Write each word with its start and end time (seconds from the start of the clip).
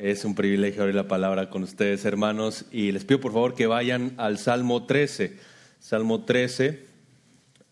Es 0.00 0.24
un 0.24 0.36
privilegio 0.36 0.82
abrir 0.82 0.94
la 0.94 1.08
palabra 1.08 1.50
con 1.50 1.64
ustedes, 1.64 2.04
hermanos, 2.04 2.66
y 2.70 2.92
les 2.92 3.04
pido 3.04 3.20
por 3.20 3.32
favor 3.32 3.56
que 3.56 3.66
vayan 3.66 4.14
al 4.16 4.38
Salmo 4.38 4.86
13. 4.86 5.36
Salmo 5.80 6.22
13, 6.22 6.86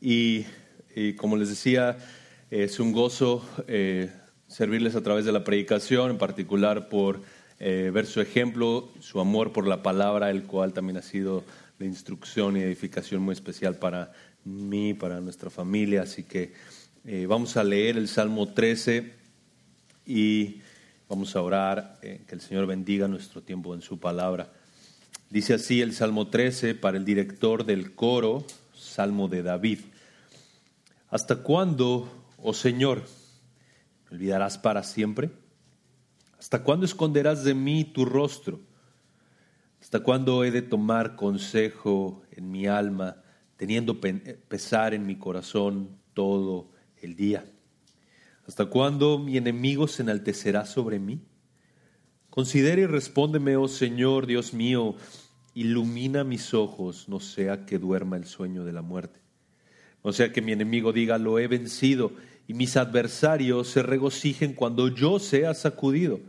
y, 0.01 0.45
como 1.19 1.37
les 1.37 1.51
decía, 1.51 1.99
es 2.51 2.81
un 2.81 2.91
gozo 2.91 3.49
eh, 3.69 4.11
servirles 4.49 4.97
a 4.97 5.05
través 5.05 5.25
de 5.25 5.31
la 5.31 5.45
predicación, 5.45 6.11
en 6.11 6.19
particular 6.19 6.89
por 6.89 7.21
eh, 7.61 7.93
ver 7.95 8.07
su 8.07 8.21
ejemplo, 8.21 8.89
su 8.99 9.21
amor 9.21 9.53
por 9.53 9.69
la 9.69 9.85
palabra, 9.85 10.29
el 10.31 10.43
cual 10.43 10.73
también 10.73 10.97
ha 10.97 11.03
sido 11.03 11.45
de 11.79 11.87
instrucción 11.87 12.57
y 12.57 12.61
edificación 12.61 13.23
muy 13.23 13.35
especial 13.35 13.77
para 13.77 14.11
mí, 14.45 14.95
para 14.95 15.21
nuestra 15.21 15.49
familia. 15.49 16.03
Así 16.03 16.25
que 16.25 16.55
eh, 17.05 17.27
vamos 17.29 17.57
a 17.57 17.63
leer 17.63 17.97
el 17.97 18.09
Salmo 18.09 18.49
13 18.49 19.13
y 20.07 20.57
Vamos 21.09 21.37
a 21.37 21.43
orar, 21.43 22.01
eh, 22.03 22.25
que 22.27 22.35
el 22.35 22.41
Señor 22.41 22.67
bendiga 22.67 23.07
nuestro 23.07 23.41
tiempo 23.41 23.73
en 23.77 23.81
su 23.81 24.01
palabra. 24.01 24.53
Dice 25.31 25.55
así 25.55 25.81
el 25.81 25.93
Salmo 25.93 26.27
13 26.27 26.75
para 26.75 26.97
el 26.97 27.05
director 27.05 27.65
del 27.65 27.95
coro, 27.95 28.45
Salmo 28.75 29.29
de 29.29 29.45
David. 29.45 29.79
¿Hasta 31.09 31.45
cuándo, 31.45 32.09
oh 32.43 32.53
Señor, 32.53 33.05
me 34.11 34.17
olvidarás 34.17 34.59
para 34.59 34.83
siempre? 34.83 35.31
¿Hasta 36.41 36.65
cuándo 36.65 36.85
esconderás 36.85 37.45
de 37.45 37.55
mí 37.55 37.85
tu 37.85 38.05
rostro? 38.05 38.59
¿Hasta 39.81 40.01
cuándo 40.01 40.43
he 40.43 40.51
de 40.51 40.63
tomar 40.63 41.15
consejo 41.15 42.25
en 42.33 42.51
mi 42.51 42.67
alma, 42.67 43.23
teniendo 43.57 44.01
pesar 44.01 44.93
en 44.93 45.07
mi 45.07 45.15
corazón 45.15 46.01
todo 46.15 46.73
el 47.01 47.15
día? 47.15 47.45
¿Hasta 48.47 48.67
cuándo 48.67 49.19
mi 49.19 49.37
enemigo 49.37 49.89
se 49.89 50.03
enaltecerá 50.03 50.67
sobre 50.67 50.99
mí? 50.99 51.21
Considera 52.31 52.83
y 52.83 52.87
respóndeme, 52.87 53.57
oh 53.57 53.67
Señor, 53.67 54.27
Dios 54.27 54.55
mío, 54.55 54.95
ilumina 55.55 56.23
mis 56.23 56.55
ojos, 56.55 57.09
no 57.09 57.19
sea 57.19 57.65
que 57.67 57.79
duerma 57.79 58.17
el 58.17 58.27
sueño 58.27 58.65
de 58.65 58.73
la 58.73 58.83
muerte. 58.83 59.21
No 60.05 60.13
sea 60.13 60.33
que 60.33 60.43
mi 60.43 60.53
enemigo 60.53 60.93
diga, 60.93 61.19
lo 61.19 61.39
he 61.39 61.49
vencido, 61.49 62.13
y 62.47 62.55
mis 62.55 62.77
adversarios 62.77 63.69
se 63.69 63.83
regocijen 63.83 64.53
cuando 64.53 64.89
yo 64.89 65.19
sea 65.19 65.53
sacudido. 65.55 66.21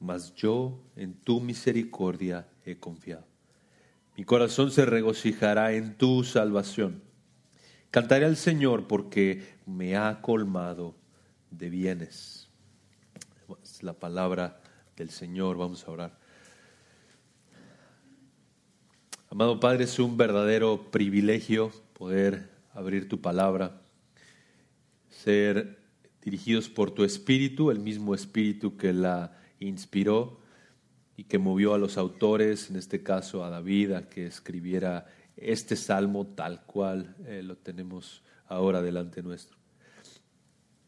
Mas 0.00 0.34
yo 0.34 0.80
en 0.96 1.14
tu 1.14 1.40
misericordia 1.40 2.48
he 2.64 2.78
confiado. 2.78 3.26
Mi 4.16 4.24
corazón 4.24 4.70
se 4.70 4.86
regocijará 4.86 5.74
en 5.74 5.96
tu 5.96 6.24
salvación. 6.24 7.07
Cantaré 7.90 8.26
al 8.26 8.36
Señor 8.36 8.86
porque 8.86 9.56
me 9.64 9.96
ha 9.96 10.20
colmado 10.20 10.94
de 11.50 11.70
bienes. 11.70 12.50
Es 13.62 13.82
la 13.82 13.94
palabra 13.94 14.60
del 14.94 15.08
Señor, 15.08 15.56
vamos 15.56 15.88
a 15.88 15.90
orar. 15.90 16.18
Amado 19.30 19.58
Padre, 19.58 19.84
es 19.84 19.98
un 19.98 20.18
verdadero 20.18 20.90
privilegio 20.90 21.72
poder 21.94 22.50
abrir 22.74 23.08
tu 23.08 23.22
palabra, 23.22 23.80
ser 25.08 25.78
dirigidos 26.20 26.68
por 26.68 26.90
tu 26.90 27.04
Espíritu, 27.04 27.70
el 27.70 27.78
mismo 27.78 28.14
Espíritu 28.14 28.76
que 28.76 28.92
la 28.92 29.34
inspiró 29.60 30.40
y 31.16 31.24
que 31.24 31.38
movió 31.38 31.72
a 31.72 31.78
los 31.78 31.96
autores, 31.96 32.68
en 32.68 32.76
este 32.76 33.02
caso 33.02 33.44
a 33.44 33.50
David, 33.50 33.92
a 33.92 34.08
que 34.10 34.26
escribiera 34.26 35.06
este 35.40 35.76
salmo 35.76 36.26
tal 36.26 36.64
cual 36.64 37.14
eh, 37.26 37.42
lo 37.42 37.56
tenemos 37.56 38.22
ahora 38.46 38.82
delante 38.82 39.22
nuestro. 39.22 39.56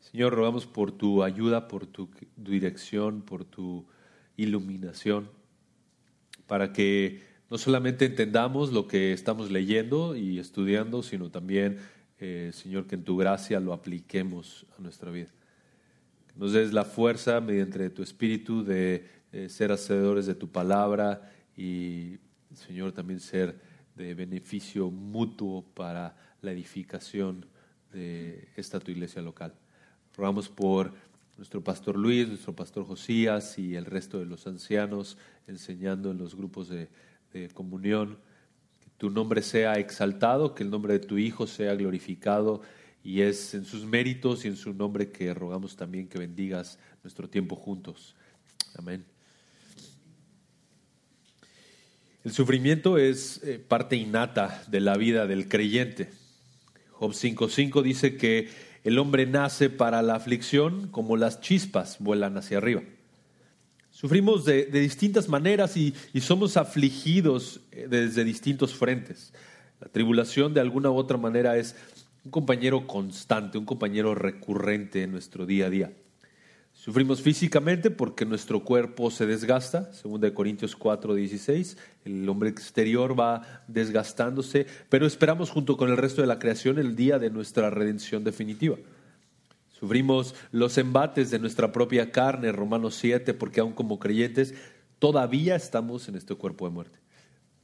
Señor, 0.01 0.34
rogamos 0.34 0.67
por 0.67 0.93
tu 0.93 1.23
ayuda, 1.23 1.69
por 1.69 1.87
tu, 1.87 2.11
dirección, 2.37 3.23
por 3.23 3.45
tu 3.45 3.87
iluminación, 4.37 5.31
para 6.47 6.73
que 6.73 7.23
no 7.48 7.59
solamente 7.59 8.06
entendamos 8.06 8.73
lo 8.73 8.89
que 8.89 9.12
estamos 9.12 9.51
leyendo 9.51 10.17
y 10.17 10.39
estudiando, 10.39 11.03
sino 11.03 11.31
también, 11.31 11.78
eh, 12.19 12.50
Señor, 12.53 12.87
que 12.87 12.97
en 12.97 13.05
tu 13.05 13.16
gracia 13.16 13.60
lo 13.60 13.72
apliquemos 13.72 14.66
a 14.77 14.83
nuestra 14.83 15.12
vida. 15.12 15.28
Que 16.27 16.39
nos 16.39 16.53
des 16.53 16.72
la 16.72 16.84
fuerza 16.84 17.41
mediante 17.41 17.91
tu 17.91 18.03
espíritu 18.03 18.65
de 18.65 19.06
ser 19.49 19.71
hacedores 19.71 20.27
de 20.27 20.34
tu 20.34 20.50
palabra 20.50 21.31
y, 21.56 22.19
Señor, 22.53 22.91
también 22.91 23.21
ser 23.21 23.69
de 24.00 24.15
beneficio 24.15 24.91
mutuo 24.91 25.62
para 25.75 26.16
la 26.41 26.53
edificación 26.53 27.47
de 27.93 28.49
esta 28.56 28.81
tu 28.81 28.91
iglesia 28.91 29.21
local. 29.22 29.55
Rogamos 30.16 30.49
por 30.49 30.93
nuestro 31.37 31.62
pastor 31.62 31.97
Luis, 31.97 32.28
nuestro 32.28 32.55
pastor 32.55 32.84
Josías 32.87 33.59
y 33.59 33.77
el 33.77 33.84
resto 33.84 34.19
de 34.19 34.27
los 34.27 34.47
ancianos 34.47 35.19
enseñando 35.47 36.10
en 36.10 36.19
los 36.19 36.34
grupos 36.34 36.69
de, 36.69 36.89
comunión. 37.55 38.19
Que 38.81 38.91
tu 38.97 39.09
nombre 39.09 39.43
sea 39.43 39.75
exaltado, 39.75 40.55
que 40.55 40.65
el 40.65 40.71
nombre 40.71 40.94
de 40.94 41.06
tu 41.06 41.16
Hijo 41.16 41.47
sea 41.47 41.75
glorificado 41.75 42.62
y 43.05 43.21
es 43.21 43.55
en 43.55 43.65
sus 43.65 43.84
méritos 43.84 44.44
y 44.44 44.49
en 44.49 44.56
su 44.56 44.75
nombre 44.75 45.10
que 45.10 45.33
rogamos 45.33 45.77
también 45.77 46.09
que 46.09 46.19
bendigas 46.19 46.78
nuestro 47.03 47.28
tiempo 47.28 47.55
juntos. 47.55 48.16
Amén. 48.77 49.09
El 52.22 52.32
sufrimiento 52.32 52.98
es 52.98 53.42
eh, 53.44 53.58
parte 53.58 53.97
innata 53.97 54.62
de 54.69 54.81
la 54.81 54.97
vida 54.98 55.26
del 55.26 55.48
creyente. 55.48 56.10
Job 56.92 57.12
5.5 57.12 57.82
dice 57.82 58.19
que 58.19 58.50
el 58.84 58.98
hombre 58.98 59.25
nace 59.26 59.70
para 59.70 60.03
la 60.03 60.16
aflicción 60.16 60.88
como 60.88 61.16
las 61.16 61.41
chispas 61.41 61.97
vuelan 61.98 62.36
hacia 62.36 62.59
arriba. 62.59 62.82
Sufrimos 63.91 64.44
de, 64.44 64.66
distintas 64.66 65.28
maneras 65.30 65.78
y, 65.78 65.94
somos 66.20 66.59
afligidos 66.59 67.60
eh, 67.72 67.86
desde 67.88 68.25
distintos 68.25 68.75
frentes. 68.75 69.32
La 69.80 69.88
tribulación 69.88 70.53
de 70.53 70.60
alguna 70.60 70.91
u 70.91 70.97
otra 70.97 71.16
manera 71.16 71.56
es 71.56 71.75
un 72.25 72.30
compañero 72.30 72.86
constante, 72.86 73.56
un 73.56 73.64
compañero 73.64 74.14
recurrente 74.14 75.03
en 75.03 75.12
nuestro 75.12 75.47
día 75.47 75.66
a 75.66 75.70
día. 75.70 75.92
Sufrimos 76.82 77.20
físicamente 77.20 77.91
porque 77.91 78.24
nuestro 78.24 78.64
cuerpo 78.64 79.10
se 79.10 79.26
desgasta, 79.26 79.92
según 79.92 80.22
de 80.22 80.32
Corintios 80.32 80.74
4, 80.74 81.14
16, 81.14 81.76
el 82.06 82.26
hombre 82.26 82.48
exterior 82.48 83.20
va 83.20 83.62
desgastándose, 83.68 84.66
pero 84.88 85.06
esperamos 85.06 85.50
junto 85.50 85.76
con 85.76 85.91
el 85.91 85.98
resto 85.98 86.22
de 86.22 86.26
la 86.26 86.38
creación 86.38 86.78
el 86.78 86.96
día 86.96 87.18
de 87.18 87.28
nuestra 87.28 87.68
redención 87.68 88.24
definitiva. 88.24 88.76
Sufrimos 89.78 90.34
los 90.52 90.78
embates 90.78 91.30
de 91.30 91.38
nuestra 91.38 91.70
propia 91.70 92.12
carne, 92.12 92.50
Romanos 92.50 92.94
7, 92.94 93.34
porque 93.34 93.60
aún 93.60 93.74
como 93.74 93.98
creyentes 93.98 94.54
todavía 94.98 95.56
estamos 95.56 96.08
en 96.08 96.16
este 96.16 96.34
cuerpo 96.34 96.64
de 96.64 96.72
muerte. 96.72 96.98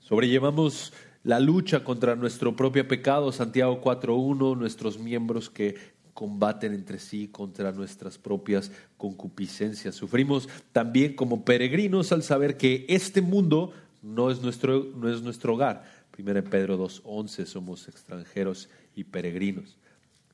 Sobrellevamos 0.00 0.92
la 1.24 1.40
lucha 1.40 1.82
contra 1.84 2.16
nuestro 2.16 2.54
propio 2.54 2.86
pecado, 2.86 3.32
Santiago 3.32 3.80
4.1, 3.80 4.58
nuestros 4.58 4.98
miembros 4.98 5.48
que 5.48 5.95
combaten 6.16 6.72
entre 6.72 6.98
sí 6.98 7.28
contra 7.28 7.72
nuestras 7.72 8.16
propias 8.16 8.72
concupiscencias. 8.96 9.94
Sufrimos 9.94 10.48
también 10.72 11.14
como 11.14 11.44
peregrinos 11.44 12.10
al 12.10 12.22
saber 12.22 12.56
que 12.56 12.86
este 12.88 13.20
mundo 13.20 13.74
no 14.02 14.30
es 14.30 14.40
nuestro, 14.40 14.82
no 14.96 15.12
es 15.12 15.20
nuestro 15.20 15.54
hogar. 15.54 15.84
Primero 16.10 16.42
Pedro 16.42 16.78
2.11 16.78 17.44
somos 17.44 17.86
extranjeros 17.86 18.70
y 18.94 19.04
peregrinos. 19.04 19.76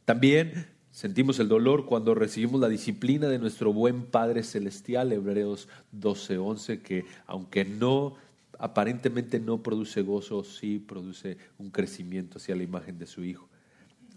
También 0.04 0.68
sentimos 0.92 1.40
el 1.40 1.48
dolor 1.48 1.84
cuando 1.84 2.14
recibimos 2.14 2.60
la 2.60 2.68
disciplina 2.68 3.26
de 3.26 3.40
nuestro 3.40 3.72
buen 3.72 4.04
Padre 4.04 4.44
Celestial, 4.44 5.12
Hebreos 5.12 5.68
12.11, 6.00 6.80
que 6.80 7.06
aunque 7.26 7.64
no 7.64 8.14
aparentemente 8.60 9.40
no 9.40 9.64
produce 9.64 10.02
gozo, 10.02 10.44
sí 10.44 10.78
produce 10.78 11.38
un 11.58 11.70
crecimiento 11.70 12.38
hacia 12.38 12.54
la 12.54 12.62
imagen 12.62 13.00
de 13.00 13.08
su 13.08 13.24
Hijo. 13.24 13.48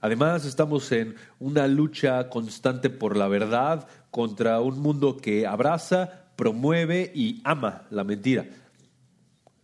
Además, 0.05 0.45
estamos 0.45 0.91
en 0.91 1.15
una 1.39 1.67
lucha 1.67 2.29
constante 2.29 2.91
por 2.91 3.17
la 3.17 3.27
verdad 3.27 3.87
contra 4.11 4.61
un 4.61 4.79
mundo 4.79 5.17
que 5.17 5.47
abraza, 5.47 6.27
promueve 6.35 7.11
y 7.15 7.41
ama 7.43 7.87
la 7.89 8.03
mentira, 8.03 8.45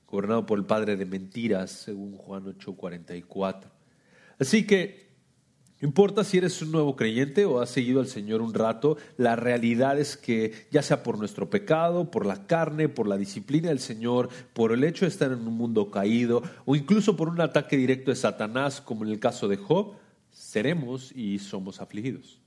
gobernado 0.07 0.47
por 0.47 0.57
el 0.57 0.65
padre 0.65 0.97
de 0.97 1.05
mentiras, 1.05 1.69
según 1.69 2.17
Juan 2.17 2.45
8:44. 2.45 3.69
Así 4.39 4.65
que, 4.65 5.11
no 5.79 5.89
importa 5.89 6.23
si 6.23 6.39
eres 6.39 6.59
un 6.63 6.71
nuevo 6.71 6.95
creyente 6.95 7.45
o 7.45 7.61
has 7.61 7.69
seguido 7.69 7.99
al 7.99 8.07
Señor 8.07 8.41
un 8.41 8.55
rato, 8.55 8.97
la 9.17 9.35
realidad 9.35 9.99
es 9.99 10.17
que 10.17 10.65
ya 10.71 10.81
sea 10.81 11.03
por 11.03 11.19
nuestro 11.19 11.51
pecado, 11.51 12.09
por 12.09 12.25
la 12.25 12.47
carne, 12.47 12.89
por 12.89 13.07
la 13.07 13.17
disciplina 13.17 13.69
del 13.69 13.79
Señor, 13.79 14.29
por 14.53 14.71
el 14.71 14.83
hecho 14.85 15.05
de 15.05 15.09
estar 15.09 15.31
en 15.31 15.47
un 15.47 15.53
mundo 15.53 15.91
caído 15.91 16.41
o 16.65 16.75
incluso 16.75 17.15
por 17.15 17.29
un 17.29 17.41
ataque 17.41 17.77
directo 17.77 18.09
de 18.09 18.15
Satanás, 18.15 18.81
como 18.81 19.05
en 19.05 19.11
el 19.11 19.19
caso 19.19 19.47
de 19.47 19.57
Job, 19.57 19.97
seremos 20.51 21.13
y 21.15 21.39
somos 21.39 21.79
afligidos. 21.79 22.39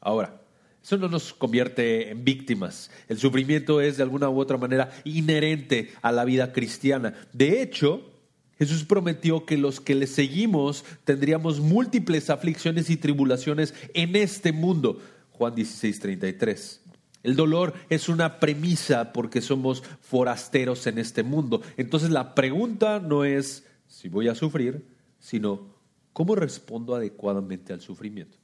Ahora, 0.00 0.40
eso 0.82 0.96
no 0.96 1.08
nos 1.08 1.34
convierte 1.34 2.10
en 2.10 2.24
víctimas. 2.24 2.90
El 3.06 3.18
sufrimiento 3.18 3.82
es 3.82 3.98
de 3.98 4.02
alguna 4.02 4.30
u 4.30 4.40
otra 4.40 4.56
manera 4.56 4.90
inherente 5.04 5.92
a 6.00 6.10
la 6.10 6.24
vida 6.24 6.52
cristiana. 6.54 7.14
De 7.34 7.60
hecho, 7.60 8.10
Jesús 8.56 8.84
prometió 8.84 9.44
que 9.44 9.58
los 9.58 9.78
que 9.80 9.94
le 9.94 10.06
seguimos 10.06 10.86
tendríamos 11.04 11.60
múltiples 11.60 12.30
aflicciones 12.30 12.88
y 12.88 12.96
tribulaciones 12.96 13.74
en 13.92 14.16
este 14.16 14.52
mundo. 14.52 15.02
Juan 15.32 15.54
16, 15.54 16.00
33. 16.00 16.80
El 17.24 17.36
dolor 17.36 17.74
es 17.90 18.08
una 18.08 18.40
premisa 18.40 19.12
porque 19.12 19.42
somos 19.42 19.82
forasteros 20.00 20.86
en 20.86 20.96
este 20.96 21.22
mundo. 21.22 21.60
Entonces 21.76 22.08
la 22.08 22.34
pregunta 22.34 23.00
no 23.00 23.26
es 23.26 23.66
si 23.86 24.08
voy 24.08 24.28
a 24.28 24.34
sufrir, 24.34 24.86
sino 25.18 25.77
cómo 26.18 26.34
respondo 26.34 26.96
adecuadamente 26.96 27.72
al 27.72 27.80
sufrimiento. 27.80 28.38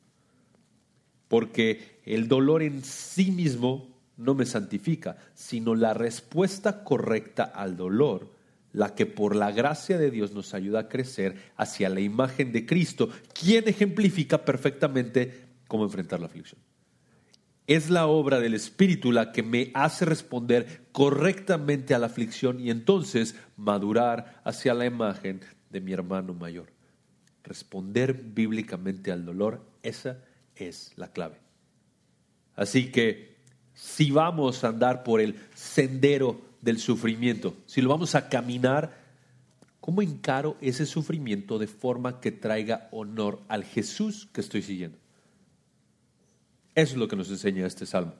Porque 1.26 1.99
el 2.05 2.29
dolor 2.29 2.62
en 2.62 2.85
sí 2.85 3.32
mismo 3.32 3.99
no 4.17 4.37
me 4.37 4.47
santifica, 4.47 5.17
sino 5.35 5.75
la 5.75 5.93
respuesta 5.93 6.85
correcta 6.85 7.43
al 7.43 7.76
dolor, 7.76 8.31
la 8.73 8.94
que 8.94 9.06
por 9.06 9.35
la 9.35 9.50
gracia 9.50 9.99
de 9.99 10.12
Dios 10.12 10.31
nos 10.31 10.55
ayuda 10.55 10.79
a 10.79 10.88
crecer 10.88 11.35
hacia 11.56 11.88
la 11.88 11.99
imagen 11.99 12.53
de 12.53 12.65
Cristo, 12.65 13.09
quien 13.32 13.67
ejemplifica 13.67 14.44
perfectamente 14.44 15.47
cómo 15.67 15.82
enfrentar 15.82 16.21
la 16.21 16.26
aflicción. 16.26 16.61
Es 17.67 17.91
la 17.91 18.06
obra 18.06 18.38
del 18.38 18.55
Espíritu 18.55 19.11
la 19.11 19.32
que 19.32 19.43
me 19.43 19.73
hace 19.75 20.05
responder 20.05 20.82
correctamente 20.93 21.93
a 21.93 21.99
la 21.99 22.06
aflicción 22.06 22.61
y 22.61 22.71
entonces 22.71 23.35
madurar 23.56 24.41
hacia 24.44 24.75
la 24.75 24.87
imagen 24.87 25.41
de 25.71 25.81
mi 25.81 25.93
hermano 25.93 26.35
mayor. 26.35 26.74
Responder 27.44 28.14
bíblicamente 28.14 29.12
al 29.12 29.25
dolor, 29.25 29.64
esa 29.82 30.19
es 30.56 30.93
la 30.96 31.12
clave. 31.12 31.37
Así 32.56 32.91
que 32.91 33.37
si 33.75 34.11
vamos 34.11 34.64
a 34.64 34.69
andar 34.69 35.02
por 35.02 35.20
el 35.20 35.37
sendero 35.55 36.41
del 36.62 36.79
sufrimiento, 36.79 37.55
si 37.67 37.82
lo 37.82 37.91
vamos 37.91 38.14
a 38.14 38.29
caminar, 38.29 38.96
¿cómo 39.81 40.00
encaro 40.00 40.56
ese 40.61 40.87
sufrimiento 40.87 41.58
de 41.58 41.67
forma 41.67 42.20
que 42.20 42.32
traiga 42.32 42.88
honor 42.93 43.43
al 43.49 43.64
Jesús 43.64 44.29
que 44.32 44.40
estoy 44.40 44.62
siguiendo? 44.62 44.99
Eso 46.75 46.94
es 46.94 46.99
lo 46.99 47.08
que 47.08 47.17
nos 47.17 47.31
enseña 47.31 47.67
este 47.67 47.87
salmo. 47.87 48.14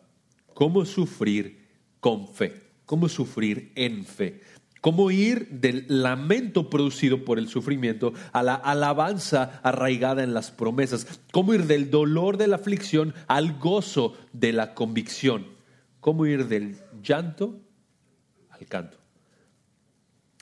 Cómo 0.53 0.85
sufrir 0.85 1.67
con 1.99 2.29
fe, 2.29 2.63
cómo 2.85 3.09
sufrir 3.09 3.73
en 3.75 4.05
fe, 4.05 4.43
cómo 4.85 5.11
ir 5.11 5.49
del 5.49 5.87
lamento 5.89 6.69
producido 6.69 7.25
por 7.25 7.39
el 7.39 7.49
sufrimiento 7.49 8.13
a 8.33 8.43
la 8.43 8.55
alabanza 8.55 9.59
arraigada 9.63 10.23
en 10.23 10.35
las 10.35 10.51
promesas, 10.51 11.23
cómo 11.33 11.55
ir 11.55 11.65
del 11.65 11.91
dolor 11.91 12.37
de 12.37 12.49
la 12.49 12.57
aflicción 12.57 13.15
al 13.27 13.59
gozo 13.59 14.15
de 14.35 14.53
la 14.53 14.75
convicción, 14.75 15.47
cómo 16.01 16.27
ir 16.27 16.49
del 16.49 16.77
llanto 17.03 17.59
al 18.51 18.67
canto, 18.67 18.99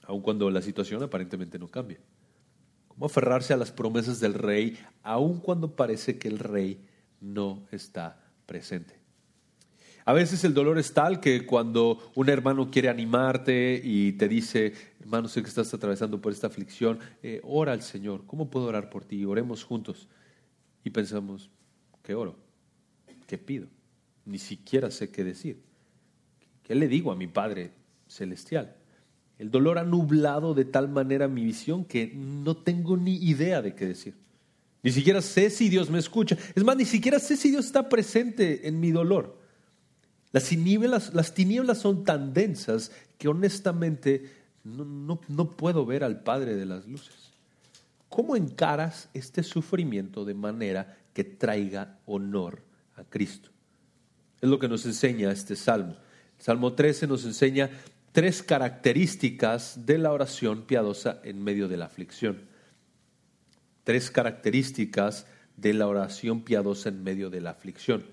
aun 0.07 0.23
cuando 0.23 0.51
la 0.51 0.61
situación 0.61 1.05
aparentemente 1.05 1.57
no 1.57 1.69
cambia. 1.69 2.01
Cómo 2.89 3.07
aferrarse 3.07 3.53
a 3.53 3.57
las 3.57 3.71
promesas 3.71 4.19
del 4.19 4.35
rey, 4.35 4.77
aun 5.05 5.39
cuando 5.39 5.77
parece 5.77 6.19
que 6.19 6.27
el 6.27 6.41
rey 6.41 6.85
no 7.21 7.63
está 7.71 8.21
presente. 8.47 9.02
A 10.05 10.13
veces 10.13 10.43
el 10.45 10.53
dolor 10.53 10.79
es 10.79 10.93
tal 10.95 11.21
que 11.21 11.47
cuando 11.47 12.11
un 12.17 12.29
hermano 12.29 12.71
quiere 12.71 12.89
animarte 12.89 13.81
y 13.83 14.13
te 14.13 14.29
dice, 14.29 14.73
hermano, 15.01 15.29
sé 15.29 15.43
que 15.43 15.49
estás 15.49 15.73
atravesando 15.73 16.21
por 16.21 16.33
esta 16.33 16.49
aflicción, 16.49 16.99
eh, 17.23 17.41
ora 17.45 17.73
al 17.73 17.83
Señor, 17.83 18.25
¿cómo 18.27 18.51
puedo 18.51 18.67
orar 18.67 18.91
por 18.91 19.05
ti? 19.05 19.25
Oremos 19.25 19.63
juntos. 19.63 20.09
Y 20.85 20.91
pensamos, 20.91 21.51
¿qué 22.03 22.15
oro? 22.15 22.37
¿Qué 23.29 23.39
pido? 23.39 23.69
Ni 24.25 24.39
siquiera 24.39 24.91
sé 24.91 25.11
qué 25.11 25.23
decir. 25.23 25.63
¿Qué 26.65 26.75
le 26.75 26.89
digo 26.89 27.13
a 27.13 27.17
mi 27.17 27.29
Padre 27.29 27.73
Celestial? 28.09 28.77
El 29.39 29.51
dolor 29.51 29.79
ha 29.79 29.85
nublado 29.85 30.55
de 30.55 30.65
tal 30.65 30.89
manera 30.89 31.29
mi 31.29 31.45
visión 31.45 31.85
que 31.85 32.13
no 32.15 32.57
tengo 32.57 32.97
ni 32.97 33.17
idea 33.17 33.63
de 33.63 33.75
qué 33.75 33.87
decir. 33.87 34.15
Ni 34.83 34.91
siquiera 34.91 35.23
sé 35.23 35.49
si 35.51 35.69
Dios 35.69 35.91
me 35.91 35.99
escucha. 35.99 36.37
Es 36.55 36.65
más, 36.65 36.77
ni 36.77 36.85
siquiera 36.85 37.21
sé 37.21 37.37
si 37.37 37.51
Dios 37.51 37.67
está 37.67 37.89
presente 37.89 38.67
en 38.67 38.81
mi 38.81 38.91
dolor. 38.91 39.42
Las 40.33 40.45
tinieblas, 40.45 41.15
las 41.15 41.35
tinieblas 41.35 41.79
son 41.79 42.05
tan 42.05 42.33
densas 42.33 42.91
que 43.19 43.29
honestamente 43.29 44.31
no, 44.65 45.21
no 45.29 45.51
puedo 45.51 45.85
ver 45.85 46.05
al 46.05 46.23
Padre 46.23 46.57
de 46.57 46.67
las 46.67 46.87
luces. 46.87 47.33
¿Cómo 48.09 48.37
encaras 48.37 49.09
este 49.15 49.43
sufrimiento 49.43 50.25
de 50.25 50.35
manera 50.35 50.99
que 51.13 51.25
traiga 51.25 51.99
honor 52.07 52.63
a 52.97 53.05
Cristo? 53.05 53.51
Es 54.41 54.49
lo 54.49 54.59
que 54.59 54.69
nos 54.69 54.85
enseña 54.87 55.31
este 55.31 55.57
salmo. 55.57 55.97
El 56.39 56.45
salmo 56.45 56.73
13 56.73 57.07
nos 57.07 57.25
enseña 57.25 57.71
tres 58.13 58.43
características 58.43 59.87
de 59.87 59.99
la 59.99 60.13
oración 60.13 60.63
piadosa 60.63 61.21
en 61.25 61.43
medio 61.43 61.69
de 61.69 61.77
la 61.77 61.87
aflicción 61.87 62.53
tres 63.85 64.11
características 64.11 65.27
de 65.57 65.75
la 65.75 65.87
oración 65.87 66.43
piadosa 66.43 66.89
en 66.89 67.03
medio 67.03 67.31
de 67.31 67.41
la 67.41 67.51
aflicción. 67.51 68.05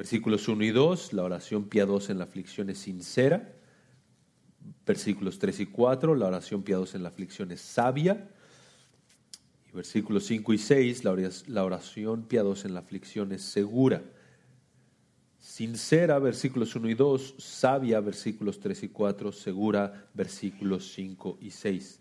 Versículos 0.00 0.48
1 0.48 0.64
y 0.64 0.70
2, 0.70 1.12
la 1.12 1.24
oración 1.24 1.64
piadosa 1.64 2.10
en 2.10 2.16
la 2.16 2.24
aflicción 2.24 2.70
es 2.70 2.78
sincera. 2.78 3.52
Versículos 4.86 5.38
3 5.38 5.60
y 5.60 5.66
4, 5.66 6.14
la 6.14 6.28
oración 6.28 6.62
piadosa 6.62 6.96
en 6.96 7.02
la 7.02 7.10
aflicción 7.10 7.52
es 7.52 7.60
sabia. 7.60 8.30
Y 9.68 9.76
versículos 9.76 10.24
5 10.24 10.54
y 10.54 10.56
6, 10.56 11.04
la 11.48 11.64
oración 11.64 12.22
piadosa 12.22 12.66
en 12.66 12.72
la 12.72 12.80
aflicción 12.80 13.30
es 13.32 13.42
segura. 13.42 14.02
Sincera, 15.38 16.18
versículos 16.18 16.74
1 16.74 16.88
y 16.88 16.94
2, 16.94 17.34
sabia, 17.36 18.00
versículos 18.00 18.58
3 18.58 18.84
y 18.84 18.88
4, 18.88 19.32
segura, 19.32 20.08
versículos 20.14 20.94
5 20.94 21.36
y 21.42 21.50
6. 21.50 22.00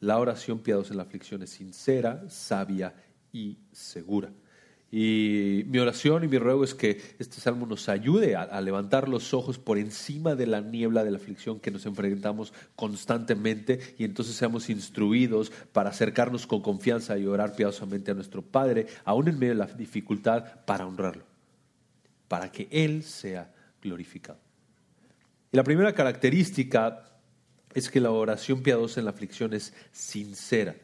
La 0.00 0.18
oración 0.18 0.58
piadosa 0.58 0.90
en 0.92 0.96
la 0.96 1.04
aflicción 1.04 1.40
es 1.44 1.50
sincera, 1.50 2.28
sabia 2.28 2.96
y 3.32 3.58
segura. 3.70 4.32
Y 4.92 5.62
mi 5.68 5.78
oración 5.78 6.24
y 6.24 6.28
mi 6.28 6.38
ruego 6.38 6.64
es 6.64 6.74
que 6.74 7.00
este 7.20 7.40
salmo 7.40 7.64
nos 7.64 7.88
ayude 7.88 8.34
a, 8.34 8.60
levantar 8.60 9.08
los 9.08 9.32
ojos 9.32 9.56
por 9.56 9.78
encima 9.78 10.34
de 10.34 10.48
la 10.48 10.60
niebla 10.60 11.04
de 11.04 11.12
la 11.12 11.18
aflicción 11.18 11.60
que 11.60 11.70
nos 11.70 11.86
enfrentamos 11.86 12.52
constantemente 12.74 13.94
y 13.98 14.04
entonces 14.04 14.34
seamos 14.34 14.68
instruidos 14.68 15.52
para 15.72 15.90
acercarnos 15.90 16.46
con 16.48 16.60
confianza 16.60 17.16
y 17.16 17.26
orar 17.26 17.54
piadosamente 17.54 18.10
a 18.10 18.14
nuestro 18.14 18.42
Padre, 18.42 18.88
aún 19.04 19.28
en 19.28 19.38
medio 19.38 19.52
de 19.54 19.60
la 19.60 19.66
dificultad, 19.66 20.64
para 20.64 20.86
honrarlo, 20.86 21.22
para 22.26 22.50
que 22.50 22.66
Él 22.72 23.04
sea 23.04 23.52
glorificado. 23.80 24.40
Y 25.52 25.56
la 25.56 25.64
primera 25.64 25.94
característica 25.94 27.04
es 27.74 27.88
que 27.90 28.00
la 28.00 28.10
oración 28.10 28.62
piadosa 28.62 28.98
en 28.98 29.04
la 29.04 29.12
aflicción 29.12 29.54
es 29.54 29.72
sincera. 29.92 30.74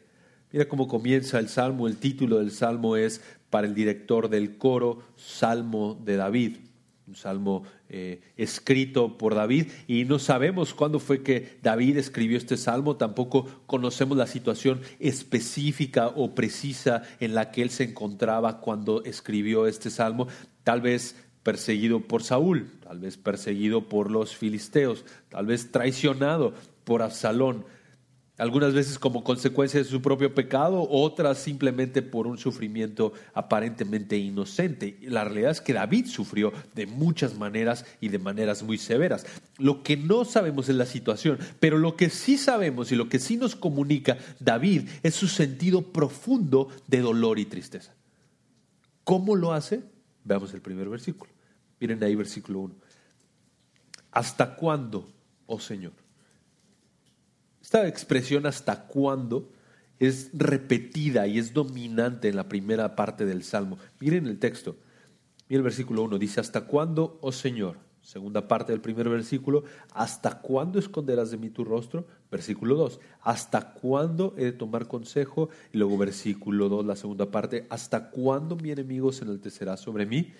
Mira 0.57 0.69
cómo 0.69 0.87
comienza 0.87 1.37
el 1.37 1.49
salmo, 1.49 1.85
el 1.85 1.97
título 1.97 2.39
del 2.39 2.49
salmo 2.49 2.95
es 2.95 3.21
para 3.51 3.67
el 3.67 3.75
director 3.75 4.27
del 4.27 4.57
coro, 4.57 5.03
Salmo 5.15 6.01
de 6.03 6.15
David, 6.15 6.57
un 7.05 7.13
salmo 7.13 7.61
eh, 7.89 8.21
escrito 8.37 9.19
por 9.19 9.35
David. 9.35 9.67
Y 9.87 10.05
no 10.05 10.17
sabemos 10.17 10.73
cuándo 10.73 10.97
fue 10.99 11.21
que 11.21 11.59
David 11.61 11.97
escribió 11.97 12.39
este 12.39 12.57
salmo, 12.57 12.95
tampoco 12.95 13.45
conocemos 13.67 14.17
la 14.17 14.25
situación 14.25 14.81
específica 14.99 16.07
o 16.07 16.33
precisa 16.33 17.03
en 17.19 17.35
la 17.35 17.51
que 17.51 17.61
él 17.61 17.69
se 17.69 17.83
encontraba 17.83 18.59
cuando 18.59 19.03
escribió 19.03 19.67
este 19.67 19.91
salmo, 19.91 20.27
tal 20.63 20.81
vez 20.81 21.15
perseguido 21.43 21.99
por 21.99 22.23
Saúl, 22.23 22.71
tal 22.81 22.97
vez 22.97 23.15
perseguido 23.15 23.89
por 23.89 24.09
los 24.09 24.35
filisteos, 24.35 25.05
tal 25.29 25.45
vez 25.45 25.71
traicionado, 25.71 26.55
por 26.83 27.03
Absalón, 27.03 27.63
algunas 28.37 28.73
veces 28.73 28.99
como 28.99 29.23
consecuencia 29.23 29.79
de 29.79 29.85
su 29.85 30.01
propio 30.01 30.33
pecado, 30.33 30.87
otras 30.89 31.39
simplemente 31.39 32.01
por 32.01 32.27
un 32.27 32.37
sufrimiento 32.37 33.13
aparentemente 33.33 34.17
inocente. 34.17 34.97
La 35.01 35.23
realidad 35.23 35.51
es 35.51 35.61
que 35.61 35.73
David 35.73 36.05
sufrió 36.05 36.53
de 36.75 36.85
muchas 36.85 37.35
maneras 37.35 37.85
y 37.99 38.09
de 38.09 38.19
maneras 38.19 38.61
muy 38.61 38.77
severas. 38.77 39.25
Lo 39.57 39.81
que 39.81 39.97
no 39.97 40.23
sabemos 40.23 40.69
es 40.69 40.75
la 40.75 40.85
situación, 40.85 41.39
pero 41.59 41.77
lo 41.77 41.95
que 41.95 42.09
sí 42.09 42.37
sabemos 42.37 42.91
y 42.91 42.95
lo 42.95 43.09
que 43.09 43.19
sí 43.19 43.37
nos 43.37 43.55
comunica 43.55 44.17
David 44.39 44.87
es 45.01 45.15
su 45.15 45.27
sentido 45.27 45.81
profundo 45.81 46.69
de 46.87 47.01
dolor 47.01 47.39
y 47.39 47.45
tristeza. 47.45 47.93
¿Cómo 49.03 49.35
lo 49.35 49.53
hace? 49.53 49.81
Veamos 50.23 50.53
el 50.53 50.61
primer 50.61 50.89
versículo. 50.89 51.31
Miren 51.79 52.03
ahí 52.03 52.13
versículo 52.13 52.59
1. 52.59 52.75
¿Hasta 54.11 54.55
cuándo, 54.55 55.07
oh 55.45 55.59
Señor? 55.59 55.93
Esta 57.67 57.85
expresión 57.85 58.45
hasta 58.45 58.87
cuándo 58.87 59.51
es 59.99 60.29
repetida 60.31 61.27
y 61.27 61.37
es 61.37 61.53
dominante 61.53 62.29
en 62.29 62.37
la 62.37 62.47
primera 62.47 62.95
parte 62.95 63.25
del 63.25 63.43
Salmo. 63.43 63.77
Miren 63.99 64.25
el 64.25 64.39
texto. 64.39 64.77
Miren 65.49 65.59
el 65.59 65.63
versículo 65.63 66.03
1. 66.03 66.17
Dice, 66.17 66.39
¿hasta 66.39 66.61
cuándo, 66.61 67.17
oh 67.19 67.33
Señor? 67.33 67.75
Segunda 67.99 68.47
parte 68.47 68.71
del 68.71 68.79
primer 68.79 69.09
versículo, 69.09 69.65
¿hasta 69.91 70.39
cuándo 70.39 70.79
esconderás 70.79 71.29
de 71.29 71.35
mí 71.39 71.49
tu 71.49 71.65
rostro? 71.65 72.07
Versículo 72.31 72.75
2, 72.75 73.01
¿hasta 73.19 73.73
cuándo 73.73 74.33
he 74.37 74.45
de 74.45 74.53
tomar 74.53 74.87
consejo? 74.87 75.49
Y 75.73 75.77
luego 75.77 75.97
versículo 75.97 76.69
2, 76.69 76.85
la 76.85 76.95
segunda 76.95 77.31
parte, 77.31 77.67
¿hasta 77.69 78.11
cuándo 78.11 78.55
mi 78.55 78.71
enemigo 78.71 79.11
se 79.11 79.25
enaltecerá 79.25 79.75
sobre 79.75 80.05
mí? 80.05 80.31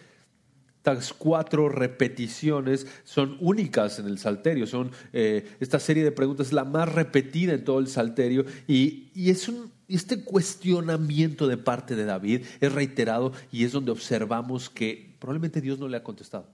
Estas 0.88 1.12
cuatro 1.12 1.68
repeticiones 1.68 2.88
son 3.04 3.36
únicas 3.42 4.00
en 4.00 4.06
el 4.06 4.20
Salterio. 4.20 4.66
Son, 4.66 4.90
eh, 5.12 5.46
esta 5.60 5.82
serie 5.82 6.02
de 6.02 6.14
preguntas 6.14 6.48
es 6.48 6.54
la 6.54 6.64
más 6.64 6.88
repetida 6.88 7.54
en 7.54 7.66
todo 7.66 7.80
el 7.80 7.88
Salterio 7.88 8.46
y, 8.70 9.10
es, 9.30 9.50
un, 9.50 9.70
este 9.90 10.24
cuestionamiento 10.24 11.46
de 11.46 11.58
parte 11.58 11.98
de 11.98 12.06
David 12.06 12.46
es 12.62 12.72
reiterado 12.72 13.34
y 13.52 13.66
es 13.66 13.74
donde 13.74 13.92
observamos 13.92 14.70
que 14.70 15.14
probablemente 15.20 15.60
Dios 15.60 15.78
no 15.78 15.90
le 15.90 15.98
ha 15.98 16.04
contestado. 16.04 16.48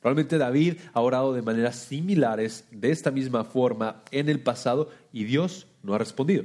Probablemente 0.00 0.38
David 0.38 0.76
ha 0.94 1.02
orado 1.02 1.34
de 1.34 1.42
maneras 1.42 1.76
similares, 1.76 2.64
de 2.70 2.92
esta 2.92 3.10
misma 3.10 3.44
forma, 3.44 4.02
en 4.10 4.30
el 4.30 4.40
pasado 4.40 4.88
y 5.12 5.24
Dios 5.24 5.66
no 5.82 5.92
ha 5.92 5.98
respondido. 5.98 6.44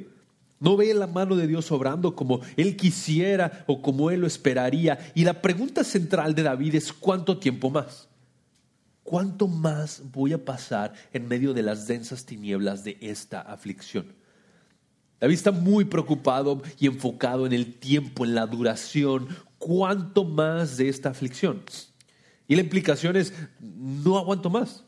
No 0.59 0.75
ve 0.75 0.93
la 0.93 1.07
mano 1.07 1.35
de 1.35 1.47
Dios 1.47 1.71
obrando 1.71 2.15
como 2.15 2.41
él 2.57 2.75
quisiera 2.75 3.63
o 3.65 3.81
como 3.81 4.11
él 4.11 4.21
lo 4.21 4.27
esperaría. 4.27 4.99
Y 5.15 5.23
la 5.23 5.41
pregunta 5.41 5.83
central 5.83 6.35
de 6.35 6.43
David 6.43 6.75
es 6.75 6.91
¿cuánto 6.91 7.37
tiempo 7.37 7.69
más? 7.69 8.09
¿Cuánto 9.03 9.47
más 9.47 10.03
voy 10.11 10.33
a 10.33 10.43
pasar 10.43 10.93
en 11.13 11.27
medio 11.27 11.53
de 11.53 11.63
las 11.63 11.87
densas 11.87 12.25
tinieblas 12.25 12.83
de 12.83 12.97
esta 13.01 13.41
aflicción? 13.41 14.13
David 15.19 15.33
está 15.33 15.51
muy 15.51 15.85
preocupado 15.85 16.61
y 16.77 16.87
enfocado 16.87 17.45
en 17.45 17.53
el 17.53 17.73
tiempo, 17.73 18.23
en 18.23 18.35
la 18.35 18.45
duración. 18.45 19.27
¿Cuánto 19.57 20.23
más 20.25 20.77
de 20.77 20.89
esta 20.89 21.09
aflicción? 21.09 21.63
Y 22.47 22.55
la 22.55 22.61
implicación 22.61 23.15
es, 23.15 23.33
no 23.59 24.17
aguanto 24.17 24.49
más, 24.49 24.83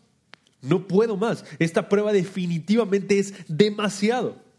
no 0.62 0.88
puedo 0.88 1.18
más. 1.18 1.44
Esta 1.60 1.90
prueba 1.90 2.14
definitivamente 2.14 3.20
es 3.20 3.34
demasiado. 3.48 4.51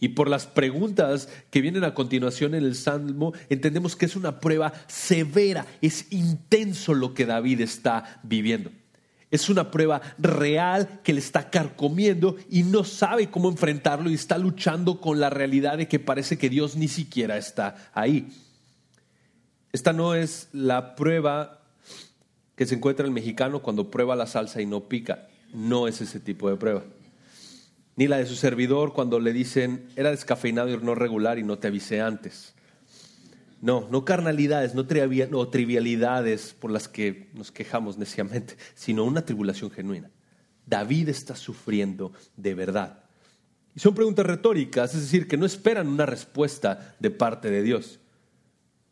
Y 0.00 0.08
por 0.08 0.28
las 0.28 0.46
preguntas 0.46 1.28
que 1.50 1.60
vienen 1.60 1.84
a 1.84 1.94
continuación 1.94 2.54
en 2.54 2.64
el 2.64 2.74
Salmo, 2.74 3.32
entendemos 3.48 3.96
que 3.96 4.06
es 4.06 4.16
una 4.16 4.40
prueba 4.40 4.72
severa, 4.86 5.66
es 5.80 6.12
intenso 6.12 6.94
lo 6.94 7.14
que 7.14 7.26
David 7.26 7.60
está 7.60 8.20
viviendo. 8.22 8.70
Es 9.30 9.48
una 9.48 9.70
prueba 9.70 10.00
real 10.18 11.00
que 11.02 11.12
le 11.12 11.18
está 11.18 11.50
carcomiendo 11.50 12.36
y 12.50 12.62
no 12.62 12.84
sabe 12.84 13.30
cómo 13.30 13.48
enfrentarlo 13.48 14.10
y 14.10 14.14
está 14.14 14.38
luchando 14.38 15.00
con 15.00 15.18
la 15.18 15.30
realidad 15.30 15.78
de 15.78 15.88
que 15.88 15.98
parece 15.98 16.38
que 16.38 16.50
Dios 16.50 16.76
ni 16.76 16.86
siquiera 16.86 17.36
está 17.36 17.90
ahí. 17.94 18.28
Esta 19.72 19.92
no 19.92 20.14
es 20.14 20.48
la 20.52 20.94
prueba 20.94 21.62
que 22.54 22.66
se 22.66 22.76
encuentra 22.76 23.06
el 23.06 23.12
mexicano 23.12 23.60
cuando 23.60 23.90
prueba 23.90 24.14
la 24.14 24.26
salsa 24.26 24.60
y 24.60 24.66
no 24.66 24.84
pica. 24.84 25.26
No 25.52 25.88
es 25.88 26.00
ese 26.00 26.20
tipo 26.20 26.48
de 26.48 26.56
prueba. 26.56 26.84
Ni 27.96 28.08
la 28.08 28.18
de 28.18 28.26
su 28.26 28.34
servidor 28.34 28.92
cuando 28.92 29.20
le 29.20 29.32
dicen, 29.32 29.88
era 29.96 30.10
descafeinado 30.10 30.70
y 30.70 30.76
no 30.78 30.94
regular 30.94 31.38
y 31.38 31.44
no 31.44 31.58
te 31.58 31.68
avisé 31.68 32.00
antes. 32.00 32.54
No, 33.60 33.88
no 33.90 34.04
carnalidades, 34.04 34.74
no 34.74 34.86
trivialidades 34.86 36.54
por 36.58 36.70
las 36.70 36.88
que 36.88 37.30
nos 37.34 37.50
quejamos 37.50 37.96
neciamente, 37.96 38.56
sino 38.74 39.04
una 39.04 39.24
tribulación 39.24 39.70
genuina. 39.70 40.10
David 40.66 41.08
está 41.08 41.36
sufriendo 41.36 42.12
de 42.36 42.54
verdad. 42.54 43.04
Y 43.74 43.80
son 43.80 43.94
preguntas 43.94 44.26
retóricas, 44.26 44.94
es 44.94 45.02
decir, 45.02 45.26
que 45.26 45.36
no 45.36 45.46
esperan 45.46 45.88
una 45.88 46.06
respuesta 46.06 46.94
de 47.00 47.10
parte 47.10 47.50
de 47.50 47.62
Dios. 47.62 48.00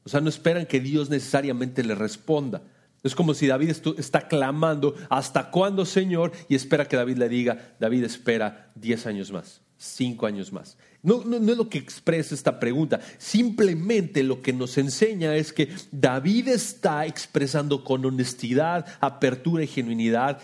O 0.04 0.08
sea, 0.08 0.20
no 0.20 0.28
esperan 0.28 0.66
que 0.66 0.80
Dios 0.80 1.10
necesariamente 1.10 1.84
le 1.84 1.94
responda. 1.94 2.62
Es 3.02 3.16
como 3.16 3.34
si 3.34 3.48
David 3.48 3.74
está 3.98 4.28
clamando, 4.28 4.94
¿hasta 5.10 5.50
cuándo, 5.50 5.84
Señor? 5.84 6.30
Y 6.48 6.54
espera 6.54 6.86
que 6.86 6.96
David 6.96 7.16
le 7.16 7.28
diga, 7.28 7.74
David 7.80 8.04
espera 8.04 8.70
diez 8.76 9.06
años 9.06 9.32
más, 9.32 9.60
cinco 9.76 10.26
años 10.26 10.52
más. 10.52 10.76
No, 11.02 11.24
no, 11.24 11.36
es 11.36 11.58
lo 11.58 11.68
que 11.68 11.78
expresa 11.78 12.32
esta 12.32 12.60
pregunta. 12.60 13.00
Simplemente 13.18 14.22
lo 14.22 14.40
que 14.40 14.52
nos 14.52 14.78
enseña 14.78 15.34
es 15.34 15.52
que 15.52 15.68
David 15.90 16.48
está 16.48 17.04
expresando 17.04 17.82
con 17.82 18.04
honestidad, 18.04 18.86
apertura 19.00 19.64
y 19.64 19.66
genuinidad 19.66 20.40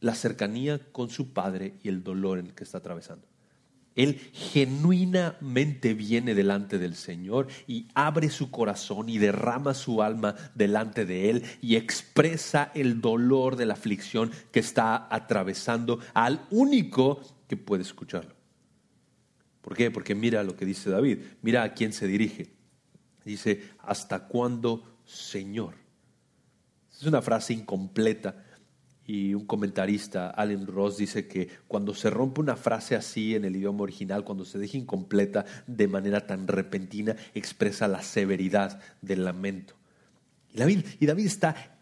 la 0.00 0.14
cercanía 0.16 0.80
con 0.90 1.10
su 1.10 1.32
padre 1.32 1.74
y 1.84 1.88
el 1.88 2.02
dolor 2.02 2.40
en 2.40 2.46
el 2.46 2.54
que 2.54 2.64
está 2.64 2.78
atravesando. 2.78 3.27
Él 3.98 4.20
genuinamente 4.32 5.92
viene 5.92 6.36
delante 6.36 6.78
del 6.78 6.94
Señor 6.94 7.48
y 7.66 7.88
abre 7.94 8.30
su 8.30 8.48
corazón 8.48 9.08
y 9.08 9.18
derrama 9.18 9.74
su 9.74 10.04
alma 10.04 10.36
delante 10.54 11.04
de 11.04 11.30
Él 11.30 11.42
y 11.60 11.74
expresa 11.74 12.70
el 12.76 13.00
dolor 13.00 13.56
de 13.56 13.66
la 13.66 13.74
aflicción 13.74 14.30
que 14.52 14.60
está 14.60 15.08
atravesando 15.12 15.98
al 16.14 16.46
único 16.50 17.20
que 17.48 17.56
puede 17.56 17.82
escucharlo. 17.82 18.36
¿Por 19.62 19.76
qué? 19.76 19.90
Porque 19.90 20.14
mira 20.14 20.44
lo 20.44 20.54
que 20.54 20.64
dice 20.64 20.90
David, 20.90 21.18
mira 21.42 21.64
a 21.64 21.74
quién 21.74 21.92
se 21.92 22.06
dirige. 22.06 22.52
Dice, 23.24 23.64
¿hasta 23.80 24.28
cuándo, 24.28 25.00
Señor? 25.04 25.74
Es 26.92 27.02
una 27.02 27.20
frase 27.20 27.52
incompleta 27.52 28.44
y 29.08 29.32
un 29.32 29.46
comentarista, 29.46 30.28
Allen 30.28 30.66
Ross, 30.66 30.98
dice 30.98 31.26
que 31.26 31.48
cuando 31.66 31.94
se 31.94 32.10
rompe 32.10 32.42
una 32.42 32.56
frase 32.56 32.94
así 32.94 33.34
en 33.34 33.46
el 33.46 33.56
idioma 33.56 33.82
original, 33.82 34.22
cuando 34.22 34.44
se 34.44 34.58
deja 34.58 34.76
incompleta 34.76 35.46
de 35.66 35.88
manera 35.88 36.26
tan 36.26 36.46
repentina, 36.46 37.16
expresa 37.34 37.88
la 37.88 38.02
severidad 38.02 38.82
del 39.00 39.24
lamento. 39.24 39.72
Y 40.52 40.58
David, 40.58 40.84
y 41.00 41.06
David 41.06 41.24
está 41.24 41.78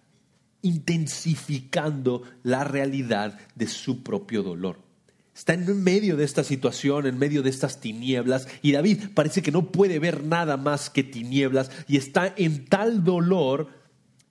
intensificando 0.62 2.22
la 2.44 2.62
realidad 2.62 3.40
de 3.56 3.66
su 3.66 4.04
propio 4.04 4.44
dolor 4.44 4.86
está 5.34 5.52
en 5.52 5.84
medio 5.84 6.16
de 6.16 6.24
esta 6.24 6.42
situación, 6.42 7.06
en 7.06 7.18
medio 7.18 7.42
de 7.42 7.50
estas 7.50 7.78
tinieblas, 7.78 8.48
y 8.62 8.72
David 8.72 9.10
parece 9.12 9.42
que 9.42 9.52
no 9.52 9.70
puede 9.70 9.98
ver 9.98 10.24
nada 10.24 10.56
más 10.56 10.88
que 10.88 11.04
tinieblas 11.04 11.70
y 11.86 11.98
está 11.98 12.32
en 12.38 12.64
tal 12.64 13.04
dolor, 13.04 13.68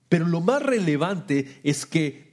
pero 0.10 0.26
lo 0.28 0.42
más 0.42 0.64
relevante 0.64 1.60
es 1.62 1.86
que 1.86 2.25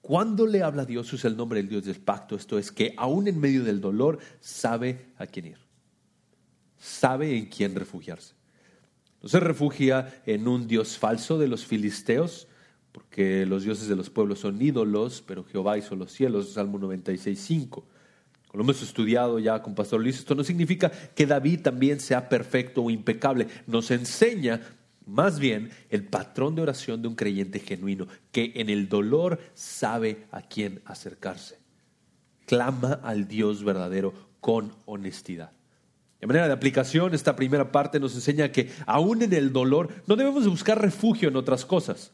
cuando 0.00 0.46
le 0.46 0.62
habla 0.62 0.84
Dios 0.84 1.12
usa 1.12 1.28
el 1.28 1.36
nombre 1.36 1.60
del 1.60 1.68
Dios 1.68 1.84
del 1.84 2.00
pacto, 2.00 2.36
esto 2.36 2.58
es 2.58 2.72
que 2.72 2.94
aún 2.96 3.28
en 3.28 3.38
medio 3.38 3.64
del 3.64 3.80
dolor 3.80 4.18
sabe 4.40 5.12
a 5.18 5.26
quién 5.26 5.46
ir, 5.46 5.58
sabe 6.78 7.36
en 7.36 7.46
quién 7.46 7.74
refugiarse. 7.74 8.34
No 9.22 9.28
se 9.28 9.40
refugia 9.40 10.22
en 10.24 10.48
un 10.48 10.66
Dios 10.66 10.96
falso 10.96 11.38
de 11.38 11.48
los 11.48 11.66
filisteos, 11.66 12.48
porque 12.92 13.44
los 13.46 13.64
dioses 13.64 13.88
de 13.88 13.96
los 13.96 14.10
pueblos 14.10 14.40
son 14.40 14.60
ídolos, 14.60 15.22
pero 15.26 15.44
Jehová 15.44 15.76
hizo 15.76 15.94
los 15.94 16.10
cielos, 16.12 16.54
Salmo 16.54 16.78
96, 16.78 17.38
5. 17.38 17.86
Como 18.48 18.64
hemos 18.64 18.82
estudiado 18.82 19.38
ya 19.38 19.62
con 19.62 19.74
Pastor 19.74 20.00
Luis, 20.00 20.18
esto 20.18 20.34
no 20.34 20.42
significa 20.42 20.90
que 20.90 21.26
David 21.26 21.60
también 21.60 22.00
sea 22.00 22.28
perfecto 22.28 22.82
o 22.82 22.90
impecable. 22.90 23.46
Nos 23.66 23.90
enseña 23.92 24.60
más 25.10 25.38
bien 25.38 25.70
el 25.90 26.04
patrón 26.04 26.54
de 26.54 26.62
oración 26.62 27.02
de 27.02 27.08
un 27.08 27.16
creyente 27.16 27.58
genuino, 27.58 28.06
que 28.32 28.52
en 28.54 28.70
el 28.70 28.88
dolor 28.88 29.40
sabe 29.54 30.26
a 30.30 30.42
quién 30.42 30.80
acercarse. 30.84 31.58
Clama 32.46 33.00
al 33.02 33.28
Dios 33.28 33.64
verdadero 33.64 34.14
con 34.40 34.74
honestidad. 34.86 35.52
De 36.20 36.26
manera 36.26 36.46
de 36.46 36.52
aplicación, 36.52 37.14
esta 37.14 37.34
primera 37.34 37.72
parte 37.72 37.98
nos 37.98 38.14
enseña 38.14 38.52
que 38.52 38.70
aún 38.86 39.22
en 39.22 39.32
el 39.32 39.52
dolor 39.52 39.88
no 40.06 40.16
debemos 40.16 40.46
buscar 40.46 40.80
refugio 40.80 41.28
en 41.28 41.36
otras 41.36 41.64
cosas. 41.64 42.12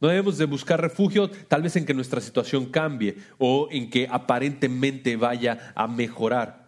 No 0.00 0.08
debemos 0.08 0.38
de 0.38 0.46
buscar 0.46 0.80
refugio 0.80 1.30
tal 1.30 1.62
vez 1.62 1.76
en 1.76 1.84
que 1.84 1.94
nuestra 1.94 2.20
situación 2.20 2.66
cambie 2.66 3.16
o 3.38 3.68
en 3.70 3.90
que 3.90 4.08
aparentemente 4.10 5.16
vaya 5.16 5.72
a 5.74 5.86
mejorar. 5.86 6.61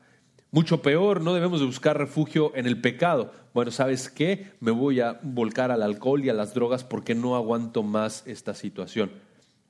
Mucho 0.55 0.83
peor, 0.83 1.21
no 1.21 1.35
debemos 1.35 1.59
de 1.59 1.67
buscar 1.67 1.99
refugio 1.99 2.53
en 2.55 2.67
el 2.67 2.81
pecado. 2.81 3.33
Bueno, 3.55 3.73
¿sabes 3.73 4.09
qué? 4.09 4.53
Me 4.61 4.71
voy 4.71 5.01
a 5.01 5.19
volcar 5.21 5.73
al 5.73 5.83
alcohol 5.83 6.25
y 6.25 6.29
a 6.29 6.33
las 6.33 6.55
drogas 6.55 6.85
porque 6.85 7.17
no 7.17 7.35
aguanto 7.35 7.83
más 7.83 8.23
esta 8.25 8.55
situación. 8.55 9.11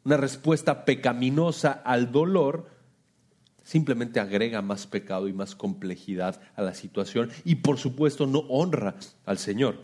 Una 0.05 0.19
respuesta 0.19 0.85
pecaminosa 0.85 1.73
al 1.73 2.13
dolor 2.13 2.69
simplemente 3.63 4.21
agrega 4.21 4.61
más 4.61 4.87
pecado 4.87 5.27
y 5.27 5.33
más 5.33 5.55
complejidad 5.55 6.39
a 6.55 6.61
la 6.61 6.75
situación 6.75 7.31
y 7.47 7.55
por 7.55 7.79
supuesto 7.79 8.27
no 8.27 8.41
honra 8.41 8.97
al 9.25 9.39
Señor. 9.39 9.79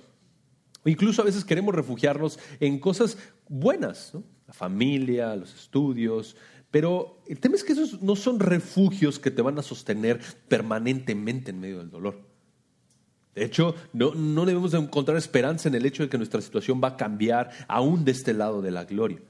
Incluso 0.84 1.22
a 1.22 1.24
veces 1.24 1.46
queremos 1.46 1.74
refugiarnos 1.74 2.38
en 2.60 2.78
cosas 2.78 3.16
buenas, 3.48 4.12
la 4.46 4.52
familia, 4.52 5.34
los 5.34 5.54
estudios, 5.54 6.36
pero 6.70 7.22
el 7.26 7.40
tema 7.40 7.56
es 7.56 7.64
que 7.64 7.72
esos 7.72 8.02
no 8.02 8.16
son 8.16 8.40
refugios 8.40 9.18
que 9.18 9.30
te 9.30 9.42
van 9.42 9.58
a 9.58 9.62
sostener 9.62 10.20
permanentemente 10.48 11.50
en 11.50 11.60
medio 11.60 11.78
del 11.78 11.90
dolor. 11.90 12.20
De 13.34 13.44
hecho, 13.44 13.74
no, 13.92 14.14
no 14.14 14.44
debemos 14.44 14.74
encontrar 14.74 15.16
esperanza 15.16 15.68
en 15.68 15.74
el 15.74 15.86
hecho 15.86 16.02
de 16.02 16.08
que 16.08 16.18
nuestra 16.18 16.40
situación 16.40 16.80
va 16.82 16.88
a 16.88 16.96
cambiar 16.96 17.50
aún 17.68 18.04
de 18.04 18.12
este 18.12 18.34
lado 18.34 18.60
de 18.60 18.70
la 18.70 18.84
gloria 18.84 19.20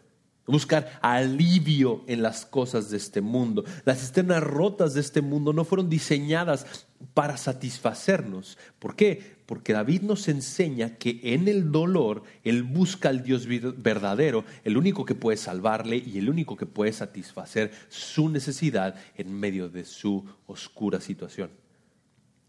buscar 0.51 0.99
alivio 1.03 2.05
en 2.07 2.23
las 2.23 2.45
cosas 2.45 2.91
de 2.91 2.97
este 2.97 3.21
mundo. 3.21 3.65
Las 3.85 4.01
cisternas 4.01 4.43
rotas 4.43 4.95
de 4.95 5.01
este 5.01 5.21
mundo 5.21 5.53
no 5.53 5.65
fueron 5.65 5.89
diseñadas 5.89 6.87
para 7.15 7.37
satisfacernos. 7.37 8.59
¿Por 8.79 8.95
qué? 8.95 9.39
Porque 9.47 9.73
David 9.73 10.03
nos 10.03 10.29
enseña 10.29 10.97
que 10.97 11.21
en 11.23 11.49
el 11.49 11.73
dolor 11.73 12.23
Él 12.45 12.63
busca 12.63 13.09
al 13.09 13.23
Dios 13.23 13.47
verdadero, 13.47 14.45
el 14.65 14.77
único 14.77 15.05
que 15.05 15.15
puede 15.15 15.37
salvarle 15.37 15.97
y 15.97 16.19
el 16.19 16.29
único 16.29 16.57
que 16.57 16.67
puede 16.67 16.93
satisfacer 16.93 17.73
su 17.89 18.29
necesidad 18.29 18.95
en 19.17 19.33
medio 19.33 19.69
de 19.69 19.85
su 19.85 20.25
oscura 20.47 21.01
situación. 21.01 21.51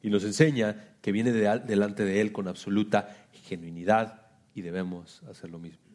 Y 0.03 0.10
nos 0.10 0.24
enseña 0.24 0.96
que 1.01 1.12
viene 1.12 1.31
delante 1.31 2.03
de 2.03 2.22
Él 2.22 2.31
con 2.31 2.48
absoluta 2.48 3.27
genuinidad 3.43 4.27
y 4.53 4.62
debemos 4.62 5.24
hacer 5.24 5.50
lo 5.50 5.60
mismo 5.60 5.91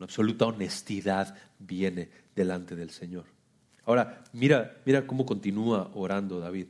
con 0.00 0.06
absoluta 0.06 0.46
honestidad 0.46 1.36
viene 1.58 2.08
delante 2.34 2.74
del 2.74 2.88
Señor. 2.88 3.26
Ahora, 3.84 4.24
mira, 4.32 4.80
mira 4.86 5.06
cómo 5.06 5.26
continúa 5.26 5.90
orando 5.92 6.40
David. 6.40 6.68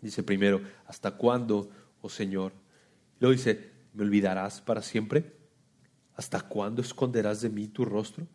Dice 0.00 0.24
primero, 0.24 0.60
¿hasta 0.84 1.12
cuándo, 1.12 1.70
oh 2.00 2.08
Señor? 2.08 2.52
Luego 3.20 3.30
dice, 3.30 3.70
¿me 3.94 4.02
olvidarás 4.02 4.60
para 4.60 4.82
siempre? 4.82 5.36
¿Hasta 6.16 6.40
cuándo 6.40 6.82
esconderás 6.82 7.42
de 7.42 7.48
mí 7.48 7.68
tu 7.68 7.84
rostro? 7.84 8.26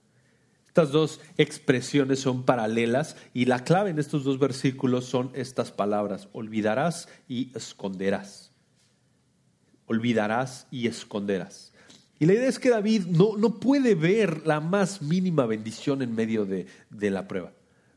Estas 0.65 0.91
dos 0.91 1.19
expresiones 1.37 2.21
son 2.21 2.45
paralelas 2.45 3.17
y 3.33 3.43
la 3.43 3.65
clave 3.65 3.89
en 3.89 3.99
estos 3.99 4.23
dos 4.23 4.39
versículos 4.39 5.03
son 5.03 5.31
estas 5.33 5.73
palabras, 5.73 6.29
olvidarás 6.31 7.09
y 7.27 7.51
esconderás. 7.57 8.53
Olvidarás 9.85 10.65
y 10.71 10.87
esconderás. 10.87 11.73
Y 12.19 12.25
la 12.25 12.33
idea 12.33 12.50
es 12.50 12.59
que 12.59 12.69
David 12.69 13.05
no, 13.07 13.38
no 13.38 13.59
puede 13.59 13.95
ver 13.95 14.45
la 14.45 14.59
más 14.59 15.01
mínima 15.01 15.45
bendición 15.45 16.01
en 16.01 16.15
medio 16.15 16.45
de, 16.45 16.65
de 16.89 17.09
la 17.09 17.27
prueba. 17.27 17.51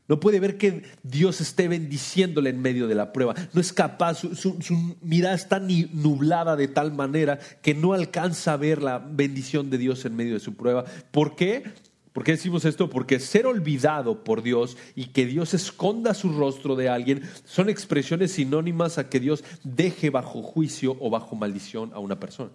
No 0.07 0.19
puede 0.19 0.41
ver 0.41 0.57
que 0.57 0.83
Dios 1.03 1.39
esté 1.39 1.69
bendiciéndole 1.69 2.49
en 2.49 2.61
medio 2.61 2.87
de 2.89 2.95
la 2.95 3.13
prueba. 3.13 3.33
No 3.53 3.61
es 3.61 3.71
capaz, 3.71 4.15
su, 4.15 4.35
su, 4.35 4.97
mirada 5.01 5.35
está 5.35 5.59
nublada 5.59 6.57
de 6.57 6.67
tal 6.67 6.91
manera 6.91 7.39
que 7.61 7.73
no 7.73 7.93
alcanza 7.93 8.51
a 8.51 8.57
ver 8.57 8.83
la 8.83 8.99
bendición 8.99 9.69
de 9.69 9.77
Dios 9.77 10.03
en 10.03 10.17
medio 10.17 10.33
de 10.33 10.41
su 10.41 10.55
prueba. 10.55 10.83
¿Por 11.11 11.37
qué? 11.37 11.63
¿Por 12.11 12.25
qué 12.25 12.33
decimos 12.33 12.65
esto? 12.65 12.89
Porque 12.89 13.21
ser 13.21 13.45
olvidado 13.45 14.25
por 14.25 14.43
Dios 14.43 14.75
y 14.95 15.05
que 15.05 15.25
Dios 15.25 15.53
esconda 15.53 16.13
su 16.13 16.33
rostro 16.33 16.75
de 16.75 16.89
alguien 16.89 17.21
son 17.45 17.69
expresiones 17.69 18.33
sinónimas 18.33 18.97
a 18.97 19.07
que 19.07 19.21
Dios 19.21 19.45
deje 19.63 20.09
bajo 20.09 20.41
juicio 20.41 20.97
o 20.99 21.09
bajo 21.09 21.37
maldición 21.37 21.91
a 21.93 21.99
una 21.99 22.19
persona. 22.19 22.51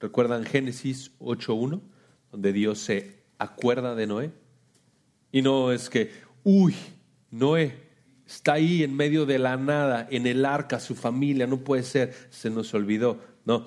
¿Recuerdan 0.00 0.44
Génesis 0.44 1.12
8.1? 1.20 1.80
Donde 2.32 2.52
Dios 2.52 2.78
se 2.78 3.22
acuerda 3.38 3.94
de 3.94 4.06
Noé. 4.06 4.32
Y 5.30 5.42
no 5.42 5.72
es 5.72 5.90
que, 5.90 6.10
uy, 6.42 6.74
Noé 7.30 7.90
está 8.26 8.54
ahí 8.54 8.82
en 8.82 8.96
medio 8.96 9.26
de 9.26 9.38
la 9.38 9.56
nada, 9.56 10.08
en 10.10 10.26
el 10.26 10.44
arca, 10.44 10.80
su 10.80 10.94
familia, 10.94 11.46
no 11.46 11.58
puede 11.58 11.82
ser, 11.82 12.14
se 12.30 12.50
nos 12.50 12.72
olvidó. 12.74 13.20
No, 13.44 13.66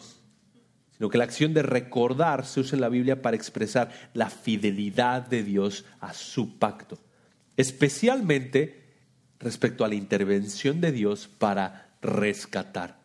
sino 0.92 1.10
que 1.10 1.18
la 1.18 1.24
acción 1.24 1.54
de 1.54 1.64
recordar 1.64 2.46
se 2.46 2.62
usa 2.62 2.76
en 2.76 2.82
la 2.82 2.90
Biblia 2.90 3.22
para 3.22 3.36
expresar 3.36 3.92
la 4.14 4.30
fidelidad 4.30 5.28
de 5.28 5.44
Dios 5.44 5.86
a 6.00 6.14
su 6.14 6.58
pacto, 6.58 6.98
especialmente 7.58 8.84
respecto 9.40 9.84
a 9.84 9.88
la 9.88 9.96
intervención 9.96 10.82
de 10.82 10.92
Dios 10.92 11.28
para 11.28 11.98
rescatar. 12.02 13.02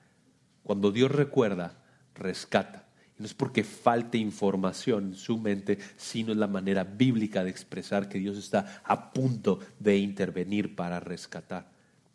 Cuando 0.62 0.92
Dios 0.92 1.10
recuerda, 1.10 1.82
rescata. 2.14 2.87
No 3.18 3.26
es 3.26 3.34
porque 3.34 3.64
falte 3.64 4.16
información 4.16 5.08
en 5.08 5.14
su 5.14 5.38
mente, 5.38 5.78
sino 5.96 6.32
en 6.32 6.40
la 6.40 6.46
manera 6.46 6.84
bíblica 6.84 7.42
de 7.42 7.50
expresar 7.50 8.08
que 8.08 8.18
Dios 8.18 8.38
está 8.38 8.80
a 8.84 9.12
punto 9.12 9.58
de 9.78 9.98
intervenir 9.98 10.76
para 10.76 11.00
rescatar. 11.00 11.68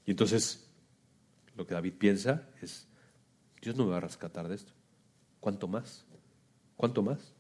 Y 0.06 0.12
entonces, 0.12 0.66
lo 1.56 1.68
que 1.68 1.74
David 1.74 1.94
piensa 1.98 2.48
es, 2.62 2.88
Dios 3.62 3.76
no 3.76 3.86
me 3.86 3.92
va 3.92 3.98
a 3.98 4.02
rescatar 4.02 4.48
de 4.48 4.56
esto. 4.56 4.72
¿Cuánto 5.40 5.68
más? 5.68 6.06
¿Cuánto 6.78 7.02
más? 7.02 7.34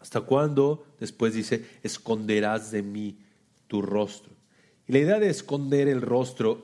¿Hasta 0.00 0.20
cuándo? 0.20 0.86
Después 0.98 1.32
dice, 1.34 1.64
esconderás 1.82 2.70
de 2.70 2.82
mí 2.82 3.18
tu 3.68 3.82
rostro. 3.82 4.32
Y 4.86 4.92
la 4.92 4.98
idea 4.98 5.18
de 5.18 5.30
esconder 5.30 5.88
el 5.88 6.02
rostro 6.02 6.60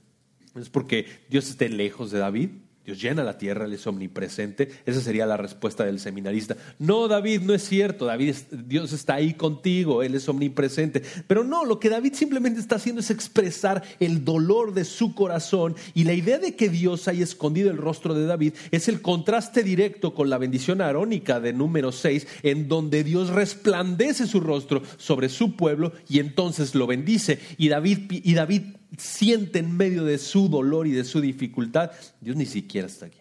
es 0.56 0.70
porque 0.70 1.06
Dios 1.28 1.48
esté 1.48 1.68
lejos 1.68 2.10
de 2.10 2.18
David. 2.18 2.50
Dios 2.84 3.00
llena 3.00 3.22
la 3.22 3.36
tierra, 3.36 3.66
Él 3.66 3.74
es 3.74 3.86
omnipresente. 3.86 4.70
Esa 4.86 5.00
sería 5.02 5.26
la 5.26 5.36
respuesta 5.36 5.84
del 5.84 6.00
seminarista. 6.00 6.56
No, 6.78 7.08
David, 7.08 7.42
no 7.42 7.52
es 7.52 7.62
cierto. 7.62 8.06
David, 8.06 8.34
Dios 8.66 8.92
está 8.92 9.14
ahí 9.14 9.34
contigo, 9.34 10.02
Él 10.02 10.14
es 10.14 10.28
omnipresente. 10.28 11.02
Pero 11.26 11.44
no, 11.44 11.66
lo 11.66 11.78
que 11.78 11.90
David 11.90 12.14
simplemente 12.14 12.58
está 12.58 12.76
haciendo 12.76 13.00
es 13.00 13.10
expresar 13.10 13.82
el 14.00 14.24
dolor 14.24 14.72
de 14.72 14.84
su 14.84 15.14
corazón. 15.14 15.76
Y 15.92 16.04
la 16.04 16.14
idea 16.14 16.38
de 16.38 16.56
que 16.56 16.70
Dios 16.70 17.06
haya 17.06 17.22
escondido 17.22 17.70
el 17.70 17.76
rostro 17.76 18.14
de 18.14 18.24
David 18.24 18.54
es 18.70 18.88
el 18.88 19.02
contraste 19.02 19.62
directo 19.62 20.14
con 20.14 20.30
la 20.30 20.38
bendición 20.38 20.80
arónica 20.80 21.38
de 21.38 21.52
número 21.52 21.92
6, 21.92 22.26
en 22.42 22.66
donde 22.66 23.04
Dios 23.04 23.28
resplandece 23.28 24.26
su 24.26 24.40
rostro 24.40 24.82
sobre 24.96 25.28
su 25.28 25.54
pueblo 25.54 25.92
y 26.08 26.18
entonces 26.18 26.74
lo 26.74 26.86
bendice. 26.86 27.38
Y 27.58 27.68
David, 27.68 28.10
y 28.10 28.32
David 28.32 28.62
siente 28.96 29.60
en 29.60 29.76
medio 29.76 30.04
de 30.04 30.18
su 30.18 30.48
dolor 30.48 30.86
y 30.86 30.92
de 30.92 31.04
su 31.04 31.20
dificultad, 31.20 31.92
Dios 32.20 32.36
ni 32.36 32.46
siquiera 32.46 32.86
está 32.86 33.06
aquí. 33.06 33.20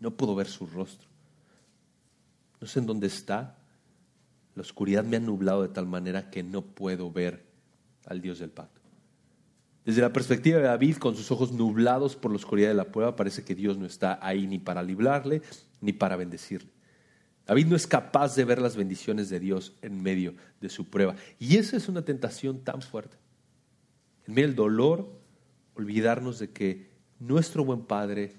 No 0.00 0.10
puedo 0.12 0.34
ver 0.34 0.46
su 0.46 0.66
rostro. 0.66 1.08
No 2.60 2.66
sé 2.66 2.80
en 2.80 2.86
dónde 2.86 3.06
está. 3.06 3.56
La 4.54 4.62
oscuridad 4.62 5.04
me 5.04 5.16
ha 5.16 5.20
nublado 5.20 5.62
de 5.62 5.68
tal 5.68 5.86
manera 5.86 6.30
que 6.30 6.42
no 6.42 6.62
puedo 6.62 7.10
ver 7.10 7.44
al 8.06 8.20
Dios 8.20 8.38
del 8.38 8.50
pacto. 8.50 8.80
Desde 9.84 10.00
la 10.00 10.12
perspectiva 10.12 10.58
de 10.58 10.64
David, 10.64 10.96
con 10.96 11.14
sus 11.14 11.30
ojos 11.30 11.52
nublados 11.52 12.16
por 12.16 12.32
la 12.32 12.36
oscuridad 12.36 12.68
de 12.68 12.74
la 12.74 12.90
prueba, 12.90 13.14
parece 13.14 13.44
que 13.44 13.54
Dios 13.54 13.78
no 13.78 13.86
está 13.86 14.18
ahí 14.20 14.46
ni 14.46 14.58
para 14.58 14.82
librarle 14.82 15.42
ni 15.80 15.92
para 15.92 16.16
bendecirle. 16.16 16.70
David 17.46 17.66
no 17.66 17.76
es 17.76 17.86
capaz 17.86 18.34
de 18.34 18.44
ver 18.44 18.60
las 18.60 18.74
bendiciones 18.74 19.28
de 19.28 19.38
Dios 19.38 19.74
en 19.82 20.02
medio 20.02 20.34
de 20.60 20.68
su 20.68 20.86
prueba. 20.86 21.14
Y 21.38 21.58
esa 21.58 21.76
es 21.76 21.88
una 21.88 22.02
tentación 22.02 22.64
tan 22.64 22.82
fuerte 22.82 23.16
en 24.26 24.34
medio 24.34 24.48
del 24.48 24.56
dolor, 24.56 25.08
olvidarnos 25.74 26.38
de 26.38 26.50
que 26.50 26.90
nuestro 27.18 27.64
buen 27.64 27.82
Padre 27.82 28.34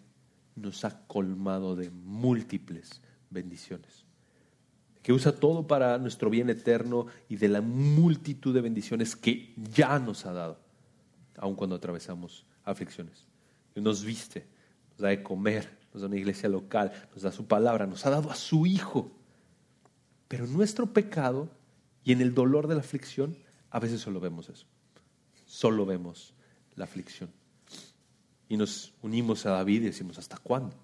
nos 0.55 0.83
ha 0.83 1.05
colmado 1.07 1.75
de 1.75 1.89
múltiples 1.89 3.01
bendiciones, 3.29 4.05
que 5.01 5.13
usa 5.13 5.39
todo 5.39 5.67
para 5.67 5.97
nuestro 5.97 6.29
bien 6.29 6.49
eterno 6.49 7.07
y 7.29 7.37
de 7.37 7.47
la 7.47 7.61
multitud 7.61 8.53
de 8.53 8.61
bendiciones 8.61 9.15
que 9.15 9.53
ya 9.55 9.99
nos 9.99 10.25
ha 10.25 10.33
dado, 10.33 10.59
aun 11.37 11.55
cuando 11.55 11.75
atravesamos 11.75 12.45
aflicciones. 12.63 13.25
Y 13.75 13.81
nos 13.81 14.03
viste, 14.03 14.47
nos 14.91 14.99
da 14.99 15.09
de 15.09 15.23
comer, 15.23 15.69
nos 15.93 16.01
da 16.01 16.07
una 16.07 16.17
iglesia 16.17 16.49
local, 16.49 16.91
nos 17.13 17.21
da 17.21 17.31
su 17.31 17.45
palabra, 17.45 17.85
nos 17.85 18.05
ha 18.05 18.09
dado 18.09 18.29
a 18.31 18.35
su 18.35 18.65
Hijo. 18.65 19.11
Pero 20.27 20.47
nuestro 20.47 20.91
pecado 20.91 21.49
y 22.03 22.11
en 22.11 22.19
el 22.19 22.33
dolor 22.33 22.67
de 22.67 22.75
la 22.75 22.81
aflicción, 22.81 23.37
a 23.69 23.79
veces 23.79 24.01
solo 24.01 24.19
vemos 24.19 24.49
eso 24.49 24.65
solo 25.47 25.85
vemos 25.85 26.35
la 26.75 26.83
aflicción. 26.83 27.31
Y 28.47 28.57
nos 28.57 28.93
unimos 29.01 29.45
a 29.45 29.51
David 29.51 29.81
y 29.81 29.85
decimos, 29.85 30.19
¿hasta 30.19 30.37
cuándo? 30.37 30.75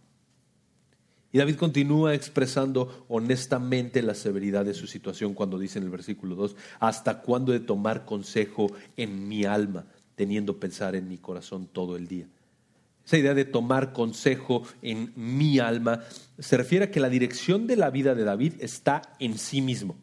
Y 1.32 1.40
David 1.40 1.56
continúa 1.56 2.14
expresando 2.14 3.06
honestamente 3.08 4.02
la 4.02 4.14
severidad 4.14 4.66
de 4.66 4.74
su 4.74 4.86
situación 4.86 5.34
cuando 5.34 5.58
dice 5.58 5.80
en 5.80 5.86
el 5.86 5.90
versículo 5.90 6.36
2, 6.36 6.56
¿hasta 6.80 7.22
cuándo 7.22 7.54
he 7.54 7.60
de 7.60 7.66
tomar 7.66 8.06
consejo 8.06 8.72
en 8.98 9.28
mi 9.28 9.44
alma, 9.44 9.86
teniendo 10.16 10.60
pensar 10.60 10.96
en 10.96 11.08
mi 11.08 11.18
corazón 11.18 11.68
todo 11.68 11.98
el 11.98 12.08
día? 12.08 12.28
Esa 13.04 13.18
idea 13.18 13.34
de 13.34 13.46
tomar 13.46 13.94
consejo 13.94 14.64
en 14.84 15.12
mi 15.16 15.58
alma 15.58 16.04
se 16.38 16.56
refiere 16.56 16.86
a 16.86 16.92
que 16.92 17.00
la 17.00 17.10
dirección 17.10 17.66
de 17.66 17.78
la 17.78 17.90
vida 17.90 18.14
de 18.14 18.24
David 18.24 18.54
está 18.60 19.02
en 19.20 19.38
sí 19.38 19.62
mismo. 19.62 19.96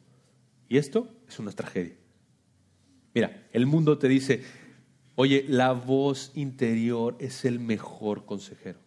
Y 0.69 0.79
esto 0.79 1.09
es 1.29 1.39
una 1.39 1.53
tragedia. 1.53 2.00
Mira, 3.15 3.49
el 3.53 3.67
mundo 3.67 3.99
te 3.99 4.09
dice, 4.09 4.43
oye, 5.17 5.45
la 5.49 5.73
voz 5.73 6.33
interior 6.35 7.17
es 7.19 7.45
el 7.45 7.59
mejor 7.59 8.25
consejero. 8.25 8.79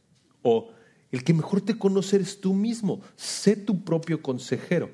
O 0.41 0.71
el 1.11 1.23
que 1.23 1.33
mejor 1.33 1.61
te 1.61 1.77
conoce 1.77 2.17
es 2.17 2.41
tú 2.41 2.53
mismo. 2.53 3.01
Sé 3.15 3.55
tu 3.55 3.83
propio 3.83 4.21
consejero. 4.21 4.89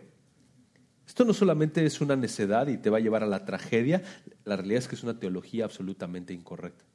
Esto 1.07 1.25
no 1.25 1.33
solamente 1.33 1.83
es 1.85 2.01
una 2.01 2.15
necedad 2.15 2.67
y 2.67 2.77
te 2.77 2.89
va 2.89 2.97
a 2.97 3.01
llevar 3.01 3.23
a 3.23 3.27
la 3.27 3.45
tragedia, 3.45 4.03
la 4.45 4.57
realidad 4.57 4.79
es 4.79 4.87
que 4.87 4.95
es 4.95 5.03
una 5.03 5.19
teología 5.19 5.65
absolutamente 5.65 6.33
incorrecta. 6.33 6.85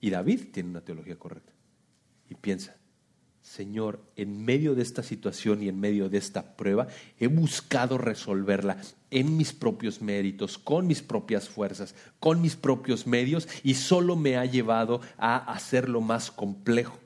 Y 0.00 0.10
David 0.10 0.48
tiene 0.52 0.70
una 0.70 0.80
teología 0.80 1.16
correcta. 1.16 1.52
Y 2.28 2.34
piensa, 2.34 2.76
Señor, 3.42 4.00
en 4.16 4.44
medio 4.44 4.74
de 4.74 4.82
esta 4.82 5.02
situación 5.02 5.62
y 5.62 5.68
en 5.68 5.78
medio 5.78 6.08
de 6.08 6.16
esta 6.16 6.56
prueba, 6.56 6.86
he 7.18 7.26
buscado 7.26 7.98
resolverla 7.98 8.78
en 9.10 9.36
mis 9.36 9.52
propios 9.52 10.00
méritos, 10.00 10.58
con 10.58 10.86
mis 10.86 11.02
propias 11.02 11.48
fuerzas, 11.48 11.94
con 12.20 12.40
mis 12.40 12.56
propios 12.56 13.06
medios, 13.06 13.48
y 13.64 13.74
solo 13.74 14.16
me 14.16 14.36
ha 14.36 14.44
llevado 14.46 15.00
a 15.18 15.36
hacerlo 15.52 16.00
más 16.00 16.30
complejo. 16.30 16.98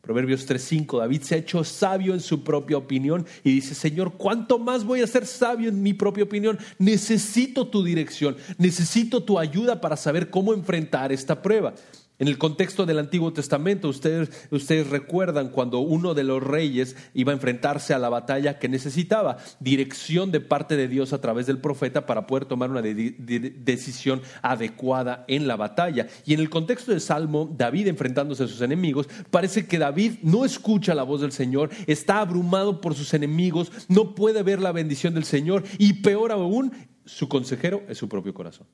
Proverbios 0.00 0.46
3:5, 0.46 0.98
David 0.98 1.22
se 1.22 1.34
ha 1.34 1.38
hecho 1.38 1.64
sabio 1.64 2.12
en 2.14 2.20
su 2.20 2.44
propia 2.44 2.76
opinión 2.76 3.26
y 3.42 3.52
dice, 3.52 3.74
Señor, 3.74 4.14
¿cuánto 4.18 4.58
más 4.58 4.84
voy 4.84 5.00
a 5.00 5.06
ser 5.06 5.26
sabio 5.26 5.70
en 5.70 5.82
mi 5.82 5.94
propia 5.94 6.24
opinión? 6.24 6.58
Necesito 6.78 7.68
tu 7.68 7.82
dirección, 7.82 8.36
necesito 8.58 9.24
tu 9.24 9.38
ayuda 9.38 9.80
para 9.80 9.96
saber 9.96 10.28
cómo 10.28 10.52
enfrentar 10.52 11.10
esta 11.10 11.40
prueba. 11.40 11.74
En 12.20 12.28
el 12.28 12.38
contexto 12.38 12.86
del 12.86 13.00
Antiguo 13.00 13.32
Testamento, 13.32 13.88
ustedes, 13.88 14.30
ustedes, 14.52 14.88
recuerdan 14.88 15.48
cuando 15.48 15.80
uno 15.80 16.14
de 16.14 16.22
los 16.22 16.40
reyes 16.40 16.94
iba 17.12 17.32
a 17.32 17.34
enfrentarse 17.34 17.92
a 17.92 17.98
la 17.98 18.08
batalla 18.08 18.60
que 18.60 18.68
necesitaba 18.68 19.38
dirección 19.58 20.30
de 20.30 20.40
parte 20.40 20.76
de 20.76 20.86
Dios 20.86 21.12
a 21.12 21.20
través 21.20 21.46
del 21.46 21.58
profeta 21.58 22.06
para 22.06 22.28
poder 22.28 22.44
tomar 22.44 22.70
una 22.70 22.82
decisión 22.82 24.22
adecuada 24.42 25.24
en 25.26 25.48
la 25.48 25.56
batalla. 25.56 26.06
Y 26.24 26.34
en 26.34 26.40
el 26.40 26.50
contexto 26.50 26.92
del 26.92 27.00
Salmo, 27.00 27.52
David 27.52 27.88
enfrentándose 27.88 28.44
a 28.44 28.48
sus 28.48 28.60
enemigos, 28.60 29.08
parece 29.32 29.66
que 29.66 29.80
David 29.80 30.18
no 30.22 30.44
escucha 30.44 30.94
la 30.94 31.02
voz 31.02 31.20
del 31.20 31.32
Señor, 31.32 31.70
está 31.88 32.20
abrumado 32.20 32.80
por 32.80 32.94
sus 32.94 33.12
enemigos, 33.12 33.72
no 33.88 34.14
puede 34.14 34.44
ver 34.44 34.60
la 34.60 34.70
bendición 34.70 35.14
del 35.14 35.24
Señor 35.24 35.64
y 35.78 35.94
peor 35.94 36.30
aún, 36.30 36.72
su 37.04 37.28
consejero 37.28 37.82
es 37.88 37.98
su 37.98 38.08
propio 38.08 38.32
corazón. 38.32 38.68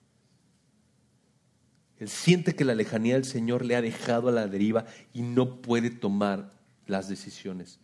Él 2.01 2.09
siente 2.09 2.57
que 2.57 2.65
la 2.65 2.75
lejanía 2.75 3.15
del 3.15 3.27
Señor 3.27 3.65
le 3.65 3.77
ha 3.77 3.83
dejado 3.83 4.31
a 4.31 4.33
la 4.33 4.49
deriva 4.49 4.87
y 5.13 5.21
no 5.21 5.61
puede 5.61 5.91
tomar 5.91 6.51
las 6.87 7.09
decisiones 7.09 7.79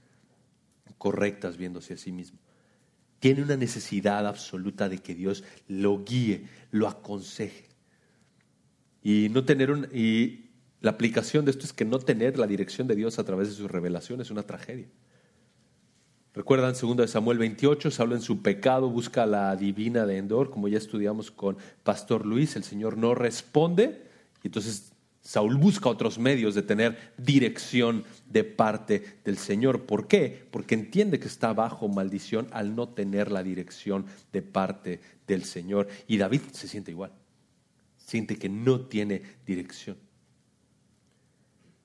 correctas 0.96 1.58
viéndose 1.58 1.94
a 1.94 1.98
sí 1.98 2.12
mismo. 2.12 2.38
Tiene 3.20 3.42
una 3.42 3.58
necesidad 3.58 4.26
absoluta 4.26 4.88
de 4.88 4.98
que 4.98 5.14
Dios 5.14 5.44
lo 5.68 6.02
guíe, 6.02 6.46
lo 6.70 6.88
aconseje. 6.88 7.66
Y 9.02 9.28
no 9.30 9.44
tener 9.44 9.70
un, 9.70 9.86
y 9.92 10.46
la 10.80 10.92
aplicación 10.92 11.44
de 11.44 11.50
esto 11.50 11.66
es 11.66 11.74
que 11.74 11.84
no 11.84 11.98
tener 11.98 12.38
la 12.38 12.46
dirección 12.46 12.88
de 12.88 12.96
Dios 12.96 13.18
a 13.18 13.24
través 13.24 13.48
de 13.48 13.54
sus 13.54 13.70
revelaciones 13.70 14.28
es 14.28 14.30
una 14.30 14.44
tragedia. 14.44 14.88
Recuerdan 16.32 16.74
2 16.78 17.10
Samuel 17.10 17.36
28, 17.38 17.90
se 17.90 18.02
habla 18.02 18.14
en 18.14 18.22
su 18.22 18.40
pecado, 18.40 18.88
busca 18.88 19.24
a 19.24 19.26
la 19.26 19.56
divina 19.56 20.06
de 20.06 20.16
Endor, 20.16 20.50
como 20.50 20.68
ya 20.68 20.78
estudiamos 20.78 21.30
con 21.30 21.58
Pastor 21.82 22.24
Luis, 22.24 22.56
el 22.56 22.64
Señor 22.64 22.96
no 22.96 23.14
responde, 23.14 24.05
entonces 24.46 24.92
Saúl 25.26 25.56
busca 25.56 25.88
otros 25.88 26.20
medios 26.20 26.54
de 26.54 26.62
tener 26.62 27.12
dirección 27.18 28.04
de 28.30 28.44
parte 28.44 29.18
del 29.24 29.38
Señor. 29.38 29.84
¿Por 29.84 30.06
qué? 30.06 30.46
Porque 30.52 30.76
entiende 30.76 31.18
que 31.18 31.26
está 31.26 31.52
bajo 31.52 31.88
maldición 31.88 32.46
al 32.52 32.76
no 32.76 32.90
tener 32.90 33.32
la 33.32 33.42
dirección 33.42 34.06
de 34.32 34.42
parte 34.42 35.00
del 35.26 35.42
Señor. 35.42 35.88
Y 36.06 36.16
David 36.16 36.42
se 36.52 36.68
siente 36.68 36.92
igual, 36.92 37.10
siente 37.96 38.36
que 38.36 38.48
no 38.48 38.82
tiene 38.82 39.20
dirección. 39.44 39.96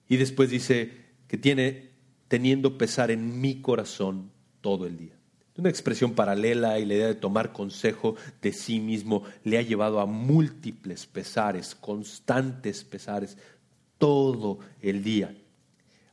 Y 0.08 0.18
después 0.18 0.52
dice 0.52 0.92
que 1.28 1.38
tiene 1.38 1.90
teniendo 2.28 2.78
pesar 2.78 3.10
en 3.10 3.42
mi 3.42 3.60
corazón 3.60 4.30
todo 4.62 4.86
el 4.86 4.98
día. 4.98 5.21
Una 5.58 5.70
expresión 5.70 6.14
paralela 6.14 6.80
y 6.80 6.86
la 6.86 6.94
idea 6.94 7.08
de 7.08 7.16
tomar 7.16 7.52
consejo 7.52 8.16
de 8.42 8.54
sí 8.54 8.80
mismo 8.80 9.24
le 9.44 9.58
ha 9.58 9.62
llevado 9.62 10.00
a 10.00 10.06
múltiples 10.06 11.06
pesares, 11.06 11.76
constantes 11.76 12.84
pesares, 12.84 13.38
todo 13.98 14.60
el 14.82 15.04
día. 15.04 15.36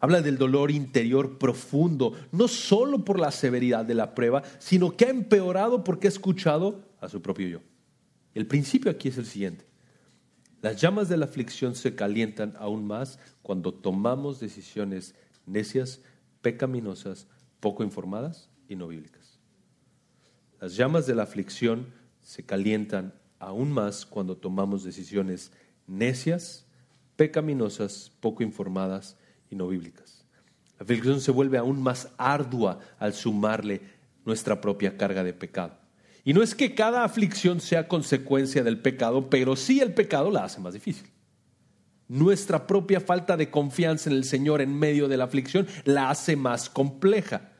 Habla 0.01 0.22
del 0.22 0.38
dolor 0.38 0.70
interior 0.70 1.38
profundo, 1.38 2.14
no 2.31 2.46
solo 2.48 3.05
por 3.05 3.18
la 3.18 3.31
severidad 3.31 3.85
de 3.85 3.94
la 3.94 4.14
prueba, 4.14 4.42
sino 4.59 4.96
que 4.96 5.07
ha 5.07 5.11
empeorado 5.11 5.83
porque 5.83 6.07
ha 6.07 6.11
escuchado 6.11 6.83
a 7.01 7.09
su 7.09 7.22
propio 7.22 7.48
yo. 7.48 7.61
El 8.35 8.46
principio 8.46 8.90
aquí 8.90 9.09
es 9.09 9.18
el 9.18 9.27
siguiente. 9.27 9.64
Las 10.61 10.81
llamas 10.81 11.09
de 11.09 11.16
la 11.16 11.27
aflicción 11.27 11.74
se 11.74 11.94
calientan 11.94 12.55
aún 12.59 12.87
más 12.87 13.18
cuando 13.42 13.72
tomamos 13.72 14.40
decisiones 14.40 15.14
necias, 15.46 16.01
pecaminosas, 16.42 17.27
poco 17.61 17.83
informadas 17.83 18.51
y 18.68 18.77
no 18.77 18.88
bíblicas. 18.88 19.28
Las 20.61 20.77
llamas 20.77 21.07
de 21.07 21.14
la 21.14 21.23
aflicción 21.23 21.87
se 22.23 22.44
calientan 22.44 23.14
aún 23.38 23.73
más 23.73 24.05
cuando 24.05 24.37
tomamos 24.37 24.85
decisiones 24.85 25.53
necias, 25.87 26.66
pecaminosas, 27.16 28.12
poco 28.21 28.42
informadas 28.42 29.16
y 29.51 29.57
no 29.57 29.68
bíblicas. 29.68 30.25
La 30.79 30.85
aflicción 30.85 31.21
se 31.21 31.31
vuelve 31.31 31.59
aún 31.59 31.83
más 31.83 32.09
ardua 32.18 32.81
al 32.99 33.14
sumarle 33.14 33.81
nuestra 34.25 34.61
propia 34.61 34.97
carga 34.97 35.25
de 35.25 35.33
pecado. 35.33 35.79
Y 36.25 36.35
no 36.35 36.42
es 36.42 36.55
que 36.55 36.75
cada 36.75 37.05
aflicción 37.05 37.61
sea 37.61 37.88
consecuencia 37.88 38.62
del 38.62 38.79
pecado, 38.79 39.31
pero 39.31 39.57
sí 39.57 39.81
el 39.81 39.94
pecado 39.94 40.31
la 40.31 40.44
hace 40.44 40.61
más 40.61 40.75
difícil. 40.75 41.09
Nuestra 42.09 42.66
propia 42.66 43.01
falta 43.01 43.37
de 43.37 43.51
confianza 43.51 44.11
en 44.11 44.16
el 44.16 44.25
Señor 44.25 44.61
en 44.61 44.79
medio 44.79 45.09
de 45.09 45.16
la 45.16 45.25
aflicción 45.25 45.66
la 45.85 46.11
hace 46.11 46.37
más 46.37 46.68
compleja. 46.68 47.53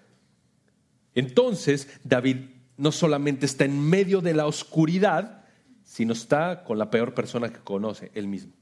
Entonces, 1.15 1.89
David 2.05 2.37
no 2.79 2.93
solamente 2.93 3.45
está 3.45 3.65
en 3.65 3.79
medio 3.79 4.23
de 4.23 4.33
la 4.33 4.47
oscuridad, 4.47 5.45
sino 5.85 6.13
está 6.13 6.65
con 6.65 6.79
la 6.79 6.91
peor 6.91 7.13
persona 7.13 7.51
que 7.51 7.59
conoce, 7.59 8.11
él 8.15 8.29
mismo. 8.29 8.53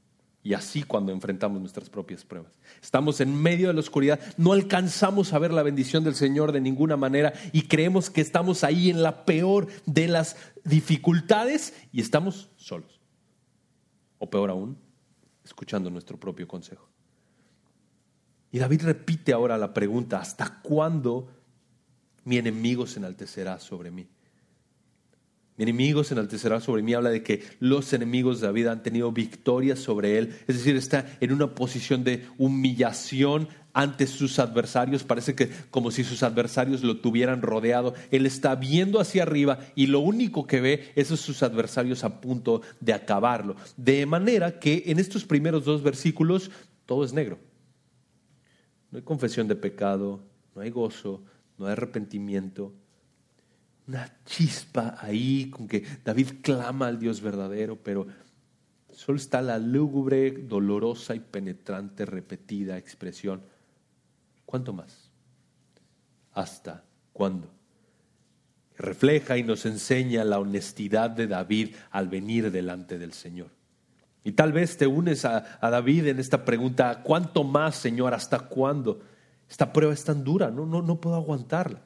Y 0.43 0.53
así 0.53 0.83
cuando 0.83 1.11
enfrentamos 1.11 1.59
nuestras 1.59 1.89
propias 1.89 2.23
pruebas. 2.23 2.53
Estamos 2.81 3.21
en 3.21 3.35
medio 3.35 3.67
de 3.67 3.73
la 3.73 3.79
oscuridad, 3.79 4.19
no 4.37 4.53
alcanzamos 4.53 5.33
a 5.33 5.39
ver 5.39 5.51
la 5.53 5.61
bendición 5.61 6.03
del 6.03 6.15
Señor 6.15 6.51
de 6.51 6.61
ninguna 6.61 6.97
manera 6.97 7.33
y 7.51 7.63
creemos 7.63 8.09
que 8.09 8.21
estamos 8.21 8.63
ahí 8.63 8.89
en 8.89 9.03
la 9.03 9.25
peor 9.25 9.67
de 9.85 10.07
las 10.07 10.35
dificultades 10.63 11.73
y 11.91 12.01
estamos 12.01 12.49
solos. 12.55 12.99
O 14.19 14.29
peor 14.29 14.49
aún, 14.49 14.77
escuchando 15.43 15.89
nuestro 15.89 16.17
propio 16.17 16.47
consejo. 16.47 16.89
Y 18.51 18.59
David 18.59 18.83
repite 18.83 19.33
ahora 19.33 19.57
la 19.57 19.73
pregunta, 19.73 20.19
¿hasta 20.19 20.61
cuándo 20.61 21.27
mi 22.27 22.37
enemigo 22.37 22.85
se 22.85 22.99
enaltecerá 22.99 23.57
sobre 23.57 23.89
mí. 23.89 24.05
Mi 25.55 25.63
enemigo 25.63 26.03
se 26.03 26.13
enaltecerá 26.13 26.59
sobre 26.59 26.83
mí. 26.83 26.93
Habla 26.93 27.09
de 27.09 27.23
que 27.23 27.41
los 27.61 27.93
enemigos 27.93 28.41
de 28.41 28.47
David 28.47 28.67
han 28.67 28.83
tenido 28.83 29.13
victoria 29.13 29.77
sobre 29.77 30.17
él, 30.17 30.35
es 30.45 30.57
decir, 30.57 30.75
está 30.75 31.05
en 31.21 31.31
una 31.31 31.55
posición 31.55 32.03
de 32.03 32.27
humillación 32.37 33.47
ante 33.71 34.07
sus 34.07 34.39
adversarios, 34.39 35.05
parece 35.05 35.35
que 35.35 35.49
como 35.71 35.89
si 35.89 36.03
sus 36.03 36.21
adversarios 36.21 36.83
lo 36.83 36.97
tuvieran 36.97 37.41
rodeado, 37.41 37.93
él 38.11 38.25
está 38.25 38.55
viendo 38.55 38.99
hacia 38.99 39.23
arriba 39.23 39.59
y 39.73 39.87
lo 39.87 40.01
único 40.01 40.47
que 40.47 40.59
ve 40.59 40.91
es 40.95 41.07
sus 41.07 41.43
adversarios 41.43 42.03
a 42.03 42.19
punto 42.19 42.61
de 42.81 42.91
acabarlo, 42.91 43.55
de 43.77 44.05
manera 44.05 44.59
que 44.59 44.83
en 44.87 44.99
estos 44.99 45.23
primeros 45.23 45.63
dos 45.63 45.81
versículos 45.81 46.51
todo 46.85 47.05
es 47.05 47.13
negro. 47.13 47.39
No 48.91 48.97
hay 48.97 49.03
confesión 49.03 49.47
de 49.47 49.55
pecado, 49.55 50.19
no 50.55 50.61
hay 50.61 50.71
gozo, 50.71 51.23
no 51.57 51.65
hay 51.65 51.73
arrepentimiento. 51.73 52.73
Una 53.87 54.11
chispa 54.25 54.97
ahí 54.99 55.49
con 55.49 55.67
que 55.67 55.83
David 56.03 56.41
clama 56.41 56.87
al 56.87 56.99
Dios 56.99 57.21
verdadero, 57.21 57.81
pero 57.81 58.07
solo 58.91 59.17
está 59.17 59.41
la 59.41 59.57
lúgubre, 59.57 60.31
dolorosa 60.31 61.15
y 61.15 61.19
penetrante 61.19 62.05
repetida 62.05 62.77
expresión. 62.77 63.41
¿Cuánto 64.45 64.73
más? 64.73 65.09
¿Hasta 66.33 66.83
cuándo? 67.13 67.49
Refleja 68.77 69.37
y 69.37 69.43
nos 69.43 69.65
enseña 69.65 70.23
la 70.23 70.39
honestidad 70.39 71.09
de 71.09 71.27
David 71.27 71.75
al 71.89 72.09
venir 72.09 72.51
delante 72.51 72.99
del 72.99 73.13
Señor. 73.13 73.49
Y 74.23 74.33
tal 74.33 74.51
vez 74.51 74.77
te 74.77 74.85
unes 74.85 75.23
a, 75.25 75.57
a 75.61 75.69
David 75.69 76.07
en 76.07 76.19
esta 76.19 76.43
pregunta, 76.43 77.01
¿cuánto 77.03 77.43
más, 77.43 77.77
Señor? 77.77 78.13
¿Hasta 78.13 78.39
cuándo? 78.39 79.01
Esta 79.49 79.71
prueba 79.71 79.93
es 79.93 80.03
tan 80.03 80.23
dura, 80.23 80.51
no, 80.51 80.65
no, 80.65 80.81
no 80.81 80.99
puedo 80.99 81.15
aguantarla. 81.15 81.81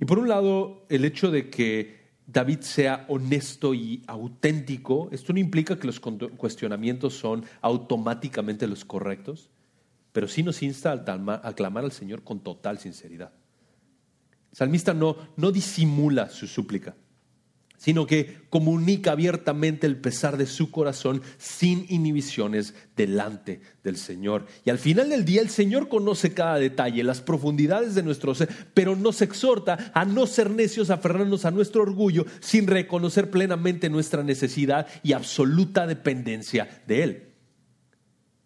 Y 0.00 0.04
por 0.04 0.18
un 0.18 0.28
lado, 0.28 0.86
el 0.88 1.04
hecho 1.04 1.30
de 1.30 1.50
que 1.50 2.04
David 2.26 2.60
sea 2.60 3.04
honesto 3.08 3.74
y 3.74 4.02
auténtico, 4.06 5.08
esto 5.12 5.32
no 5.32 5.38
implica 5.38 5.78
que 5.78 5.86
los 5.86 6.00
cuestionamientos 6.00 7.14
son 7.14 7.44
automáticamente 7.60 8.66
los 8.66 8.84
correctos, 8.84 9.50
pero 10.12 10.26
sí 10.28 10.42
nos 10.42 10.62
insta 10.62 10.92
a 10.92 11.52
clamar 11.54 11.84
al 11.84 11.92
Señor 11.92 12.22
con 12.22 12.40
total 12.40 12.78
sinceridad. 12.78 13.32
El 14.50 14.56
salmista 14.56 14.94
no, 14.94 15.16
no 15.36 15.50
disimula 15.52 16.28
su 16.30 16.46
súplica 16.46 16.94
sino 17.84 18.06
que 18.06 18.38
comunica 18.48 19.12
abiertamente 19.12 19.86
el 19.86 19.98
pesar 19.98 20.38
de 20.38 20.46
su 20.46 20.70
corazón 20.70 21.20
sin 21.36 21.84
inhibiciones 21.90 22.74
delante 22.96 23.60
del 23.82 23.98
Señor. 23.98 24.46
Y 24.64 24.70
al 24.70 24.78
final 24.78 25.10
del 25.10 25.26
día 25.26 25.42
el 25.42 25.50
Señor 25.50 25.90
conoce 25.90 26.32
cada 26.32 26.58
detalle, 26.58 27.04
las 27.04 27.20
profundidades 27.20 27.94
de 27.94 28.02
nuestro 28.02 28.34
ser, 28.34 28.48
pero 28.72 28.96
nos 28.96 29.20
exhorta 29.20 29.92
a 29.92 30.06
no 30.06 30.26
ser 30.26 30.48
necios, 30.48 30.88
a 30.88 30.94
aferrarnos 30.94 31.44
a 31.44 31.50
nuestro 31.50 31.82
orgullo 31.82 32.24
sin 32.40 32.66
reconocer 32.68 33.30
plenamente 33.30 33.90
nuestra 33.90 34.22
necesidad 34.22 34.86
y 35.02 35.12
absoluta 35.12 35.86
dependencia 35.86 36.82
de 36.86 37.02
Él. 37.02 37.33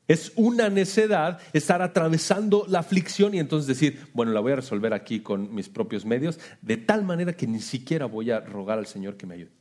Es 0.09 0.33
una 0.37 0.71
necedad 0.71 1.39
estar 1.53 1.83
atravesando 1.83 2.65
la 2.67 2.79
aflicción 2.79 3.35
y 3.35 3.39
entonces 3.39 3.67
decir, 3.69 4.09
bueno, 4.15 4.33
la 4.33 4.41
voy 4.41 4.53
a 4.53 4.57
resolver 4.57 4.95
aquí 4.95 5.21
con 5.21 5.55
mis 5.55 5.69
propios 5.69 6.07
medios, 6.07 6.41
de 6.63 6.79
tal 6.79 7.05
manera 7.05 7.35
que 7.35 7.47
ni 7.47 7.61
siquiera 7.61 8.07
voy 8.07 8.31
a 8.31 8.41
rogar 8.41 8.79
al 8.79 8.87
Señor 8.87 9.19
que 9.19 9.27
me 9.27 9.35
ayude. 9.35 9.53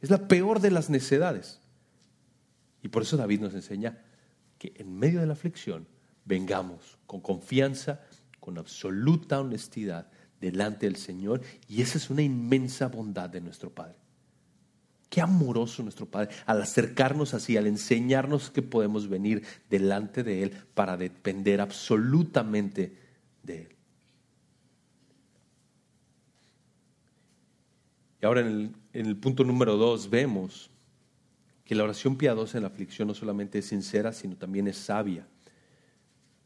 Es 0.00 0.08
la 0.08 0.26
peor 0.26 0.60
de 0.60 0.70
las 0.70 0.88
necedades. 0.88 1.60
Y 2.82 2.88
por 2.88 3.02
eso 3.02 3.18
David 3.18 3.40
nos 3.40 3.54
enseña 3.54 3.98
que 4.58 4.72
en 4.76 4.98
medio 4.98 5.20
de 5.20 5.26
la 5.26 5.34
aflicción 5.34 5.86
vengamos 6.24 6.98
con 7.06 7.20
confianza, 7.20 8.00
con 8.40 8.56
absoluta 8.56 9.40
honestidad 9.40 10.08
delante 10.40 10.86
del 10.86 10.96
Señor 10.96 11.42
y 11.66 11.82
esa 11.82 11.98
es 11.98 12.08
una 12.08 12.22
inmensa 12.22 12.88
bondad 12.88 13.28
de 13.28 13.40
nuestro 13.40 13.70
Padre. 13.70 13.96
Qué 15.08 15.22
amoroso 15.22 15.82
nuestro 15.82 16.06
Padre 16.06 16.34
al 16.44 16.60
acercarnos 16.60 17.32
así, 17.32 17.56
al 17.56 17.66
enseñarnos 17.66 18.50
que 18.50 18.60
podemos 18.60 19.08
venir 19.08 19.42
delante 19.70 20.22
de 20.22 20.42
Él 20.42 20.52
para 20.74 20.96
depender 20.96 21.60
absolutamente 21.60 22.94
de 23.42 23.62
Él. 23.62 23.68
Y 28.20 28.26
ahora 28.26 28.40
en 28.40 28.74
el, 28.92 29.16
punto 29.16 29.44
número 29.44 29.76
dos 29.76 30.10
vemos 30.10 30.70
que 31.64 31.74
la 31.74 31.84
oración 31.84 32.16
piadosa 32.16 32.58
en 32.58 32.64
la 32.64 32.68
aflicción 32.68 33.08
no 33.08 33.14
solamente 33.14 33.58
es 33.58 33.66
sincera, 33.66 34.12
sino 34.12 34.36
también 34.36 34.66
es 34.68 34.76
sabia. 34.76 35.26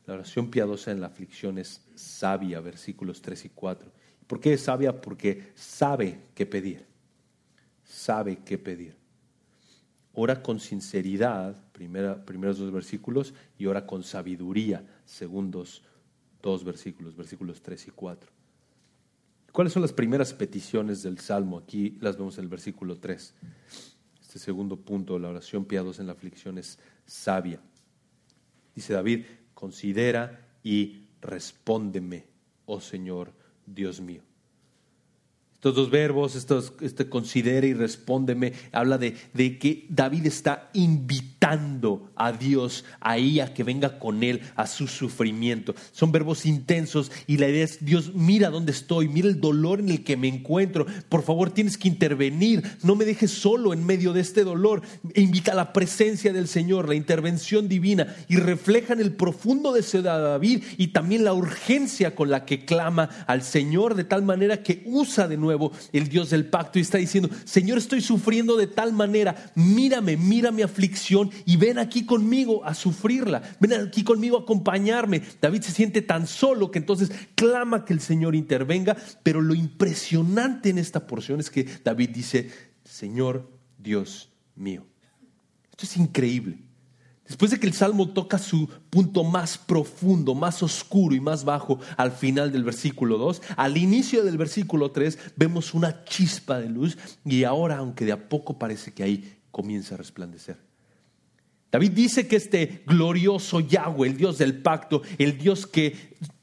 La 0.06 0.14
oración 0.14 0.50
piadosa 0.50 0.90
en 0.90 1.00
la 1.00 1.06
aflicción 1.06 1.58
es 1.58 1.80
sabia, 1.94 2.60
versículos 2.60 3.22
3 3.22 3.46
y 3.46 3.48
4. 3.48 3.90
¿Por 4.26 4.38
qué 4.38 4.52
es 4.52 4.62
sabia? 4.62 5.00
Porque 5.00 5.52
sabe 5.54 6.18
qué 6.34 6.44
pedir 6.44 6.91
sabe 7.92 8.38
qué 8.44 8.56
pedir. 8.56 8.96
ora 10.14 10.42
con 10.42 10.60
sinceridad, 10.60 11.56
primeros 11.72 12.58
dos 12.58 12.72
versículos, 12.72 13.34
y 13.58 13.66
ora 13.66 13.86
con 13.86 14.02
sabiduría, 14.02 14.84
segundos 15.04 15.82
dos 16.42 16.64
versículos, 16.64 17.16
versículos 17.16 17.62
3 17.62 17.88
y 17.88 17.90
4. 17.90 18.30
¿Cuáles 19.52 19.72
son 19.72 19.82
las 19.82 19.92
primeras 19.92 20.32
peticiones 20.32 21.02
del 21.02 21.18
Salmo? 21.18 21.58
Aquí 21.58 21.98
las 22.00 22.16
vemos 22.16 22.36
en 22.38 22.44
el 22.44 22.50
versículo 22.50 22.98
3. 22.98 23.34
Este 24.20 24.38
segundo 24.38 24.76
punto, 24.76 25.18
la 25.18 25.28
oración 25.28 25.64
piadosa 25.64 26.02
en 26.02 26.08
la 26.08 26.14
aflicción 26.14 26.58
es 26.58 26.78
sabia. 27.06 27.60
Dice 28.74 28.94
David, 28.94 29.24
considera 29.54 30.46
y 30.62 31.04
respóndeme, 31.20 32.26
oh 32.66 32.80
Señor, 32.80 33.32
Dios 33.66 34.00
mío. 34.00 34.22
Estos 35.62 35.76
dos 35.76 35.90
verbos, 35.90 36.34
estos, 36.34 36.72
este 36.80 37.08
considera 37.08 37.64
y 37.64 37.72
respóndeme, 37.72 38.52
habla 38.72 38.98
de, 38.98 39.14
de 39.32 39.60
que 39.60 39.86
David 39.88 40.26
está 40.26 40.70
invitando 41.42 42.12
a 42.14 42.30
Dios 42.30 42.84
ahí 43.00 43.40
a 43.40 43.52
que 43.52 43.64
venga 43.64 43.98
con 43.98 44.22
él 44.22 44.42
a 44.54 44.66
su 44.66 44.86
sufrimiento. 44.86 45.74
Son 45.90 46.12
verbos 46.12 46.46
intensos 46.46 47.10
y 47.26 47.38
la 47.38 47.48
idea 47.48 47.64
es, 47.64 47.84
Dios, 47.84 48.12
mira 48.14 48.48
dónde 48.48 48.70
estoy, 48.70 49.08
mira 49.08 49.28
el 49.28 49.40
dolor 49.40 49.80
en 49.80 49.88
el 49.88 50.04
que 50.04 50.16
me 50.16 50.28
encuentro. 50.28 50.86
Por 51.08 51.22
favor, 51.22 51.50
tienes 51.50 51.76
que 51.76 51.88
intervenir. 51.88 52.62
No 52.84 52.94
me 52.94 53.04
dejes 53.04 53.32
solo 53.32 53.72
en 53.72 53.84
medio 53.84 54.12
de 54.12 54.20
este 54.20 54.44
dolor. 54.44 54.82
Invita 55.16 55.52
a 55.52 55.56
la 55.56 55.72
presencia 55.72 56.32
del 56.32 56.46
Señor, 56.46 56.88
la 56.88 56.94
intervención 56.94 57.68
divina 57.68 58.14
y 58.28 58.36
reflejan 58.36 59.00
el 59.00 59.12
profundo 59.12 59.72
deseo 59.72 60.02
de 60.02 60.10
David 60.10 60.62
y 60.76 60.88
también 60.88 61.24
la 61.24 61.34
urgencia 61.34 62.14
con 62.14 62.30
la 62.30 62.44
que 62.44 62.64
clama 62.64 63.08
al 63.26 63.42
Señor 63.42 63.96
de 63.96 64.04
tal 64.04 64.22
manera 64.22 64.62
que 64.62 64.82
usa 64.86 65.26
de 65.26 65.36
nuevo 65.36 65.72
el 65.92 66.08
Dios 66.08 66.30
del 66.30 66.46
pacto 66.46 66.78
y 66.78 66.82
está 66.82 66.98
diciendo, 66.98 67.30
Señor, 67.44 67.78
estoy 67.78 68.00
sufriendo 68.00 68.56
de 68.56 68.68
tal 68.68 68.92
manera, 68.92 69.52
mírame, 69.56 70.16
mira 70.16 70.52
mi 70.52 70.62
aflicción 70.62 71.31
y 71.44 71.56
ven 71.56 71.78
aquí 71.78 72.04
conmigo 72.04 72.64
a 72.64 72.74
sufrirla, 72.74 73.42
ven 73.60 73.72
aquí 73.74 74.04
conmigo 74.04 74.38
a 74.38 74.42
acompañarme. 74.42 75.22
David 75.40 75.62
se 75.62 75.72
siente 75.72 76.02
tan 76.02 76.26
solo 76.26 76.70
que 76.70 76.78
entonces 76.78 77.10
clama 77.34 77.84
que 77.84 77.92
el 77.92 78.00
Señor 78.00 78.34
intervenga, 78.34 78.96
pero 79.22 79.40
lo 79.40 79.54
impresionante 79.54 80.70
en 80.70 80.78
esta 80.78 81.06
porción 81.06 81.40
es 81.40 81.50
que 81.50 81.66
David 81.84 82.10
dice, 82.10 82.50
Señor 82.84 83.50
Dios 83.78 84.30
mío. 84.54 84.86
Esto 85.70 85.86
es 85.86 85.96
increíble. 85.96 86.58
Después 87.26 87.50
de 87.50 87.58
que 87.58 87.66
el 87.66 87.72
Salmo 87.72 88.10
toca 88.10 88.36
su 88.36 88.68
punto 88.90 89.24
más 89.24 89.56
profundo, 89.56 90.34
más 90.34 90.62
oscuro 90.62 91.14
y 91.14 91.20
más 91.20 91.44
bajo 91.44 91.78
al 91.96 92.12
final 92.12 92.52
del 92.52 92.64
versículo 92.64 93.16
2, 93.16 93.40
al 93.56 93.76
inicio 93.78 94.22
del 94.24 94.36
versículo 94.36 94.90
3 94.90 95.18
vemos 95.36 95.72
una 95.72 96.04
chispa 96.04 96.58
de 96.58 96.68
luz 96.68 96.98
y 97.24 97.44
ahora, 97.44 97.78
aunque 97.78 98.04
de 98.04 98.12
a 98.12 98.28
poco 98.28 98.58
parece 98.58 98.92
que 98.92 99.02
ahí 99.02 99.38
comienza 99.50 99.94
a 99.94 99.98
resplandecer. 99.98 100.71
David 101.72 101.92
dice 101.92 102.28
que 102.28 102.36
este 102.36 102.82
glorioso 102.86 103.60
Yahweh, 103.60 104.10
el 104.10 104.16
Dios 104.18 104.36
del 104.36 104.60
pacto, 104.60 105.00
el 105.16 105.38
Dios 105.38 105.66
que 105.66 105.96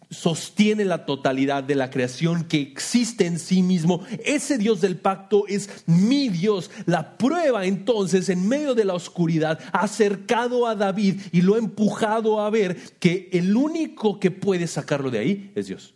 sostiene 0.10 0.86
la 0.86 1.06
totalidad 1.06 1.64
de 1.64 1.76
la 1.76 1.92
creación 1.92 2.46
que 2.46 2.60
existe 2.60 3.28
en 3.28 3.38
sí 3.38 3.62
mismo. 3.62 4.04
Ese 4.26 4.58
Dios 4.58 4.82
del 4.82 4.98
pacto 4.98 5.46
es 5.48 5.84
mi 5.86 6.30
Dios. 6.30 6.72
La 6.88 7.16
prueba 7.16 7.68
entonces 7.68 8.28
en 8.30 8.48
medio 8.50 8.74
de 8.74 8.86
la 8.86 8.96
oscuridad 8.96 9.60
ha 9.72 9.82
acercado 9.82 10.66
a 10.66 10.74
David 10.74 11.22
y 11.32 11.44
lo 11.44 11.54
ha 11.54 11.60
empujado 11.60 12.42
a 12.42 12.50
ver 12.50 12.76
que 13.00 13.30
el 13.32 13.56
único 13.56 14.20
que 14.20 14.32
puede 14.32 14.66
sacarlo 14.66 15.12
de 15.12 15.20
ahí 15.20 15.52
es 15.54 15.68
Dios. 15.68 15.94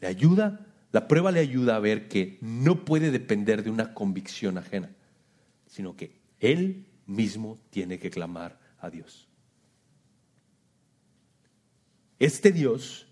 Le 0.00 0.08
ayuda, 0.08 0.66
la 0.92 1.06
prueba 1.06 1.30
le 1.30 1.40
ayuda 1.40 1.76
a 1.76 1.80
ver 1.80 2.08
que 2.08 2.38
no 2.40 2.86
puede 2.86 3.10
depender 3.10 3.62
de 3.62 3.68
una 3.68 3.92
convicción 3.92 4.56
ajena, 4.56 4.88
sino 5.66 5.94
que 5.94 6.18
él 6.38 6.86
mismo 7.10 7.58
tiene 7.70 7.98
que 7.98 8.10
clamar 8.10 8.58
a 8.78 8.88
Dios. 8.88 9.28
Este 12.18 12.52
Dios 12.52 13.06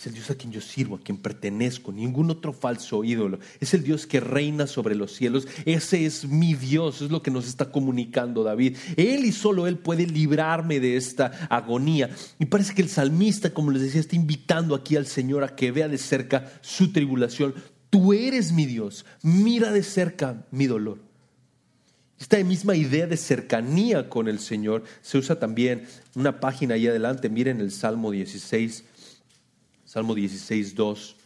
es 0.00 0.06
el 0.06 0.14
Dios 0.14 0.30
a 0.30 0.34
quien 0.34 0.50
yo 0.50 0.62
sirvo, 0.62 0.96
a 0.96 1.00
quien 1.00 1.18
pertenezco, 1.18 1.92
ningún 1.92 2.30
otro 2.30 2.54
falso 2.54 3.04
ídolo. 3.04 3.38
Es 3.60 3.74
el 3.74 3.82
Dios 3.82 4.06
que 4.06 4.18
reina 4.18 4.66
sobre 4.66 4.94
los 4.94 5.12
cielos. 5.12 5.46
Ese 5.66 6.06
es 6.06 6.26
mi 6.26 6.54
Dios, 6.54 7.02
es 7.02 7.10
lo 7.10 7.22
que 7.22 7.30
nos 7.30 7.46
está 7.46 7.70
comunicando 7.70 8.42
David. 8.42 8.78
Él 8.96 9.26
y 9.26 9.32
solo 9.32 9.66
Él 9.66 9.76
puede 9.76 10.06
librarme 10.06 10.80
de 10.80 10.96
esta 10.96 11.46
agonía. 11.50 12.08
Y 12.38 12.46
parece 12.46 12.74
que 12.74 12.80
el 12.80 12.88
salmista, 12.88 13.52
como 13.52 13.72
les 13.72 13.82
decía, 13.82 14.00
está 14.00 14.16
invitando 14.16 14.74
aquí 14.74 14.96
al 14.96 15.06
Señor 15.06 15.44
a 15.44 15.54
que 15.54 15.70
vea 15.70 15.88
de 15.88 15.98
cerca 15.98 16.50
su 16.62 16.92
tribulación. 16.92 17.54
Tú 17.90 18.14
eres 18.14 18.52
mi 18.52 18.64
Dios, 18.64 19.04
mira 19.22 19.70
de 19.70 19.82
cerca 19.82 20.46
mi 20.50 20.66
dolor. 20.66 21.09
Esta 22.20 22.36
misma 22.44 22.76
idea 22.76 23.06
de 23.06 23.16
cercanía 23.16 24.10
con 24.10 24.28
el 24.28 24.40
Señor 24.40 24.84
se 25.00 25.16
usa 25.16 25.38
también 25.38 25.86
una 26.14 26.38
página 26.38 26.74
ahí 26.74 26.86
adelante. 26.86 27.30
Miren 27.30 27.60
el 27.60 27.72
Salmo 27.72 28.10
16, 28.10 28.84
Salmo 29.86 30.14
16, 30.14 30.74
2. 30.74 31.16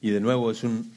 Y 0.00 0.10
de 0.10 0.20
nuevo 0.20 0.50
es 0.50 0.64
un, 0.64 0.90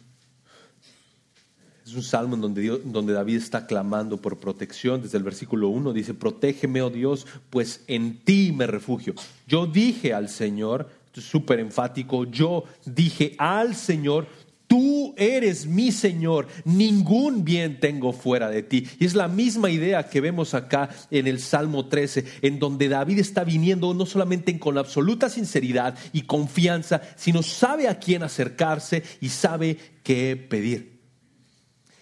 es 1.86 1.94
un 1.94 2.04
salmo 2.04 2.36
en 2.36 2.42
donde, 2.42 2.82
donde 2.86 3.12
David 3.12 3.36
está 3.36 3.68
clamando 3.68 4.16
por 4.16 4.40
protección. 4.40 5.02
Desde 5.02 5.18
el 5.18 5.26
versículo 5.26 5.68
1 5.68 5.92
dice, 5.92 6.14
protégeme, 6.14 6.82
oh 6.82 6.90
Dios, 6.90 7.28
pues 7.50 7.84
en 7.88 8.24
ti 8.24 8.54
me 8.56 8.66
refugio. 8.66 9.14
Yo 9.46 9.68
dije 9.68 10.14
al 10.14 10.30
Señor, 10.30 10.90
súper 11.22 11.60
enfático, 11.60 12.26
yo 12.26 12.64
dije 12.86 13.36
al 13.38 13.76
Señor, 13.76 14.28
Tú 14.68 15.14
eres 15.18 15.68
mi 15.68 15.92
Señor, 15.92 16.48
ningún 16.64 17.46
bien 17.46 17.80
tengo 17.80 18.14
fuera 18.14 18.50
de 18.50 18.64
ti. 18.64 18.88
Y 19.00 19.06
es 19.06 19.14
la 19.14 19.28
misma 19.28 19.70
idea 19.70 20.10
que 20.10 20.22
vemos 20.22 20.54
acá 20.54 20.90
en 21.12 21.28
el 21.28 21.40
Salmo 21.40 21.88
13, 21.88 22.26
en 22.42 22.60
donde 22.60 22.90
David 22.90 23.20
está 23.20 23.44
viniendo 23.44 23.94
no 23.94 24.06
solamente 24.06 24.58
con 24.58 24.78
absoluta 24.78 25.30
sinceridad 25.30 25.96
y 26.14 26.24
confianza, 26.24 27.02
sino 27.16 27.44
sabe 27.44 27.88
a 27.88 28.00
quién 28.00 28.24
acercarse 28.24 29.04
y 29.22 29.30
sabe 29.30 29.78
qué 30.04 30.36
pedir. 30.36 31.00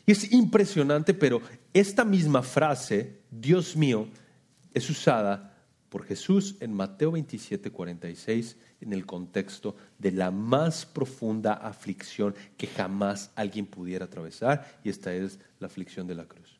Y 0.05 0.11
es 0.11 0.31
impresionante, 0.31 1.13
pero 1.13 1.41
esta 1.73 2.05
misma 2.05 2.43
frase, 2.43 3.21
Dios 3.29 3.75
mío, 3.75 4.07
es 4.73 4.89
usada 4.89 5.52
por 5.93 6.05
Jesús 6.05 6.55
en 6.59 6.73
Mateo 6.73 7.11
27, 7.11 7.69
46 7.69 8.57
en 8.81 8.93
el 8.93 9.05
contexto 9.05 9.75
de 9.99 10.11
la 10.11 10.31
más 10.31 10.87
profunda 10.87 11.53
aflicción 11.53 12.33
que 12.57 12.65
jamás 12.65 13.31
alguien 13.35 13.67
pudiera 13.67 14.05
atravesar, 14.05 14.79
y 14.83 14.89
esta 14.89 15.13
es 15.13 15.37
la 15.59 15.67
aflicción 15.67 16.07
de 16.07 16.15
la 16.15 16.25
cruz. 16.25 16.59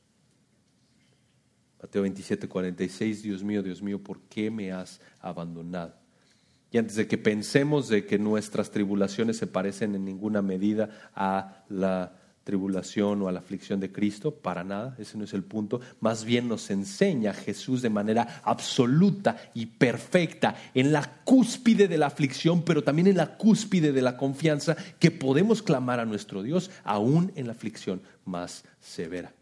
Mateo 1.82 2.04
27, 2.04 2.48
46, 2.48 3.24
Dios 3.24 3.44
mío, 3.44 3.64
Dios 3.64 3.82
mío, 3.82 4.04
¿por 4.04 4.22
qué 4.30 4.52
me 4.52 4.72
has 4.72 5.02
abandonado? 5.20 5.96
Y 6.70 6.78
antes 6.78 6.96
de 6.96 7.08
que 7.08 7.18
pensemos 7.18 7.90
de 7.90 8.06
que 8.06 8.20
nuestras 8.20 8.70
tribulaciones 8.70 9.38
se 9.38 9.48
parecen 9.48 9.96
en 9.96 10.06
ninguna 10.06 10.44
medida 10.44 11.10
a 11.16 11.66
la 11.70 12.23
tribulación 12.44 13.22
o 13.22 13.28
a 13.28 13.32
la 13.32 13.40
aflicción 13.40 13.80
de 13.80 13.92
Cristo, 13.92 14.32
para 14.32 14.64
nada, 14.64 14.96
ese 15.00 15.18
no 15.18 15.24
es 15.24 15.34
el 15.34 15.44
punto. 15.44 15.80
Más 16.00 16.26
bien 16.26 16.48
nos 16.48 16.70
enseña 16.70 17.34
Jesús 17.34 17.82
de 17.82 17.90
manera 17.90 18.42
absoluta 18.44 19.38
y 19.54 19.66
perfecta 19.66 20.56
en 20.74 20.92
la 20.92 21.22
cúspide 21.24 21.88
de 21.88 21.98
la 21.98 22.08
aflicción, 22.08 22.64
pero 22.64 22.84
también 22.84 23.08
en 23.08 23.18
la 23.18 23.38
cúspide 23.38 23.92
de 23.92 24.02
la 24.02 24.18
confianza 24.18 24.76
que 25.00 25.12
podemos 25.12 25.62
clamar 25.62 26.00
a 26.00 26.06
nuestro 26.06 26.44
Dios 26.44 26.70
aún 26.84 27.32
en 27.36 27.48
la 27.48 27.54
aflicción 27.54 28.02
más 28.26 28.64
severa. 28.82 29.34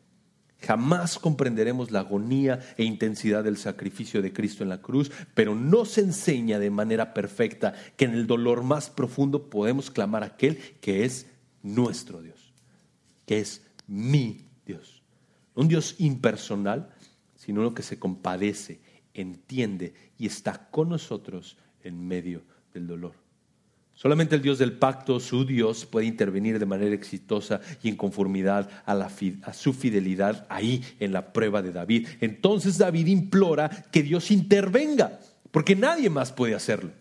Jamás 0.62 1.18
comprenderemos 1.18 1.90
la 1.90 2.02
agonía 2.02 2.60
e 2.78 2.84
intensidad 2.84 3.44
del 3.44 3.58
sacrificio 3.58 4.22
de 4.22 4.32
Cristo 4.32 4.62
en 4.62 4.70
la 4.70 4.80
cruz, 4.80 5.12
pero 5.34 5.56
nos 5.56 5.98
enseña 5.98 6.60
de 6.60 6.70
manera 6.70 7.16
perfecta 7.16 7.74
que 7.98 8.06
en 8.06 8.14
el 8.14 8.28
dolor 8.28 8.62
más 8.62 8.92
profundo 8.92 9.50
podemos 9.50 9.90
clamar 9.90 10.22
a 10.22 10.28
aquel 10.28 10.60
que 10.80 11.04
es 11.04 11.26
nuestro 11.64 12.22
Dios 12.22 12.41
es 13.40 13.66
mi 13.88 14.46
Dios. 14.66 15.02
Un 15.56 15.68
Dios 15.68 15.96
impersonal, 16.00 16.90
sino 17.36 17.62
uno 17.62 17.74
que 17.74 17.84
se 17.84 18.00
compadece, 18.00 18.80
entiende 19.14 19.94
y 20.18 20.28
está 20.28 20.70
con 20.70 20.90
nosotros 20.90 21.58
en 21.84 22.08
medio 22.08 22.44
del 22.74 22.88
dolor. 22.88 23.14
Solamente 23.94 24.36
el 24.36 24.42
Dios 24.42 24.58
del 24.58 24.74
pacto, 24.74 25.20
su 25.20 25.46
Dios, 25.46 25.86
puede 25.86 26.08
intervenir 26.08 26.58
de 26.58 26.66
manera 26.66 26.96
exitosa 26.96 27.62
y 27.84 27.90
en 27.90 27.96
conformidad 27.96 28.68
a, 28.86 28.94
a, 28.94 29.54
su 29.54 29.74
fidelidad 29.74 30.48
ahí 30.50 30.84
en 31.00 31.14
la 31.14 31.34
prueba 31.34 31.62
de 31.62 31.72
David. 31.72 32.08
Entonces 32.20 32.80
David 32.80 33.08
implora 33.08 33.70
que 33.92 34.02
Dios 34.02 34.32
intervenga, 34.32 35.20
porque 35.52 35.76
nadie 35.76 36.10
más 36.10 36.32
puede 36.32 36.56
hacerlo. 36.56 36.92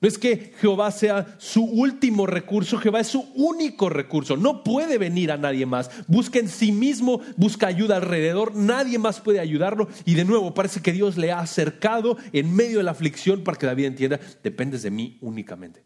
No 0.00 0.08
es 0.08 0.18
que 0.18 0.52
Jehová 0.60 0.90
sea 0.90 1.36
su 1.38 1.64
último 1.64 2.26
recurso, 2.26 2.76
Jehová 2.76 3.00
es 3.00 3.06
su 3.06 3.20
único 3.34 3.88
recurso. 3.88 4.36
No 4.36 4.62
puede 4.62 4.98
venir 4.98 5.32
a 5.32 5.38
nadie 5.38 5.64
más. 5.64 5.90
Busca 6.06 6.38
en 6.38 6.48
sí 6.48 6.70
mismo, 6.70 7.22
busca 7.36 7.66
ayuda 7.66 7.96
alrededor, 7.96 8.54
nadie 8.54 8.98
más 8.98 9.20
puede 9.20 9.40
ayudarlo. 9.40 9.88
Y 10.04 10.14
de 10.14 10.26
nuevo, 10.26 10.52
parece 10.52 10.82
que 10.82 10.92
Dios 10.92 11.16
le 11.16 11.32
ha 11.32 11.40
acercado 11.40 12.18
en 12.32 12.54
medio 12.54 12.78
de 12.78 12.84
la 12.84 12.90
aflicción 12.90 13.42
para 13.42 13.56
que 13.56 13.66
David 13.66 13.86
entienda, 13.86 14.20
dependes 14.42 14.82
de 14.82 14.90
mí 14.90 15.16
únicamente. 15.22 15.82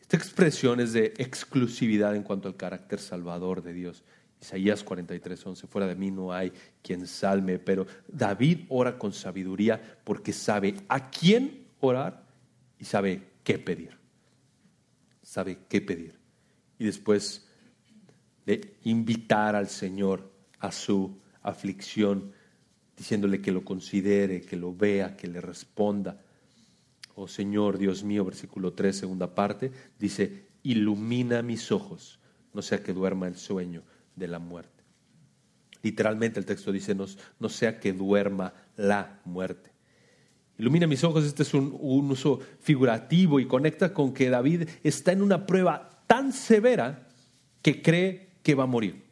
Esta 0.00 0.16
expresión 0.16 0.80
es 0.80 0.92
de 0.92 1.14
exclusividad 1.18 2.16
en 2.16 2.22
cuanto 2.24 2.48
al 2.48 2.56
carácter 2.56 2.98
salvador 2.98 3.62
de 3.62 3.72
Dios. 3.72 4.02
Isaías 4.40 4.82
43, 4.84 5.46
11, 5.46 5.66
fuera 5.66 5.86
de 5.86 5.94
mí 5.94 6.10
no 6.10 6.32
hay 6.32 6.52
quien 6.82 7.06
salme, 7.06 7.58
pero 7.58 7.86
David 8.08 8.66
ora 8.68 8.98
con 8.98 9.12
sabiduría 9.12 9.80
porque 10.04 10.32
sabe 10.32 10.74
a 10.88 11.10
quién 11.10 11.65
orar 11.80 12.24
y 12.78 12.84
sabe 12.84 13.22
qué 13.44 13.58
pedir. 13.58 13.96
Sabe 15.22 15.58
qué 15.68 15.80
pedir. 15.80 16.18
Y 16.78 16.84
después 16.84 17.48
de 18.44 18.76
invitar 18.84 19.56
al 19.56 19.68
Señor 19.68 20.32
a 20.60 20.70
su 20.72 21.18
aflicción, 21.42 22.32
diciéndole 22.96 23.40
que 23.40 23.52
lo 23.52 23.64
considere, 23.64 24.40
que 24.40 24.56
lo 24.56 24.74
vea, 24.74 25.16
que 25.16 25.26
le 25.26 25.40
responda. 25.40 26.22
Oh 27.14 27.28
Señor, 27.28 27.78
Dios 27.78 28.04
mío, 28.04 28.24
versículo 28.24 28.72
3, 28.72 28.96
segunda 28.96 29.34
parte, 29.34 29.72
dice, 29.98 30.46
ilumina 30.62 31.42
mis 31.42 31.70
ojos, 31.72 32.18
no 32.52 32.62
sea 32.62 32.82
que 32.82 32.92
duerma 32.92 33.26
el 33.26 33.36
sueño 33.36 33.82
de 34.14 34.28
la 34.28 34.38
muerte. 34.38 34.84
Literalmente 35.82 36.40
el 36.40 36.46
texto 36.46 36.72
dice, 36.72 36.94
no, 36.94 37.06
no 37.38 37.48
sea 37.48 37.78
que 37.78 37.92
duerma 37.92 38.52
la 38.76 39.20
muerte. 39.24 39.75
Ilumina 40.58 40.86
mis 40.86 41.04
ojos, 41.04 41.24
este 41.24 41.42
es 41.42 41.52
un, 41.52 41.76
uso 41.80 42.40
figurativo 42.60 43.40
y 43.40 43.46
conecta 43.46 43.92
con 43.92 44.14
que 44.14 44.30
David 44.30 44.68
está 44.82 45.12
en 45.12 45.22
una 45.22 45.44
prueba 45.46 46.02
tan 46.06 46.32
severa 46.32 47.08
que 47.60 47.82
cree 47.82 48.28
que 48.42 48.54
va 48.54 48.64
a 48.64 48.68
morir. 48.68 49.04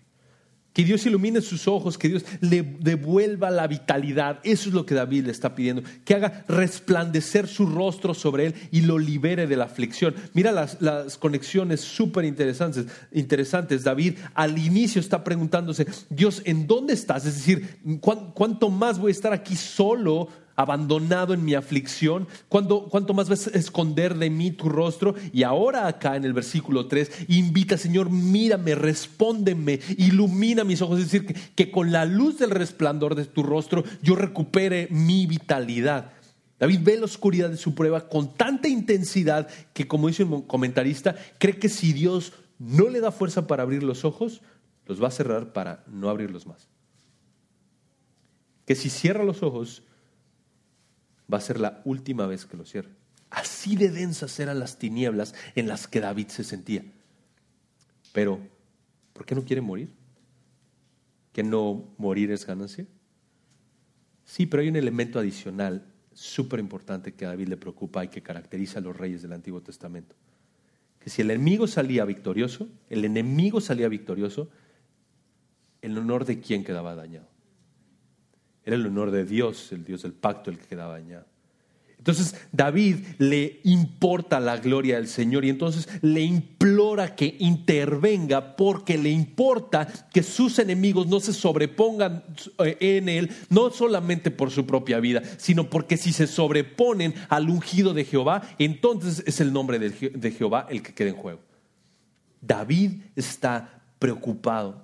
Que 0.72 0.82
Dios 0.82 1.06
ilumine 1.06 1.40
sus 1.40 1.68
ojos, 1.68 1.96
que 1.96 2.08
Dios 2.08 2.24
le 2.40 2.62
devuelva 2.62 3.50
la 3.50 3.68
vitalidad. 3.68 4.40
Eso 4.42 4.70
es 4.70 4.74
lo 4.74 4.84
que 4.84 4.96
David 4.96 5.26
le 5.26 5.30
está 5.30 5.54
pidiendo. 5.54 5.84
Que 6.04 6.14
haga 6.14 6.44
resplandecer 6.48 7.46
su 7.46 7.66
rostro 7.66 8.12
sobre 8.12 8.46
él 8.46 8.54
y 8.72 8.80
lo 8.80 8.98
libere 8.98 9.46
de 9.46 9.56
la 9.56 9.66
aflicción. 9.66 10.16
Mira 10.32 10.50
las, 10.50 11.18
conexiones 11.18 11.80
súper 11.80 12.24
interesantes, 12.24 12.86
interesantes. 13.12 13.84
David 13.84 14.14
al 14.34 14.58
inicio 14.58 15.00
está 15.00 15.22
preguntándose, 15.22 15.86
Dios, 16.10 16.42
¿en 16.44 16.66
dónde 16.66 16.94
estás? 16.94 17.24
Es 17.24 17.36
decir, 17.36 17.78
¿cuánto 18.00 18.68
más 18.68 18.98
voy 18.98 19.10
a 19.10 19.12
estar 19.12 19.32
aquí 19.32 19.54
solo? 19.54 20.28
Abandonado 20.56 21.34
en 21.34 21.44
mi 21.44 21.54
aflicción, 21.54 22.28
¿cuánto, 22.48 22.84
cuánto 22.84 23.14
más 23.14 23.28
vas 23.28 23.48
a 23.48 23.58
esconder 23.58 24.16
de 24.16 24.30
mí 24.30 24.50
tu 24.50 24.68
rostro? 24.68 25.14
Y 25.32 25.42
ahora 25.42 25.86
acá 25.86 26.16
en 26.16 26.24
el 26.24 26.32
versículo 26.32 26.86
3, 26.86 27.26
invita, 27.28 27.76
Señor, 27.76 28.10
mírame, 28.10 28.74
respóndeme, 28.74 29.80
ilumina 29.98 30.64
mis 30.64 30.82
ojos, 30.82 31.00
es 31.00 31.10
decir, 31.10 31.26
que, 31.26 31.34
que 31.34 31.70
con 31.70 31.92
la 31.92 32.04
luz 32.04 32.38
del 32.38 32.50
resplandor 32.50 33.14
de 33.14 33.24
tu 33.24 33.42
rostro 33.42 33.84
yo 34.02 34.14
recupere 34.14 34.88
mi 34.90 35.26
vitalidad. 35.26 36.12
David 36.58 36.80
ve 36.82 36.96
la 36.96 37.04
oscuridad 37.04 37.50
de 37.50 37.56
su 37.56 37.74
prueba 37.74 38.08
con 38.08 38.34
tanta 38.34 38.68
intensidad 38.68 39.48
que, 39.72 39.88
como 39.88 40.08
dice 40.08 40.24
un 40.24 40.42
comentarista, 40.42 41.16
cree 41.38 41.58
que 41.58 41.68
si 41.68 41.92
Dios 41.92 42.32
no 42.58 42.88
le 42.88 43.00
da 43.00 43.10
fuerza 43.10 43.46
para 43.46 43.64
abrir 43.64 43.82
los 43.82 44.04
ojos, 44.04 44.40
los 44.86 45.02
va 45.02 45.08
a 45.08 45.12
cerrar 45.12 45.52
para 45.52 45.84
no 45.86 46.08
abrirlos 46.08 46.46
más. 46.46 46.68
Que 48.66 48.74
si 48.74 48.88
cierra 48.88 49.24
los 49.24 49.42
ojos, 49.42 49.82
va 51.32 51.38
a 51.38 51.42
ser 51.42 51.60
la 51.60 51.82
última 51.84 52.26
vez 52.26 52.46
que 52.46 52.56
lo 52.56 52.64
cierre. 52.64 52.90
Así 53.30 53.76
de 53.76 53.90
densas 53.90 54.38
eran 54.38 54.58
las 54.58 54.78
tinieblas 54.78 55.34
en 55.54 55.66
las 55.66 55.88
que 55.88 56.00
David 56.00 56.28
se 56.28 56.44
sentía. 56.44 56.84
Pero, 58.12 58.38
¿por 59.12 59.26
qué 59.26 59.34
no 59.34 59.44
quiere 59.44 59.60
morir? 59.60 59.90
¿Que 61.32 61.42
no 61.42 61.84
morir 61.98 62.30
es 62.30 62.46
ganancia? 62.46 62.86
Sí, 64.24 64.46
pero 64.46 64.62
hay 64.62 64.68
un 64.68 64.76
elemento 64.76 65.18
adicional 65.18 65.84
súper 66.12 66.60
importante 66.60 67.12
que 67.12 67.24
a 67.24 67.28
David 67.28 67.48
le 67.48 67.56
preocupa 67.56 68.04
y 68.04 68.08
que 68.08 68.22
caracteriza 68.22 68.78
a 68.78 68.82
los 68.82 68.96
reyes 68.96 69.22
del 69.22 69.32
Antiguo 69.32 69.60
Testamento. 69.60 70.14
Que 71.00 71.10
si 71.10 71.22
el 71.22 71.30
enemigo 71.30 71.66
salía 71.66 72.04
victorioso, 72.04 72.68
el 72.88 73.04
enemigo 73.04 73.60
salía 73.60 73.88
victorioso, 73.88 74.48
el 75.82 75.98
honor 75.98 76.24
de 76.24 76.40
quién 76.40 76.64
quedaba 76.64 76.94
dañado. 76.94 77.33
Era 78.64 78.76
el 78.76 78.86
honor 78.86 79.10
de 79.10 79.24
Dios, 79.24 79.72
el 79.72 79.84
Dios 79.84 80.02
del 80.02 80.12
pacto, 80.12 80.50
el 80.50 80.58
que 80.58 80.66
quedaba 80.66 80.94
dañado. 80.94 81.26
Entonces 82.04 82.34
David 82.52 82.96
le 83.16 83.60
importa 83.64 84.38
la 84.38 84.58
gloria 84.58 84.96
del 84.96 85.08
Señor 85.08 85.42
y 85.46 85.48
entonces 85.48 85.88
le 86.02 86.20
implora 86.20 87.16
que 87.16 87.34
intervenga 87.38 88.56
porque 88.56 88.98
le 88.98 89.08
importa 89.08 89.88
que 90.12 90.22
sus 90.22 90.58
enemigos 90.58 91.06
no 91.06 91.18
se 91.18 91.32
sobrepongan 91.32 92.22
eh, 92.58 92.76
en 92.80 93.08
él, 93.08 93.30
no 93.48 93.70
solamente 93.70 94.30
por 94.30 94.50
su 94.50 94.66
propia 94.66 95.00
vida, 95.00 95.22
sino 95.38 95.70
porque 95.70 95.96
si 95.96 96.12
se 96.12 96.26
sobreponen 96.26 97.14
al 97.30 97.48
ungido 97.48 97.94
de 97.94 98.04
Jehová, 98.04 98.42
entonces 98.58 99.22
es 99.26 99.40
el 99.40 99.54
nombre 99.54 99.78
de 99.78 100.30
Jehová 100.30 100.66
el 100.68 100.82
que 100.82 100.92
queda 100.92 101.08
en 101.08 101.16
juego. 101.16 101.40
David 102.42 103.00
está 103.16 103.80
preocupado 103.98 104.83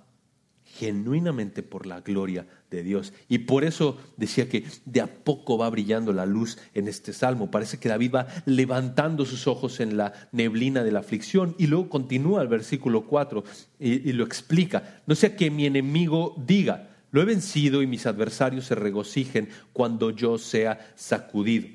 genuinamente 0.78 1.62
por 1.62 1.86
la 1.86 2.00
gloria 2.00 2.46
de 2.70 2.82
Dios. 2.82 3.12
Y 3.28 3.38
por 3.38 3.64
eso 3.64 3.98
decía 4.16 4.48
que 4.48 4.64
de 4.84 5.00
a 5.00 5.06
poco 5.06 5.58
va 5.58 5.68
brillando 5.68 6.12
la 6.12 6.26
luz 6.26 6.58
en 6.74 6.88
este 6.88 7.12
salmo. 7.12 7.50
Parece 7.50 7.78
que 7.78 7.88
David 7.88 8.14
va 8.14 8.26
levantando 8.46 9.26
sus 9.26 9.46
ojos 9.46 9.80
en 9.80 9.96
la 9.96 10.12
neblina 10.32 10.84
de 10.84 10.92
la 10.92 11.00
aflicción 11.00 11.54
y 11.58 11.66
luego 11.66 11.88
continúa 11.88 12.42
el 12.42 12.48
versículo 12.48 13.04
4 13.06 13.44
y, 13.78 14.12
lo 14.12 14.24
explica. 14.24 15.02
No 15.06 15.14
sea 15.14 15.36
que 15.36 15.50
mi 15.50 15.66
enemigo 15.66 16.34
diga, 16.46 16.90
lo 17.10 17.20
he 17.20 17.24
vencido 17.24 17.82
y 17.82 17.86
mis 17.86 18.06
adversarios 18.06 18.66
se 18.66 18.74
regocijen 18.74 19.48
cuando 19.72 20.10
yo 20.10 20.38
sea 20.38 20.92
sacudido. 20.94 21.68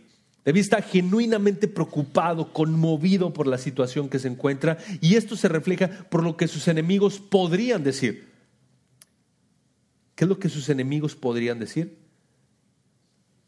David 0.46 0.62
está 0.62 0.82
genuinamente 0.82 1.68
preocupado, 1.68 2.54
conmovido 2.54 3.34
por 3.34 3.48
la 3.48 3.58
situación 3.58 4.10
que 4.10 4.20
se 4.20 4.28
encuentra 4.28 4.78
y 5.02 5.16
esto 5.16 5.36
se 5.36 5.50
refleja 5.50 5.90
por 6.10 6.24
lo 6.24 6.38
que 6.38 6.48
sus 6.48 6.68
enemigos 6.68 7.20
podrían 7.20 7.84
decir. 7.84 8.35
¿Qué 10.16 10.24
es 10.24 10.30
lo 10.30 10.40
que 10.40 10.50
sus 10.50 10.70
enemigos 10.70 11.16
podrían 11.16 11.60
decir? 11.60 11.98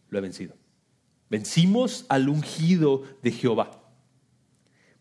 Lo 0.10 0.20
he 0.20 0.22
vencido. 0.22 0.56
Vencimos 1.30 2.06
al 2.10 2.30
ungido 2.30 3.04
de 3.24 3.32
Jehová. 3.32 3.84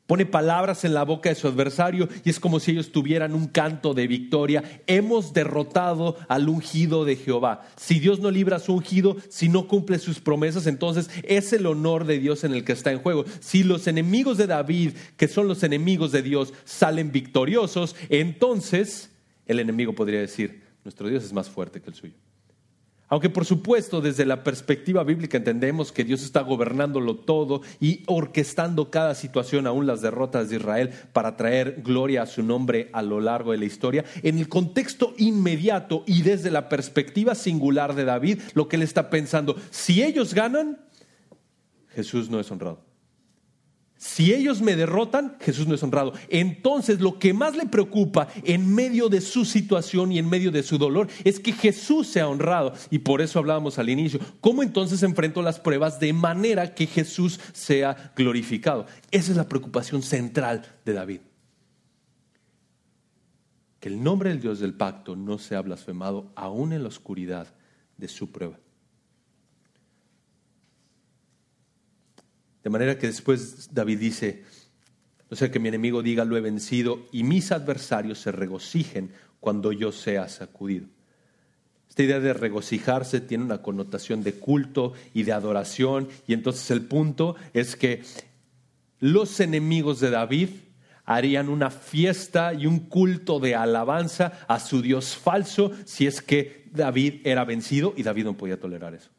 Pone 0.07 0.25
palabras 0.25 0.85
en 0.85 0.95
la 0.95 1.05
boca 1.05 1.29
de 1.29 1.35
su 1.35 1.49
adversario 1.49 2.09
y 2.25 2.31
es 2.31 2.39
como 2.39 2.61
si 2.61 2.71
ellos 2.71 2.93
tuvieran 2.93 3.35
un 3.35 3.49
canto 3.49 3.93
de 3.93 4.07
victoria. 4.07 4.83
Hemos 4.87 5.33
derrotado 5.33 6.17
al 6.29 6.49
ungido 6.49 7.05
de 7.05 7.17
Jehová. 7.17 7.67
Si 7.75 7.99
Dios 7.99 8.21
no 8.21 8.31
libra 8.31 8.57
a 8.57 8.61
su 8.61 8.73
ungido, 8.73 9.17
si 9.29 9.49
no 9.49 9.67
cumple 9.67 9.99
sus 9.99 10.21
promesas, 10.21 10.69
entonces 10.69 11.11
es 11.25 11.53
el 11.53 11.67
honor 11.67 12.07
de 12.07 12.21
Dios 12.21 12.45
en 12.45 12.55
el 12.55 12.65
que 12.65 12.73
está 12.73 12.93
en 12.93 13.01
juego. 13.01 13.25
Si 13.41 13.65
los 13.65 13.89
enemigos 13.89 14.39
de 14.39 14.47
David, 14.47 14.93
que 15.17 15.27
son 15.27 15.49
los 15.49 15.65
enemigos 15.65 16.13
de 16.13 16.23
Dios, 16.23 16.55
salen 16.65 17.11
victoriosos, 17.11 17.97
entonces 18.09 19.11
el 19.47 19.59
enemigo 19.59 19.93
podría 19.93 20.21
decir, 20.21 20.66
nuestro 20.87 21.09
Dios 21.09 21.25
es 21.25 21.33
más 21.33 21.51
fuerte 21.51 21.83
que 21.83 21.91
el 21.91 21.97
suyo. 21.97 22.15
Aunque 23.09 23.29
por 23.29 23.45
supuesto 23.45 24.01
desde 24.01 24.25
la 24.25 24.45
perspectiva 24.45 25.03
bíblica 25.03 25.37
entendemos 25.37 25.91
que 25.91 26.05
Dios 26.05 26.23
está 26.23 26.43
gobernándolo 26.43 27.17
todo 27.17 27.63
y 27.81 28.05
orquestando 28.07 28.91
cada 28.91 29.17
situación, 29.17 29.67
aún 29.67 29.87
las 29.87 30.01
derrotas 30.01 30.49
de 30.49 30.57
Israel, 30.57 30.91
para 31.13 31.37
traer 31.37 31.83
gloria 31.83 32.23
a 32.23 32.27
su 32.27 32.45
nombre 32.45 32.89
a 32.93 33.03
lo 33.03 33.21
largo 33.21 33.51
de 33.51 33.59
la 33.59 33.65
historia, 33.65 34.05
en 34.23 34.39
el 34.39 34.49
contexto 34.49 35.13
inmediato 35.19 36.05
y 36.07 36.23
desde 36.23 36.53
la 36.53 36.69
perspectiva 36.69 37.35
singular 37.35 37.95
de 37.95 38.05
David, 38.05 38.41
lo 38.55 38.69
que 38.69 38.77
él 38.77 38.83
está 38.83 39.11
pensando, 39.11 39.57
si 39.71 40.05
ellos 40.05 40.35
ganan, 40.35 40.79
Jesús 41.89 42.31
no 42.31 42.39
es 42.39 42.51
honrado. 42.51 42.86
Si 43.99 44.35
ellos 44.35 44.61
me 44.61 44.77
derrotan, 44.77 45.37
Jesús 45.41 45.67
no 45.67 45.75
es 45.75 45.83
honrado. 45.83 46.13
Entonces 46.29 47.01
lo 47.01 47.19
que 47.19 47.33
más 47.33 47.57
le 47.57 47.65
preocupa 47.65 48.29
en 48.45 48.75
medio 48.75 49.09
de 49.09 49.23
su 49.23 49.47
situación 49.47 50.13
y 50.13 50.19
en 50.19 50.29
medio 50.29 50.51
de 50.51 50.63
su 50.63 50.77
dolor 50.77 51.09
es 51.25 51.41
que 51.41 51.53
Jesús 51.53 52.07
sea 52.07 52.29
honrado. 52.29 52.75
Y 52.91 52.99
por 52.99 53.23
eso 53.23 53.39
hablábamos 53.39 53.79
al 53.79 53.89
inicio. 53.89 54.21
¿Cómo 54.41 54.63
entonces 54.63 55.03
enfrento 55.03 55.41
las 55.41 55.59
pruebas 55.59 55.99
de 55.99 56.13
manera 56.13 56.75
que 56.75 56.87
Jesús 56.87 57.41
sea 57.55 58.13
glorificado? 58.15 58.87
Esa 59.11 59.31
es 59.31 59.37
la 59.39 59.49
preocupación 59.49 60.03
central 60.03 60.67
de 60.85 60.93
David. 60.93 61.21
Que 63.81 63.89
el 63.89 64.03
nombre 64.03 64.29
del 64.29 64.41
Dios 64.41 64.61
del 64.61 64.75
pacto 64.75 65.17
no 65.17 65.39
sea 65.39 65.63
blasfemado 65.63 66.33
aún 66.35 66.75
en 66.75 66.83
la 66.83 66.89
oscuridad 66.89 67.55
de 67.97 68.09
su 68.09 68.31
prueba. 68.31 68.59
De 72.67 72.71
manera 72.71 72.99
que 72.99 73.07
después 73.07 73.73
David 73.73 74.01
dice, 74.01 74.43
no 75.31 75.37
sea 75.37 75.53
que 75.53 75.61
mi 75.61 75.69
enemigo 75.69 76.03
diga 76.03 76.25
lo 76.25 76.37
he 76.37 76.41
vencido 76.41 77.07
y 77.13 77.23
mis 77.23 77.53
adversarios 77.53 78.19
se 78.19 78.33
regocijen 78.33 79.13
cuando 79.39 79.71
yo 79.71 79.93
sea 79.93 80.29
sacudido. 80.29 80.89
Esta 81.89 82.03
idea 82.03 82.19
de 82.19 82.33
regocijarse 82.33 83.21
tiene 83.21 83.45
una 83.45 83.63
connotación 83.63 84.25
de 84.25 84.33
culto 84.33 84.95
y 85.15 85.23
de 85.23 85.33
adoración 85.33 86.09
y 86.27 86.33
entonces 86.33 86.69
el 86.73 86.83
punto 86.83 87.37
es 87.53 87.77
que 87.77 88.03
los 88.99 89.39
enemigos 89.39 90.01
de 90.01 90.11
David 90.11 90.49
harían 91.05 91.49
una 91.49 91.71
fiesta 91.71 92.53
y 92.53 92.67
un 92.67 92.81
culto 92.81 93.39
de 93.39 93.55
alabanza 93.55 94.41
a 94.49 94.59
su 94.59 94.83
Dios 94.83 95.17
falso 95.17 95.71
si 95.85 96.09
es 96.09 96.21
que 96.21 96.65
David 96.73 97.21
era 97.23 97.45
vencido 97.45 97.95
y 97.97 98.03
David 98.03 98.25
no 98.25 98.37
podía 98.37 98.59
tolerar 98.59 98.93
eso. 98.93 99.16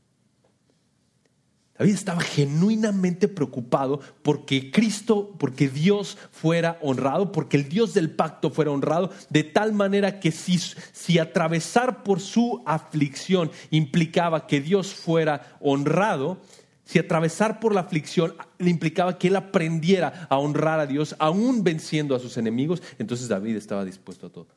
David 1.78 1.94
estaba 1.94 2.22
genuinamente 2.22 3.28
preocupado 3.28 4.00
porque 4.24 4.72
Cristo, 4.72 5.34
porque 5.38 5.70
Dios 5.70 6.18
fuera 6.32 6.80
honrado, 6.82 7.32
porque 7.32 7.58
el 7.58 7.70
Dios 7.70 7.94
del 7.94 8.10
pacto 8.10 8.50
fuera 8.50 8.72
honrado, 8.72 9.12
de 9.30 9.44
tal 9.44 9.74
manera 9.74 10.20
que 10.20 10.32
si, 10.32 10.58
si, 10.58 11.20
atravesar 11.20 12.04
por 12.04 12.20
su 12.20 12.64
aflicción 12.66 13.52
implicaba 13.70 14.48
que 14.48 14.60
Dios 14.60 14.94
fuera 14.94 15.58
honrado, 15.60 16.40
si 16.84 17.00
atravesar 17.00 17.60
por 17.60 17.76
la 17.76 17.82
aflicción 17.82 18.34
le 18.58 18.70
implicaba 18.70 19.20
que 19.20 19.28
él 19.28 19.36
aprendiera 19.36 20.26
a 20.30 20.38
honrar 20.38 20.80
a 20.80 20.88
Dios, 20.88 21.16
aún 21.20 21.64
venciendo 21.64 22.16
a 22.16 22.20
sus 22.20 22.38
enemigos, 22.38 22.82
entonces 22.98 23.28
David 23.28 23.56
estaba 23.56 23.86
dispuesto 23.86 24.28
a 24.28 24.30
todo. 24.30 24.57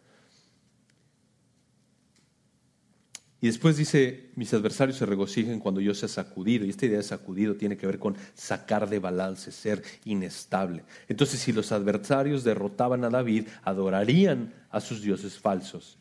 Y 3.42 3.46
después 3.46 3.78
dice, 3.78 4.30
mis 4.36 4.52
adversarios 4.52 4.98
se 4.98 5.06
regocijen 5.06 5.60
cuando 5.60 5.80
yo 5.80 5.94
sea 5.94 6.08
sacudido. 6.08 6.66
Y 6.66 6.70
esta 6.70 6.84
idea 6.84 6.98
de 6.98 7.04
sacudido 7.04 7.56
tiene 7.56 7.78
que 7.78 7.86
ver 7.86 7.98
con 7.98 8.16
sacar 8.34 8.88
de 8.88 8.98
balance, 8.98 9.50
ser 9.50 9.82
inestable. 10.04 10.84
Entonces, 11.08 11.40
si 11.40 11.52
los 11.52 11.72
adversarios 11.72 12.44
derrotaban 12.44 13.02
a 13.04 13.10
David, 13.10 13.48
adorarían 13.62 14.52
a 14.70 14.80
sus 14.80 15.00
dioses 15.00 15.38
falsos, 15.38 15.96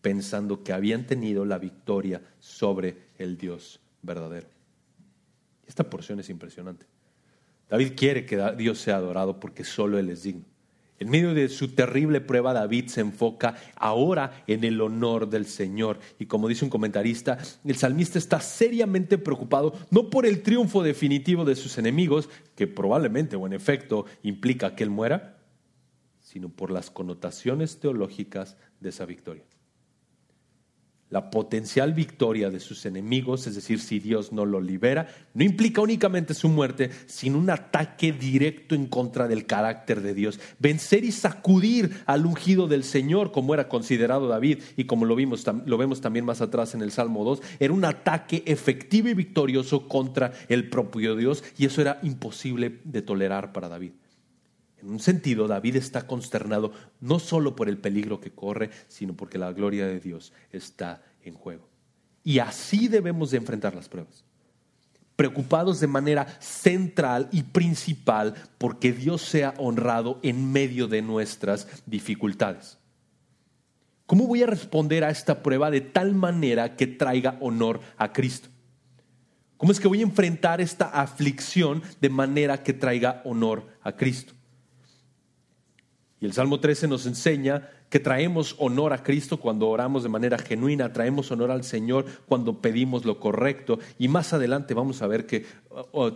pensando 0.00 0.62
que 0.62 0.72
habían 0.72 1.04
tenido 1.04 1.44
la 1.44 1.58
victoria 1.58 2.22
sobre 2.38 3.08
el 3.18 3.36
Dios 3.36 3.80
verdadero. 4.02 4.46
Esta 5.66 5.82
porción 5.90 6.20
es 6.20 6.30
impresionante. 6.30 6.86
David 7.68 7.92
quiere 7.96 8.24
que 8.24 8.54
Dios 8.56 8.78
sea 8.78 8.96
adorado 8.96 9.40
porque 9.40 9.64
solo 9.64 9.98
Él 9.98 10.10
es 10.10 10.22
digno. 10.22 10.44
En 11.00 11.10
medio 11.10 11.32
de 11.32 11.48
su 11.48 11.68
terrible 11.68 12.20
prueba, 12.20 12.52
David 12.52 12.88
se 12.88 13.00
enfoca 13.00 13.56
ahora 13.76 14.42
en 14.46 14.64
el 14.64 14.80
honor 14.80 15.28
del 15.28 15.46
Señor. 15.46 16.00
Y 16.18 16.26
como 16.26 16.48
dice 16.48 16.64
un 16.64 16.70
comentarista, 16.70 17.38
el 17.64 17.76
salmista 17.76 18.18
está 18.18 18.40
seriamente 18.40 19.18
preocupado 19.18 19.74
no 19.90 20.10
por 20.10 20.26
el 20.26 20.42
triunfo 20.42 20.82
definitivo 20.82 21.44
de 21.44 21.54
sus 21.54 21.78
enemigos, 21.78 22.28
que 22.56 22.66
probablemente 22.66 23.36
o 23.36 23.46
en 23.46 23.52
efecto 23.52 24.06
implica 24.22 24.74
que 24.74 24.82
él 24.82 24.90
muera, 24.90 25.38
sino 26.20 26.48
por 26.48 26.70
las 26.70 26.90
connotaciones 26.90 27.78
teológicas 27.78 28.56
de 28.80 28.88
esa 28.88 29.06
victoria 29.06 29.44
la 31.10 31.30
potencial 31.30 31.94
victoria 31.94 32.50
de 32.50 32.60
sus 32.60 32.84
enemigos, 32.86 33.46
es 33.46 33.54
decir, 33.54 33.80
si 33.80 33.98
Dios 33.98 34.32
no 34.32 34.44
lo 34.44 34.60
libera, 34.60 35.08
no 35.34 35.44
implica 35.44 35.80
únicamente 35.80 36.34
su 36.34 36.48
muerte, 36.48 36.90
sino 37.06 37.38
un 37.38 37.50
ataque 37.50 38.12
directo 38.12 38.74
en 38.74 38.86
contra 38.86 39.26
del 39.26 39.46
carácter 39.46 40.02
de 40.02 40.14
Dios. 40.14 40.38
Vencer 40.58 41.04
y 41.04 41.12
sacudir 41.12 42.02
al 42.06 42.26
ungido 42.26 42.68
del 42.68 42.84
Señor, 42.84 43.32
como 43.32 43.54
era 43.54 43.68
considerado 43.68 44.28
David 44.28 44.58
y 44.76 44.84
como 44.84 45.06
lo, 45.06 45.14
vimos, 45.14 45.44
lo 45.64 45.78
vemos 45.78 46.00
también 46.00 46.24
más 46.24 46.40
atrás 46.40 46.74
en 46.74 46.82
el 46.82 46.92
Salmo 46.92 47.24
2, 47.24 47.40
era 47.58 47.72
un 47.72 47.84
ataque 47.84 48.42
efectivo 48.46 49.08
y 49.08 49.14
victorioso 49.14 49.88
contra 49.88 50.32
el 50.48 50.68
propio 50.68 51.16
Dios 51.16 51.42
y 51.56 51.66
eso 51.66 51.80
era 51.80 51.98
imposible 52.02 52.80
de 52.84 53.02
tolerar 53.02 53.52
para 53.52 53.68
David. 53.68 53.92
En 54.80 54.90
un 54.90 55.00
sentido, 55.00 55.48
David 55.48 55.76
está 55.76 56.06
consternado 56.06 56.72
no 57.00 57.18
solo 57.18 57.56
por 57.56 57.68
el 57.68 57.78
peligro 57.78 58.20
que 58.20 58.30
corre, 58.30 58.70
sino 58.86 59.14
porque 59.14 59.38
la 59.38 59.52
gloria 59.52 59.86
de 59.86 60.00
Dios 60.00 60.32
está 60.52 61.02
en 61.22 61.34
juego. 61.34 61.68
Y 62.22 62.38
así 62.38 62.88
debemos 62.88 63.30
de 63.30 63.38
enfrentar 63.38 63.74
las 63.74 63.88
pruebas. 63.88 64.24
Preocupados 65.16 65.80
de 65.80 65.88
manera 65.88 66.26
central 66.40 67.28
y 67.32 67.42
principal 67.42 68.34
porque 68.58 68.92
Dios 68.92 69.22
sea 69.22 69.54
honrado 69.58 70.20
en 70.22 70.52
medio 70.52 70.86
de 70.86 71.02
nuestras 71.02 71.66
dificultades. 71.86 72.78
¿Cómo 74.06 74.26
voy 74.26 74.42
a 74.42 74.46
responder 74.46 75.04
a 75.04 75.10
esta 75.10 75.42
prueba 75.42 75.70
de 75.70 75.80
tal 75.80 76.14
manera 76.14 76.76
que 76.76 76.86
traiga 76.86 77.36
honor 77.40 77.80
a 77.96 78.12
Cristo? 78.12 78.48
¿Cómo 79.58 79.72
es 79.72 79.80
que 79.80 79.88
voy 79.88 80.00
a 80.00 80.04
enfrentar 80.04 80.60
esta 80.60 80.86
aflicción 80.86 81.82
de 82.00 82.08
manera 82.08 82.62
que 82.62 82.72
traiga 82.72 83.20
honor 83.24 83.66
a 83.82 83.96
Cristo? 83.96 84.32
Y 86.20 86.26
el 86.26 86.32
Salmo 86.32 86.58
13 86.58 86.88
nos 86.88 87.06
enseña 87.06 87.70
que 87.88 88.00
traemos 88.00 88.56
honor 88.58 88.92
a 88.92 89.02
Cristo 89.02 89.38
cuando 89.38 89.68
oramos 89.68 90.02
de 90.02 90.08
manera 90.08 90.36
genuina, 90.36 90.92
traemos 90.92 91.30
honor 91.30 91.50
al 91.50 91.64
Señor 91.64 92.06
cuando 92.26 92.60
pedimos 92.60 93.04
lo 93.04 93.20
correcto 93.20 93.78
y 93.98 94.08
más 94.08 94.32
adelante 94.32 94.74
vamos 94.74 95.00
a 95.00 95.06
ver 95.06 95.26
que 95.26 95.46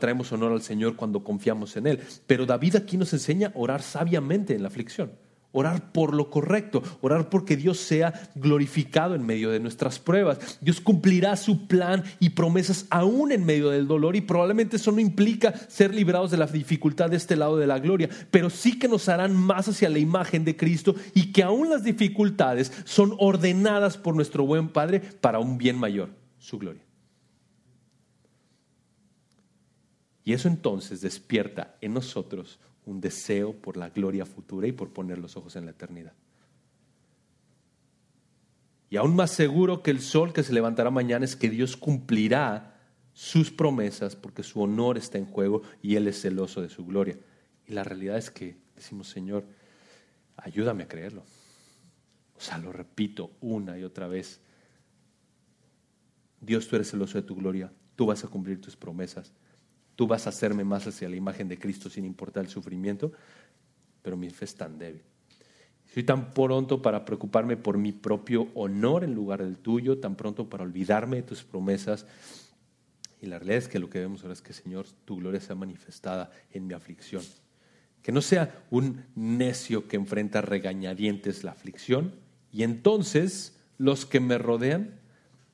traemos 0.00 0.32
honor 0.32 0.53
al 0.53 0.62
Señor 0.62 0.96
cuando 0.96 1.22
confiamos 1.22 1.76
en 1.76 1.86
Él. 1.86 2.00
Pero 2.26 2.46
David 2.46 2.76
aquí 2.76 2.96
nos 2.96 3.12
enseña 3.12 3.48
a 3.48 3.53
orar 3.55 3.82
sabiamente 3.82 4.55
en 4.55 4.62
la 4.62 4.68
aflicción 4.68 5.12
orar 5.53 5.92
por 5.92 6.14
lo 6.14 6.30
correcto, 6.30 6.82
orar 7.00 7.28
porque 7.28 7.57
Dios 7.57 7.78
sea 7.78 8.30
glorificado 8.34 9.14
en 9.14 9.24
medio 9.24 9.50
de 9.50 9.61
nuestras 9.61 9.98
pruebas. 9.98 10.59
Dios 10.61 10.80
cumplirá 10.80 11.36
su 11.36 11.66
plan 11.66 12.03
y 12.18 12.30
promesas 12.30 12.86
aún 12.90 13.32
en 13.32 13.44
medio 13.44 13.70
del 13.70 13.86
dolor 13.86 14.16
y 14.16 14.22
probablemente 14.22 14.76
eso 14.76 14.92
no 14.92 15.00
implica 15.00 15.55
ser 15.68 15.94
librados 15.94 16.30
de 16.30 16.38
la 16.38 16.46
dificultad 16.46 17.11
de 17.11 17.16
este 17.16 17.36
lado 17.36 17.57
de 17.57 17.66
la 17.66 17.78
gloria, 17.78 18.09
pero 18.30 18.50
sí 18.50 18.78
que 18.78 18.88
nos 18.88 19.09
harán 19.09 19.36
más 19.36 19.68
hacia 19.68 19.88
la 19.88 19.98
imagen 19.98 20.44
de 20.44 20.57
Cristo 20.57 20.94
y 21.14 21.32
que 21.32 21.42
aún 21.42 21.70
las 21.70 21.84
dificultades 21.84 22.72
son 22.84 23.14
ordenadas 23.18 23.98
por 23.98 24.16
nuestro 24.16 24.44
buen 24.44 24.68
Padre 24.68 25.00
para 25.00 25.38
un 25.38 25.59
bien 25.59 25.78
mayor, 25.78 26.11
su 26.38 26.59
gloria. 26.59 26.82
Y 30.24 30.32
eso 30.32 30.48
entonces 30.48 31.00
despierta 31.00 31.76
en 31.80 31.94
nosotros 31.94 32.61
un 32.85 33.01
deseo 33.01 33.53
por 33.53 33.76
la 33.76 33.91
gloria 33.91 34.26
futura 34.26 34.66
y 34.66 34.72
por 34.72 34.93
poner 34.93 35.18
los 35.18 35.37
ojos 35.37 35.57
en 35.57 35.64
la 35.64 35.70
eternidad. 35.70 36.14
Y 38.91 38.97
aún 38.97 39.16
más 39.16 39.30
seguro 39.30 39.83
que 39.83 39.91
el 39.91 40.01
sol 40.01 40.33
que 40.33 40.43
se 40.43 40.53
levantará 40.53 40.91
mañana 40.91 41.24
es 41.24 41.35
que 41.35 41.49
Dios 41.49 41.76
cumplirá 41.76 42.78
sus 43.14 43.51
promesas 43.51 44.16
porque 44.16 44.43
su 44.43 44.61
honor 44.61 44.99
está 44.99 45.18
en 45.18 45.26
juego 45.26 45.62
y 45.80 45.97
Él 45.97 46.09
es 46.09 46.20
celoso 46.20 46.61
de 46.61 46.68
su 46.68 46.85
gloria. 46.85 47.18
Y 47.66 47.72
la 47.72 47.85
realidad 47.85 48.18
es 48.18 48.30
que 48.30 48.57
decimos, 48.74 49.09
Señor, 49.09 49.47
ayúdame 50.37 50.83
a 50.83 50.89
creerlo. 50.89 51.22
O 52.37 52.41
sea, 52.41 52.59
lo 52.59 52.72
repito 52.72 53.30
una 53.41 53.78
y 53.78 53.85
otra 53.85 54.09
vez. 54.09 54.41
Dios, 56.41 56.68
tú 56.68 56.76
eres 56.76 56.91
celoso 56.91 57.16
de 57.16 57.26
tu 57.26 57.37
gloria, 57.37 57.72
tú 57.95 58.07
vas 58.07 58.24
a 58.24 58.28
cumplir 58.28 58.61
tus 58.61 58.76
promesas. 58.76 59.33
Tú 60.03 60.09
vas 60.09 60.26
a 60.26 60.30
hacerme 60.30 60.64
más 60.64 60.84
hacia 60.84 61.09
la 61.09 61.14
imagen 61.14 61.46
de 61.46 61.61
Cristo 61.61 61.88
sin 61.88 62.05
importar 62.05 62.42
el 62.42 62.50
sufrimiento, 62.50 63.12
pero 64.03 64.16
mi 64.16 64.30
fe 64.30 64.46
es 64.46 64.57
tan 64.57 64.76
débil. 64.76 65.00
Soy 65.94 66.03
tan 66.03 66.34
pronto 66.34 66.82
para 66.82 67.05
preocuparme 67.05 67.57
por 67.57 67.78
mi 67.78 67.92
propio 67.92 68.48
honor 68.55 69.05
en 69.05 69.14
lugar 69.14 69.44
del 69.44 69.59
tuyo, 69.59 69.98
tan 69.98 70.16
pronto 70.16 70.50
para 70.50 70.64
olvidarme 70.64 71.18
de 71.18 71.22
tus 71.22 71.44
promesas. 71.44 72.05
Y 73.20 73.26
la 73.26 73.38
realidad 73.38 73.59
es 73.59 73.68
que 73.68 73.78
lo 73.78 73.88
que 73.88 74.00
vemos 74.00 74.22
ahora 74.22 74.32
es 74.32 74.42
que, 74.42 74.53
Señor, 74.53 74.86
tu 75.05 75.18
gloria 75.18 75.40
sea 75.40 75.55
manifestada 75.55 76.32
en 76.50 76.66
mi 76.66 76.74
aflicción. 76.74 77.22
Que 78.03 78.11
no 78.11 78.22
sea 78.22 78.64
un 78.72 79.05
necio 79.14 79.86
que 79.86 79.94
enfrenta 79.94 80.40
regañadientes 80.40 81.44
la 81.44 81.53
aflicción 81.53 82.12
y 82.50 82.64
entonces 82.64 83.57
los 83.78 84.05
que 84.05 84.18
me 84.18 84.36
rodean 84.36 84.98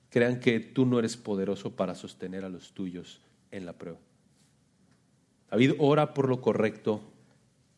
crean 0.08 0.40
que 0.40 0.58
tú 0.58 0.86
no 0.86 0.98
eres 0.98 1.18
poderoso 1.18 1.76
para 1.76 1.94
sostener 1.94 2.46
a 2.46 2.48
los 2.48 2.72
tuyos 2.72 3.20
en 3.50 3.66
la 3.66 3.74
prueba. 3.74 3.98
David 5.50 5.72
ora 5.78 6.14
por 6.14 6.28
lo 6.28 6.40
correcto 6.40 7.00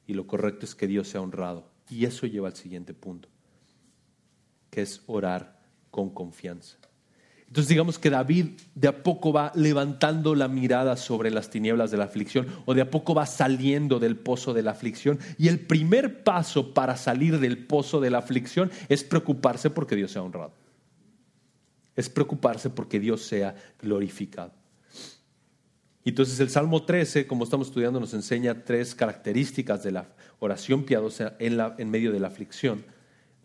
y 0.06 0.14
lo 0.14 0.26
correcto 0.26 0.66
es 0.66 0.74
que 0.74 0.86
Dios 0.86 1.08
sea 1.08 1.20
honrado. 1.20 1.70
Y 1.88 2.04
eso 2.04 2.26
lleva 2.26 2.48
al 2.48 2.56
siguiente 2.56 2.94
punto, 2.94 3.28
que 4.70 4.82
es 4.82 5.02
orar 5.06 5.60
con 5.90 6.10
confianza. 6.10 6.78
Entonces 7.50 7.68
digamos 7.68 7.98
que 7.98 8.10
David 8.10 8.60
de 8.76 8.86
a 8.86 9.02
poco 9.02 9.32
va 9.32 9.50
levantando 9.56 10.36
la 10.36 10.46
mirada 10.46 10.96
sobre 10.96 11.32
las 11.32 11.50
tinieblas 11.50 11.90
de 11.90 11.96
la 11.96 12.04
aflicción 12.04 12.46
o 12.64 12.74
de 12.74 12.82
a 12.82 12.90
poco 12.92 13.12
va 13.12 13.26
saliendo 13.26 13.98
del 13.98 14.16
pozo 14.16 14.54
de 14.54 14.62
la 14.62 14.70
aflicción 14.70 15.18
y 15.36 15.48
el 15.48 15.58
primer 15.58 16.22
paso 16.22 16.72
para 16.72 16.96
salir 16.96 17.40
del 17.40 17.66
pozo 17.66 18.00
de 18.00 18.10
la 18.10 18.18
aflicción 18.18 18.70
es 18.88 19.02
preocuparse 19.02 19.68
porque 19.68 19.96
Dios 19.96 20.12
sea 20.12 20.22
honrado. 20.22 20.52
Es 21.96 22.08
preocuparse 22.08 22.70
porque 22.70 23.00
Dios 23.00 23.22
sea 23.22 23.56
glorificado. 23.80 24.52
Entonces 26.04 26.40
el 26.40 26.48
Salmo 26.48 26.84
13, 26.84 27.26
como 27.26 27.44
estamos 27.44 27.68
estudiando, 27.68 28.00
nos 28.00 28.14
enseña 28.14 28.64
tres 28.64 28.94
características 28.94 29.82
de 29.82 29.92
la 29.92 30.08
oración 30.38 30.84
piadosa 30.84 31.36
en 31.38 31.90
medio 31.90 32.10
de 32.10 32.20
la 32.20 32.28
aflicción. 32.28 32.84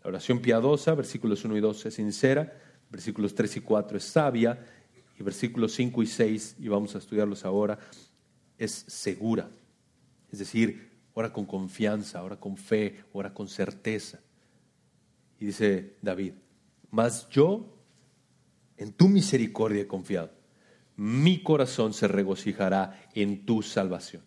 La 0.03 0.09
oración 0.09 0.39
piadosa, 0.39 0.95
versículos 0.95 1.43
1 1.43 1.57
y 1.57 1.59
2, 1.59 1.85
es 1.87 1.93
sincera, 1.95 2.53
versículos 2.89 3.35
3 3.35 3.57
y 3.57 3.59
4 3.59 3.97
es 3.97 4.03
sabia, 4.05 4.65
y 5.19 5.23
versículos 5.23 5.73
5 5.73 6.03
y 6.03 6.07
6, 6.07 6.55
y 6.59 6.67
vamos 6.69 6.95
a 6.95 6.99
estudiarlos 6.99 7.43
ahora, 7.43 7.77
es 8.57 8.71
segura. 8.71 9.49
Es 10.31 10.39
decir, 10.39 10.91
ora 11.13 11.33
con 11.33 11.45
confianza, 11.45 12.23
ora 12.23 12.37
con 12.37 12.55
fe, 12.55 13.03
ora 13.11 13.33
con 13.33 13.49
certeza. 13.49 14.19
Y 15.39 15.47
dice 15.47 15.97
David, 16.01 16.33
mas 16.89 17.27
yo 17.29 17.65
en 18.77 18.93
tu 18.93 19.09
misericordia 19.09 19.81
he 19.81 19.87
confiado 19.87 20.34
mi 20.97 21.43
corazón 21.43 21.93
se 21.93 22.07
regocijará 22.07 23.07
en 23.13 23.45
tu 23.45 23.61
salvación. 23.61 24.23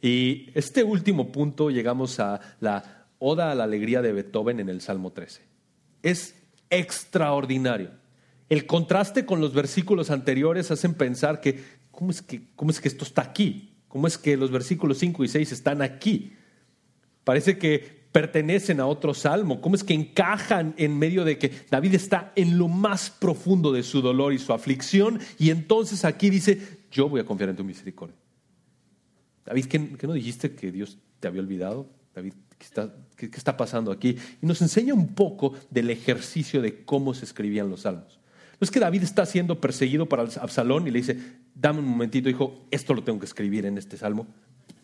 Y 0.00 0.50
este 0.54 0.84
último 0.84 1.32
punto 1.32 1.70
llegamos 1.70 2.20
a 2.20 2.40
la 2.60 3.08
Oda 3.18 3.50
a 3.50 3.54
la 3.54 3.64
Alegría 3.64 4.02
de 4.02 4.12
Beethoven 4.12 4.60
en 4.60 4.68
el 4.68 4.80
Salmo 4.80 5.12
13. 5.12 5.42
Es 6.02 6.34
extraordinario. 6.70 7.90
El 8.48 8.66
contraste 8.66 9.24
con 9.24 9.40
los 9.40 9.54
versículos 9.54 10.10
anteriores 10.10 10.70
hacen 10.70 10.94
pensar 10.94 11.40
que 11.40 11.64
¿cómo 11.90 12.10
es 12.10 12.22
que, 12.22 12.42
cómo 12.54 12.70
es 12.70 12.80
que 12.80 12.88
esto 12.88 13.04
está 13.04 13.22
aquí? 13.22 13.72
¿Cómo 13.88 14.06
es 14.06 14.18
que 14.18 14.36
los 14.36 14.50
versículos 14.50 14.98
5 14.98 15.24
y 15.24 15.28
6 15.28 15.52
están 15.52 15.82
aquí? 15.82 16.34
Parece 17.24 17.58
que 17.58 17.95
pertenecen 18.16 18.80
a 18.80 18.86
otro 18.86 19.12
salmo? 19.12 19.60
¿Cómo 19.60 19.74
es 19.74 19.84
que 19.84 19.92
encajan 19.92 20.72
en 20.78 20.98
medio 20.98 21.22
de 21.22 21.36
que 21.36 21.52
David 21.70 21.96
está 21.96 22.32
en 22.34 22.56
lo 22.56 22.66
más 22.66 23.10
profundo 23.10 23.72
de 23.72 23.82
su 23.82 24.00
dolor 24.00 24.32
y 24.32 24.38
su 24.38 24.54
aflicción? 24.54 25.20
Y 25.38 25.50
entonces 25.50 26.02
aquí 26.02 26.30
dice, 26.30 26.78
yo 26.90 27.10
voy 27.10 27.20
a 27.20 27.26
confiar 27.26 27.50
en 27.50 27.56
tu 27.56 27.64
misericordia. 27.64 28.16
David, 29.44 29.66
¿qué, 29.66 30.06
no 30.06 30.14
dijiste 30.14 30.54
que 30.54 30.72
Dios 30.72 30.96
te 31.20 31.28
había 31.28 31.42
olvidado? 31.42 31.90
David, 32.14 32.32
¿qué 32.56 33.26
está, 33.26 33.56
pasando 33.58 33.92
aquí? 33.92 34.16
Y 34.40 34.46
nos 34.46 34.62
enseña 34.62 34.94
un 34.94 35.08
poco 35.08 35.52
del 35.68 35.90
ejercicio 35.90 36.62
de 36.62 36.86
cómo 36.86 37.12
se 37.12 37.26
escribían 37.26 37.68
los 37.68 37.82
salmos. 37.82 38.18
No 38.58 38.64
es 38.64 38.70
que 38.70 38.80
David 38.80 39.02
está 39.02 39.26
siendo 39.26 39.60
perseguido 39.60 40.08
para 40.08 40.22
Absalón 40.22 40.86
y 40.86 40.90
le 40.90 41.00
dice, 41.00 41.18
dame 41.54 41.80
un 41.80 41.88
momentito, 41.88 42.30
hijo, 42.30 42.64
esto 42.70 42.94
lo 42.94 43.04
tengo 43.04 43.18
que 43.18 43.26
escribir 43.26 43.66
en 43.66 43.76
este 43.76 43.98
salmo. 43.98 44.26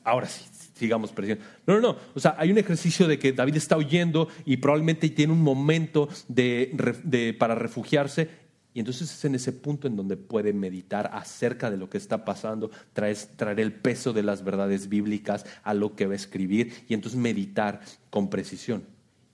Ahora 0.05 0.27
sí, 0.27 0.45
sigamos 0.75 1.13
presionando. 1.13 1.49
No, 1.67 1.75
no, 1.75 1.81
no. 1.81 1.97
O 2.15 2.21
sea, 2.21 2.35
hay 2.39 2.51
un 2.51 2.59
ejercicio 2.59 3.07
de 3.07 3.19
que 3.19 3.33
David 3.33 3.57
está 3.57 3.77
huyendo 3.77 4.29
y 4.45 4.57
probablemente 4.57 5.09
tiene 5.11 5.33
un 5.33 5.43
momento 5.43 6.09
de, 6.29 7.37
para 7.39 7.55
refugiarse. 7.55 8.43
Y 8.75 8.81
entonces 8.81 9.13
es 9.13 9.25
en 9.25 9.35
ese 9.35 9.53
punto 9.53 9.87
en 9.87 9.97
donde 9.97 10.17
puede 10.17 10.53
meditar 10.53 11.11
acerca 11.13 11.71
de 11.71 11.77
lo 11.77 11.91
que 11.91 11.99
está 11.99 12.25
pasando, 12.25 12.71
traer, 12.95 13.17
traer 13.37 13.61
el 13.61 13.73
peso 13.73 14.15
de 14.15 14.23
las 14.23 14.43
verdades 14.45 14.89
bíblicas 14.89 15.45
a 15.63 15.75
lo 15.75 15.95
que 15.95 16.07
va 16.07 16.15
a 16.15 16.17
escribir 16.17 16.73
y 16.89 16.95
entonces 16.95 17.21
meditar 17.21 17.81
con 18.09 18.31
precisión. 18.31 18.85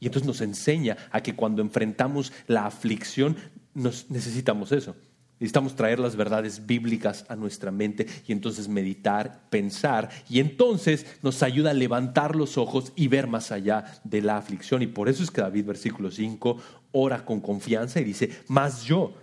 Y 0.00 0.06
entonces 0.06 0.26
nos 0.26 0.40
enseña 0.40 0.96
a 1.10 1.22
que 1.22 1.36
cuando 1.36 1.62
enfrentamos 1.62 2.32
la 2.46 2.66
aflicción, 2.66 3.36
nos 3.74 4.10
necesitamos 4.10 4.72
eso. 4.72 4.96
Necesitamos 5.40 5.76
traer 5.76 6.00
las 6.00 6.16
verdades 6.16 6.66
bíblicas 6.66 7.24
a 7.28 7.36
nuestra 7.36 7.70
mente 7.70 8.06
y 8.26 8.32
entonces 8.32 8.68
meditar, 8.68 9.48
pensar 9.50 10.10
y 10.28 10.40
entonces 10.40 11.06
nos 11.22 11.44
ayuda 11.44 11.70
a 11.70 11.74
levantar 11.74 12.34
los 12.34 12.58
ojos 12.58 12.92
y 12.96 13.06
ver 13.06 13.28
más 13.28 13.52
allá 13.52 13.84
de 14.02 14.20
la 14.20 14.36
aflicción. 14.36 14.82
Y 14.82 14.88
por 14.88 15.08
eso 15.08 15.22
es 15.22 15.30
que 15.30 15.40
David, 15.40 15.66
versículo 15.66 16.10
5, 16.10 16.60
ora 16.90 17.24
con 17.24 17.40
confianza 17.40 18.00
y 18.00 18.04
dice, 18.04 18.30
más 18.48 18.82
yo 18.82 19.14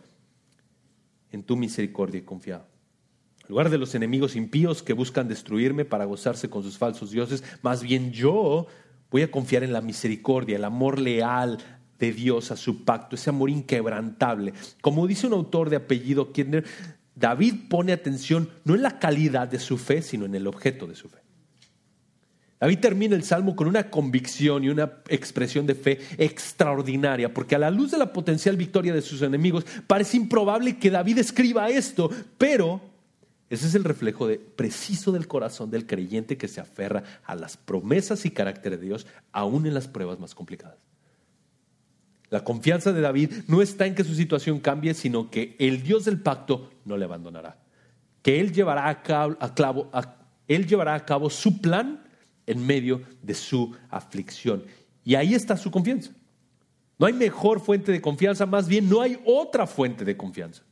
en 1.32 1.43
tu 1.43 1.57
misericordia 1.57 2.20
he 2.20 2.26
confiado. 2.26 2.66
En 3.41 3.49
lugar 3.49 3.70
de 3.70 3.78
los 3.78 3.93
enemigos 3.93 4.38
impíos 4.38 4.82
que 4.82 4.93
buscan 4.93 5.28
destruirme 5.28 5.84
para 5.84 6.05
gozarse 6.05 6.49
con 6.49 6.63
sus 6.63 6.78
falsos 6.78 7.11
dioses, 7.11 7.43
más 7.61 7.84
bien 7.84 8.13
yo 8.13 8.68
voy 9.11 9.22
a 9.22 9.32
confiar 9.32 9.63
en 9.63 9.74
la 9.74 9.82
misericordia, 9.82 10.55
el 10.55 10.63
amor 10.63 10.99
leal, 10.99 11.59
de 11.99 12.11
Dios 12.11 12.51
a 12.51 12.57
su 12.57 12.83
pacto, 12.83 13.15
ese 13.15 13.29
amor 13.29 13.49
inquebrantable. 13.49 14.53
Como 14.81 15.07
dice 15.07 15.27
un 15.27 15.33
autor 15.33 15.69
de 15.69 15.77
apellido 15.77 16.31
Kirchner, 16.31 16.65
David 17.15 17.53
pone 17.69 17.93
atención 17.93 18.49
no 18.63 18.75
en 18.75 18.81
la 18.81 18.99
calidad 18.99 19.47
de 19.47 19.59
su 19.59 19.77
fe, 19.77 20.01
sino 20.01 20.25
en 20.25 20.35
el 20.35 20.47
objeto 20.47 20.85
de 20.87 20.95
su 20.95 21.07
fe. 21.09 21.19
David 22.59 22.79
termina 22.79 23.15
el 23.15 23.23
salmo 23.23 23.55
con 23.55 23.67
una 23.67 23.89
convicción 23.89 24.63
y 24.63 24.69
una 24.69 24.91
expresión 25.09 25.65
de 25.67 25.75
fe 25.75 25.99
extraordinaria, 26.17 27.33
porque 27.33 27.55
a 27.55 27.59
la 27.59 27.69
luz 27.69 27.91
de 27.91 27.97
la 27.97 28.13
potencial 28.13 28.55
victoria 28.55 28.93
de 28.93 29.01
sus 29.01 29.21
enemigos 29.21 29.65
parece 29.87 30.17
improbable 30.17 30.77
que 30.77 30.89
David 30.89 31.19
escriba 31.19 31.69
esto, 31.69 32.09
pero 32.37 32.81
ese 33.49 33.67
es 33.67 33.75
el 33.75 33.83
reflejo 33.83 34.29
preciso 34.55 35.11
del 35.11 35.27
corazón 35.27 35.69
del 35.69 35.85
creyente 35.85 36.37
que 36.37 36.47
se 36.47 36.61
aferra 36.61 37.03
a 37.25 37.35
las 37.35 37.57
promesas 37.57 38.25
y 38.25 38.31
carácter 38.31 38.79
de 38.79 38.85
Dios, 38.85 39.05
aún 39.31 39.65
en 39.65 39.73
las 39.73 39.87
pruebas 39.87 40.19
más 40.19 40.33
complicadas. 40.33 40.84
La 42.30 42.43
confianza 42.43 42.91
de 42.91 43.01
David 43.01 43.32
no 43.47 43.61
está 43.61 43.86
en 43.86 43.95
que 43.95 44.03
su 44.03 44.15
situación 44.15 44.59
cambie, 44.59 44.93
sino 44.93 45.30
que 45.30 45.55
el 45.59 45.84
Dios 45.84 46.05
del 46.05 46.19
pacto 46.19 46.71
no 46.86 46.97
le 46.97 47.05
abandonará. 47.05 47.57
Que 48.21 48.39
Él 48.39 48.51
llevará 48.51 48.89
a 48.89 49.03
cabo, 49.03 49.38
él 50.47 50.67
llevará 50.67 50.95
a 50.95 51.05
cabo 51.05 51.30
su 51.30 51.61
plan 51.61 52.03
en 52.45 52.65
medio 52.65 53.01
de 53.21 53.34
su 53.34 53.76
aflicción. 53.89 54.63
Y 55.03 55.15
ahí 55.15 55.34
está 55.34 55.57
su 55.57 55.71
confianza. 55.71 56.11
No 56.97 57.05
hay 57.05 57.13
mejor 57.13 57.59
fuente 57.59 57.91
de 57.91 58.01
confianza, 58.01 58.45
más 58.45 58.67
bien 58.67 58.89
no 58.89 59.01
hay 59.01 59.19
otra 59.26 59.67
fuente 59.67 60.05
de 60.05 60.15
confianza. 60.15 60.63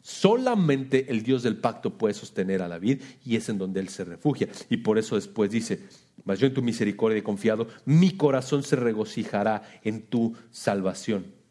Solamente 0.00 1.10
el 1.10 1.22
Dios 1.22 1.42
del 1.42 1.56
pacto 1.56 1.96
puede 1.96 2.14
sostener 2.14 2.62
a 2.62 2.68
David 2.68 3.02
y 3.24 3.36
es 3.36 3.48
en 3.48 3.58
donde 3.58 3.78
él 3.78 3.88
se 3.88 4.04
refugia. 4.04 4.48
Y 4.68 4.78
por 4.78 4.98
eso 4.98 5.14
después 5.14 5.50
dice, 5.50 5.84
mas 6.24 6.38
yo 6.38 6.46
en 6.46 6.54
tu 6.54 6.62
misericordia 6.62 7.18
he 7.18 7.22
confiado, 7.22 7.68
mi 7.84 8.16
corazón 8.16 8.62
se 8.62 8.76
regocijará 8.76 9.62
en 9.82 10.02
tu 10.02 10.34
salvación. 10.50 11.42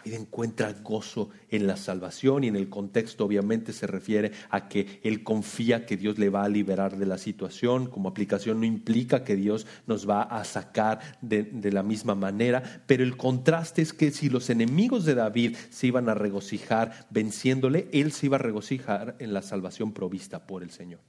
David 0.00 0.14
encuentra 0.14 0.72
gozo 0.72 1.28
en 1.50 1.66
la 1.66 1.76
salvación 1.76 2.44
y 2.44 2.48
en 2.48 2.56
el 2.56 2.70
contexto 2.70 3.24
obviamente 3.24 3.74
se 3.74 3.86
refiere 3.86 4.32
a 4.48 4.66
que 4.68 5.00
él 5.02 5.22
confía 5.22 5.84
que 5.84 5.98
Dios 5.98 6.18
le 6.18 6.30
va 6.30 6.44
a 6.44 6.48
liberar 6.48 6.96
de 6.96 7.04
la 7.04 7.18
situación. 7.18 7.86
Como 7.86 8.08
aplicación 8.08 8.60
no 8.60 8.66
implica 8.66 9.24
que 9.24 9.36
Dios 9.36 9.66
nos 9.86 10.08
va 10.08 10.22
a 10.22 10.44
sacar 10.44 11.00
de, 11.20 11.42
de 11.42 11.72
la 11.72 11.82
misma 11.82 12.14
manera, 12.14 12.82
pero 12.86 13.04
el 13.04 13.16
contraste 13.16 13.82
es 13.82 13.92
que 13.92 14.10
si 14.10 14.30
los 14.30 14.48
enemigos 14.48 15.04
de 15.04 15.14
David 15.14 15.56
se 15.68 15.88
iban 15.88 16.08
a 16.08 16.14
regocijar 16.14 17.06
venciéndole, 17.10 17.88
él 17.92 18.12
se 18.12 18.26
iba 18.26 18.36
a 18.36 18.40
regocijar 18.40 19.16
en 19.18 19.34
la 19.34 19.42
salvación 19.42 19.92
provista 19.92 20.46
por 20.46 20.62
el 20.62 20.70
Señor. 20.70 21.00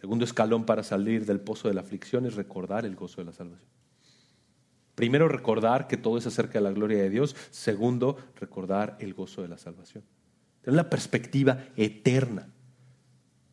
Segundo 0.00 0.24
escalón 0.24 0.64
para 0.64 0.82
salir 0.82 1.26
del 1.26 1.40
pozo 1.40 1.68
de 1.68 1.74
la 1.74 1.82
aflicción 1.82 2.24
es 2.24 2.34
recordar 2.34 2.86
el 2.86 2.96
gozo 2.96 3.20
de 3.20 3.26
la 3.26 3.32
salvación. 3.32 3.68
Primero, 4.94 5.28
recordar 5.28 5.88
que 5.88 5.96
todo 5.96 6.16
es 6.16 6.26
acerca 6.26 6.54
de 6.54 6.64
la 6.64 6.72
gloria 6.72 7.02
de 7.02 7.10
Dios. 7.10 7.36
Segundo, 7.50 8.16
recordar 8.36 8.96
el 9.00 9.14
gozo 9.14 9.42
de 9.42 9.48
la 9.48 9.58
salvación. 9.58 10.04
Tener 10.62 10.76
la 10.76 10.90
perspectiva 10.90 11.66
eterna. 11.76 12.48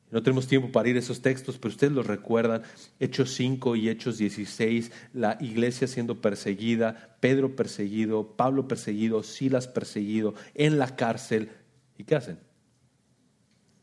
No 0.10 0.24
tenemos 0.24 0.48
tiempo 0.48 0.72
para 0.72 0.88
ir 0.88 0.96
a 0.96 1.00
esos 1.00 1.22
textos, 1.22 1.58
pero 1.58 1.74
ustedes 1.74 1.92
los 1.92 2.08
recuerdan. 2.08 2.64
Hechos 3.00 3.34
5 3.34 3.76
y 3.76 3.90
Hechos 3.90 4.18
16, 4.18 4.92
la 5.14 5.38
iglesia 5.42 5.88
siendo 5.88 6.22
perseguida, 6.22 7.18
Pedro 7.20 7.58
perseguido, 7.58 8.38
Pablo 8.38 8.70
perseguido, 8.70 9.22
Silas 9.22 9.68
perseguido, 9.68 10.34
en 10.54 10.80
la 10.80 10.96
cárcel. 10.96 11.52
¿Y 11.98 12.06
qué 12.06 12.16
hacen? 12.16 12.40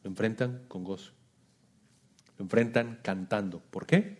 Lo 0.02 0.10
enfrentan 0.10 0.62
con 0.68 0.82
gozo. 0.82 1.12
Lo 2.38 2.44
enfrentan 2.44 2.98
cantando. 3.02 3.60
¿Por 3.70 3.86
qué? 3.86 4.18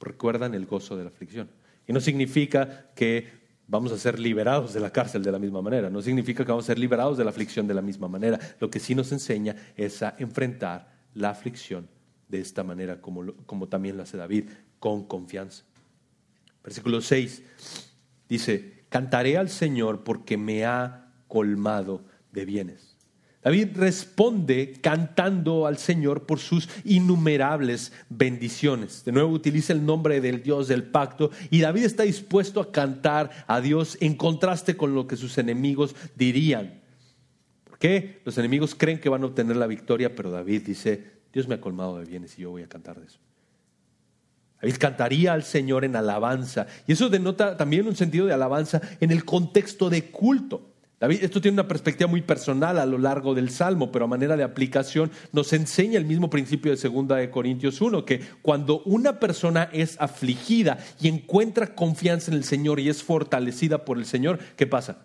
Recuerdan 0.00 0.54
el 0.54 0.66
gozo 0.66 0.96
de 0.96 1.04
la 1.04 1.10
aflicción. 1.10 1.50
Y 1.86 1.92
no 1.92 2.00
significa 2.00 2.90
que 2.94 3.38
vamos 3.68 3.92
a 3.92 3.98
ser 3.98 4.18
liberados 4.18 4.72
de 4.72 4.80
la 4.80 4.90
cárcel 4.90 5.22
de 5.22 5.30
la 5.30 5.38
misma 5.38 5.62
manera, 5.62 5.90
no 5.90 6.00
significa 6.00 6.44
que 6.44 6.50
vamos 6.50 6.64
a 6.64 6.68
ser 6.68 6.78
liberados 6.78 7.18
de 7.18 7.24
la 7.24 7.30
aflicción 7.30 7.68
de 7.68 7.74
la 7.74 7.82
misma 7.82 8.08
manera. 8.08 8.38
Lo 8.58 8.70
que 8.70 8.80
sí 8.80 8.94
nos 8.94 9.12
enseña 9.12 9.54
es 9.76 10.02
a 10.02 10.16
enfrentar 10.18 10.98
la 11.14 11.30
aflicción 11.30 11.88
de 12.28 12.40
esta 12.40 12.64
manera, 12.64 13.00
como, 13.00 13.34
como 13.46 13.68
también 13.68 13.96
lo 13.96 14.02
hace 14.02 14.16
David, 14.16 14.48
con 14.78 15.06
confianza. 15.06 15.64
Versículo 16.64 17.00
6 17.00 17.42
dice, 18.28 18.84
cantaré 18.88 19.36
al 19.36 19.48
Señor 19.48 20.02
porque 20.02 20.36
me 20.36 20.64
ha 20.64 21.12
colmado 21.28 22.04
de 22.32 22.44
bienes. 22.44 22.87
David 23.42 23.76
responde 23.76 24.74
cantando 24.80 25.66
al 25.66 25.78
Señor 25.78 26.26
por 26.26 26.40
sus 26.40 26.68
innumerables 26.84 27.92
bendiciones. 28.08 29.04
De 29.04 29.12
nuevo 29.12 29.30
utiliza 29.30 29.72
el 29.72 29.86
nombre 29.86 30.20
del 30.20 30.42
Dios 30.42 30.66
del 30.66 30.82
pacto 30.82 31.30
y 31.50 31.60
David 31.60 31.84
está 31.84 32.02
dispuesto 32.02 32.60
a 32.60 32.72
cantar 32.72 33.30
a 33.46 33.60
Dios 33.60 33.96
en 34.00 34.16
contraste 34.16 34.76
con 34.76 34.94
lo 34.94 35.06
que 35.06 35.16
sus 35.16 35.38
enemigos 35.38 35.94
dirían. 36.16 36.80
¿Por 37.64 37.78
qué? 37.78 38.20
Los 38.24 38.36
enemigos 38.38 38.74
creen 38.74 39.00
que 39.00 39.08
van 39.08 39.22
a 39.22 39.26
obtener 39.26 39.56
la 39.56 39.68
victoria, 39.68 40.16
pero 40.16 40.32
David 40.32 40.62
dice, 40.66 41.18
Dios 41.32 41.46
me 41.46 41.54
ha 41.54 41.60
colmado 41.60 41.98
de 41.98 42.06
bienes 42.06 42.36
y 42.38 42.42
yo 42.42 42.50
voy 42.50 42.62
a 42.62 42.68
cantar 42.68 42.98
de 42.98 43.06
eso. 43.06 43.20
David 44.60 44.76
cantaría 44.78 45.32
al 45.32 45.44
Señor 45.44 45.84
en 45.84 45.94
alabanza. 45.94 46.66
Y 46.88 46.92
eso 46.92 47.08
denota 47.08 47.56
también 47.56 47.86
un 47.86 47.94
sentido 47.94 48.26
de 48.26 48.34
alabanza 48.34 48.80
en 49.00 49.12
el 49.12 49.24
contexto 49.24 49.88
de 49.88 50.10
culto. 50.10 50.67
David, 51.00 51.22
esto 51.22 51.40
tiene 51.40 51.54
una 51.54 51.68
perspectiva 51.68 52.10
muy 52.10 52.22
personal 52.22 52.76
a 52.78 52.86
lo 52.86 52.98
largo 52.98 53.32
del 53.32 53.50
Salmo, 53.50 53.92
pero 53.92 54.06
a 54.06 54.08
manera 54.08 54.36
de 54.36 54.42
aplicación 54.42 55.12
nos 55.32 55.52
enseña 55.52 55.96
el 55.96 56.04
mismo 56.04 56.28
principio 56.28 56.74
de 56.74 56.88
2 56.88 57.08
de 57.08 57.30
Corintios 57.30 57.80
1, 57.80 58.04
que 58.04 58.20
cuando 58.42 58.82
una 58.82 59.20
persona 59.20 59.70
es 59.72 59.96
afligida 60.00 60.78
y 61.00 61.06
encuentra 61.06 61.76
confianza 61.76 62.32
en 62.32 62.36
el 62.36 62.42
Señor 62.42 62.80
y 62.80 62.88
es 62.88 63.04
fortalecida 63.04 63.84
por 63.84 63.96
el 63.96 64.06
Señor, 64.06 64.40
¿qué 64.56 64.66
pasa? 64.66 65.04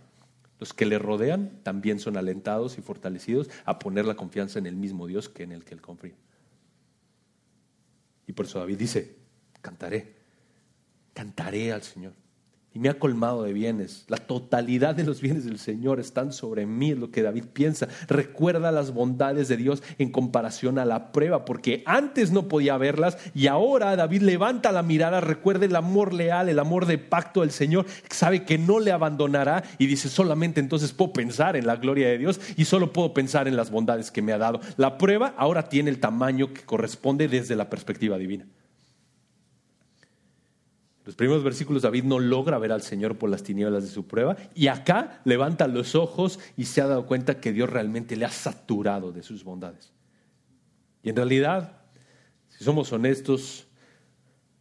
Los 0.60 0.74
que 0.74 0.88
le 0.88 0.98
rodean 0.98 1.60
también 1.62 2.00
son 2.00 2.18
alentados 2.18 2.80
y 2.80 2.82
fortalecidos 2.82 3.50
a 3.66 3.78
poner 3.78 4.06
la 4.06 4.16
confianza 4.16 4.58
en 4.58 4.66
el 4.66 4.76
mismo 4.76 5.06
Dios 5.06 5.30
que 5.30 5.44
en 5.44 5.52
el 5.52 5.64
que 5.64 5.76
él 5.76 5.82
confía. 5.82 6.16
Y 8.26 8.34
por 8.34 8.48
eso 8.48 8.58
David 8.58 8.78
dice, 8.78 9.16
cantaré, 9.62 10.16
cantaré 11.14 11.72
al 11.72 11.84
Señor. 11.84 12.23
Y 12.74 12.80
me 12.80 12.90
ha 12.90 12.98
colmado 12.98 13.44
de 13.44 13.54
bienes. 13.54 14.06
La 14.08 14.18
totalidad 14.18 14.96
de 14.96 15.04
los 15.04 15.22
bienes 15.22 15.46
del 15.46 15.60
Señor 15.60 16.00
están 16.00 16.34
sobre 16.34 16.66
mí, 16.66 16.92
es 16.92 16.98
lo 16.98 17.12
que 17.12 17.22
David 17.22 17.46
piensa. 17.54 17.88
Recuerda 18.08 18.72
las 18.72 18.94
bondades 18.94 19.48
de 19.48 19.58
Dios 19.58 19.84
en 20.00 20.12
comparación 20.12 20.80
a 20.80 20.86
la 20.86 21.12
prueba, 21.12 21.46
porque 21.46 21.84
antes 21.86 22.32
no 22.32 22.48
podía 22.48 22.78
verlas 22.78 23.18
y 23.36 23.48
ahora 23.48 23.96
David 23.96 24.24
levanta 24.24 24.72
la 24.72 24.82
mirada, 24.82 25.22
recuerda 25.22 25.66
el 25.66 25.76
amor 25.76 26.14
leal, 26.14 26.50
el 26.50 26.60
amor 26.60 26.88
de 26.88 26.98
pacto 26.98 27.42
del 27.42 27.52
Señor, 27.52 27.86
sabe 28.10 28.44
que 28.44 28.58
no 28.58 28.80
le 28.80 28.92
abandonará 28.92 29.64
y 29.78 29.86
dice, 29.86 30.10
solamente 30.10 30.60
entonces 30.60 30.94
puedo 30.94 31.14
pensar 31.14 31.56
en 31.56 31.68
la 31.68 31.76
gloria 31.76 32.08
de 32.08 32.18
Dios 32.18 32.42
y 32.58 32.66
solo 32.66 32.92
puedo 32.92 33.14
pensar 33.14 33.48
en 33.48 33.56
las 33.56 33.70
bondades 33.70 34.10
que 34.10 34.22
me 34.22 34.34
ha 34.34 34.38
dado. 34.38 34.62
La 34.78 34.98
prueba 34.98 35.36
ahora 35.38 35.70
tiene 35.70 35.92
el 35.92 36.00
tamaño 36.00 36.54
que 36.54 36.62
corresponde 36.62 37.28
desde 37.28 37.56
la 37.56 37.70
perspectiva 37.70 38.18
divina. 38.18 38.48
Los 41.06 41.16
primeros 41.16 41.44
versículos 41.44 41.82
David 41.82 42.06
no 42.06 42.20
logra 42.20 42.58
ver 42.58 42.72
al 42.72 42.82
Señor 42.82 43.18
por 43.18 43.30
las 43.30 43.44
tinieblas 43.44 43.84
de 43.84 43.90
su 43.90 44.08
prueba 44.08 44.38
y 44.56 44.68
acá 44.68 45.22
levanta 45.26 45.68
los 45.68 45.96
ojos 45.96 46.40
y 46.56 46.66
se 46.66 46.82
ha 46.82 46.88
dado 46.88 47.06
cuenta 47.06 47.42
que 47.42 47.52
Dios 47.52 47.70
realmente 47.70 48.16
le 48.16 48.26
ha 48.26 48.32
saturado 48.32 49.12
de 49.12 49.22
sus 49.22 49.44
bondades. 49.44 49.92
Y 51.04 51.10
en 51.10 51.18
realidad, 51.18 51.82
si 52.48 52.64
somos 52.64 52.94
honestos, 52.94 53.68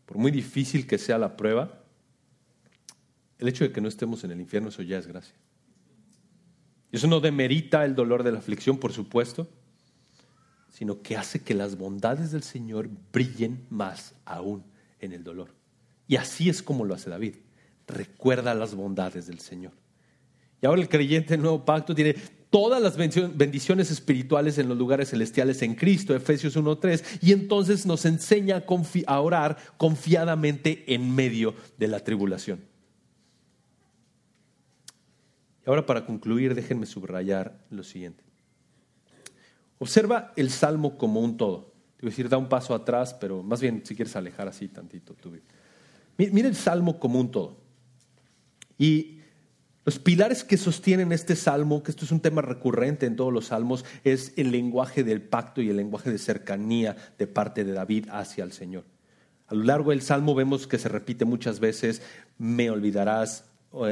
por 0.04 0.18
muy 0.18 0.32
difícil 0.32 0.86
que 0.86 0.98
sea 0.98 1.16
la 1.16 1.36
prueba, 1.36 1.80
el 3.38 3.46
hecho 3.46 3.64
de 3.64 3.72
que 3.72 3.80
no 3.80 3.88
estemos 3.88 4.24
en 4.24 4.32
el 4.32 4.40
infierno, 4.40 4.70
eso 4.70 4.82
ya 4.82 4.98
es 4.98 5.06
gracia. 5.06 5.34
Y 6.90 6.96
eso 6.96 7.06
no 7.06 7.20
demerita 7.20 7.84
el 7.84 7.94
dolor 7.94 8.24
de 8.24 8.32
la 8.32 8.38
aflicción, 8.38 8.78
por 8.78 8.92
supuesto, 8.92 9.48
sino 10.70 11.02
que 11.02 11.16
hace 11.16 11.40
que 11.40 11.54
las 11.54 11.78
bondades 11.78 12.32
del 12.32 12.42
Señor 12.42 12.88
brillen 13.12 13.64
más 13.70 14.14
aún 14.24 14.64
en 15.00 15.12
el 15.12 15.22
dolor. 15.22 15.61
Y 16.12 16.16
así 16.16 16.50
es 16.50 16.62
como 16.62 16.84
lo 16.84 16.92
hace 16.92 17.08
David. 17.08 17.36
Recuerda 17.86 18.52
las 18.52 18.74
bondades 18.74 19.28
del 19.28 19.38
Señor. 19.38 19.72
Y 20.60 20.66
ahora 20.66 20.82
el 20.82 20.90
creyente 20.90 21.30
del 21.32 21.40
nuevo 21.40 21.64
pacto 21.64 21.94
tiene 21.94 22.12
todas 22.50 22.82
las 22.82 22.98
bendiciones 22.98 23.90
espirituales 23.90 24.58
en 24.58 24.68
los 24.68 24.76
lugares 24.76 25.08
celestiales 25.08 25.62
en 25.62 25.74
Cristo, 25.74 26.14
Efesios 26.14 26.54
1.3, 26.54 27.20
y 27.22 27.32
entonces 27.32 27.86
nos 27.86 28.04
enseña 28.04 28.62
a 29.06 29.20
orar 29.22 29.56
confiadamente 29.78 30.84
en 30.92 31.14
medio 31.14 31.54
de 31.78 31.88
la 31.88 32.00
tribulación. 32.00 32.60
Y 35.64 35.70
ahora 35.70 35.86
para 35.86 36.04
concluir, 36.04 36.54
déjenme 36.54 36.84
subrayar 36.84 37.58
lo 37.70 37.84
siguiente. 37.84 38.22
Observa 39.78 40.34
el 40.36 40.50
salmo 40.50 40.98
como 40.98 41.20
un 41.20 41.38
todo. 41.38 41.72
Te 41.96 42.02
voy 42.02 42.08
a 42.08 42.10
decir, 42.10 42.28
da 42.28 42.36
un 42.36 42.50
paso 42.50 42.74
atrás, 42.74 43.14
pero 43.14 43.42
más 43.42 43.62
bien 43.62 43.80
si 43.86 43.96
quieres 43.96 44.14
alejar 44.14 44.46
así 44.46 44.68
tantito 44.68 45.14
tu 45.14 45.30
vida. 45.30 45.44
Mira 46.16 46.48
el 46.48 46.56
salmo 46.56 46.98
como 46.98 47.20
un 47.20 47.30
todo. 47.30 47.56
Y 48.78 49.20
los 49.84 49.98
pilares 49.98 50.44
que 50.44 50.56
sostienen 50.56 51.12
este 51.12 51.34
salmo, 51.34 51.82
que 51.82 51.90
esto 51.90 52.04
es 52.04 52.12
un 52.12 52.20
tema 52.20 52.40
recurrente 52.40 53.06
en 53.06 53.16
todos 53.16 53.32
los 53.32 53.46
salmos, 53.46 53.84
es 54.04 54.32
el 54.36 54.52
lenguaje 54.52 55.02
del 55.02 55.22
pacto 55.22 55.60
y 55.60 55.70
el 55.70 55.76
lenguaje 55.76 56.10
de 56.10 56.18
cercanía 56.18 56.96
de 57.18 57.26
parte 57.26 57.64
de 57.64 57.72
David 57.72 58.06
hacia 58.10 58.44
el 58.44 58.52
Señor. 58.52 58.84
A 59.48 59.54
lo 59.54 59.64
largo 59.64 59.90
del 59.90 60.02
salmo 60.02 60.34
vemos 60.34 60.66
que 60.66 60.78
se 60.78 60.88
repite 60.88 61.24
muchas 61.24 61.58
veces, 61.58 62.00
me 62.38 62.70
olvidarás, 62.70 63.44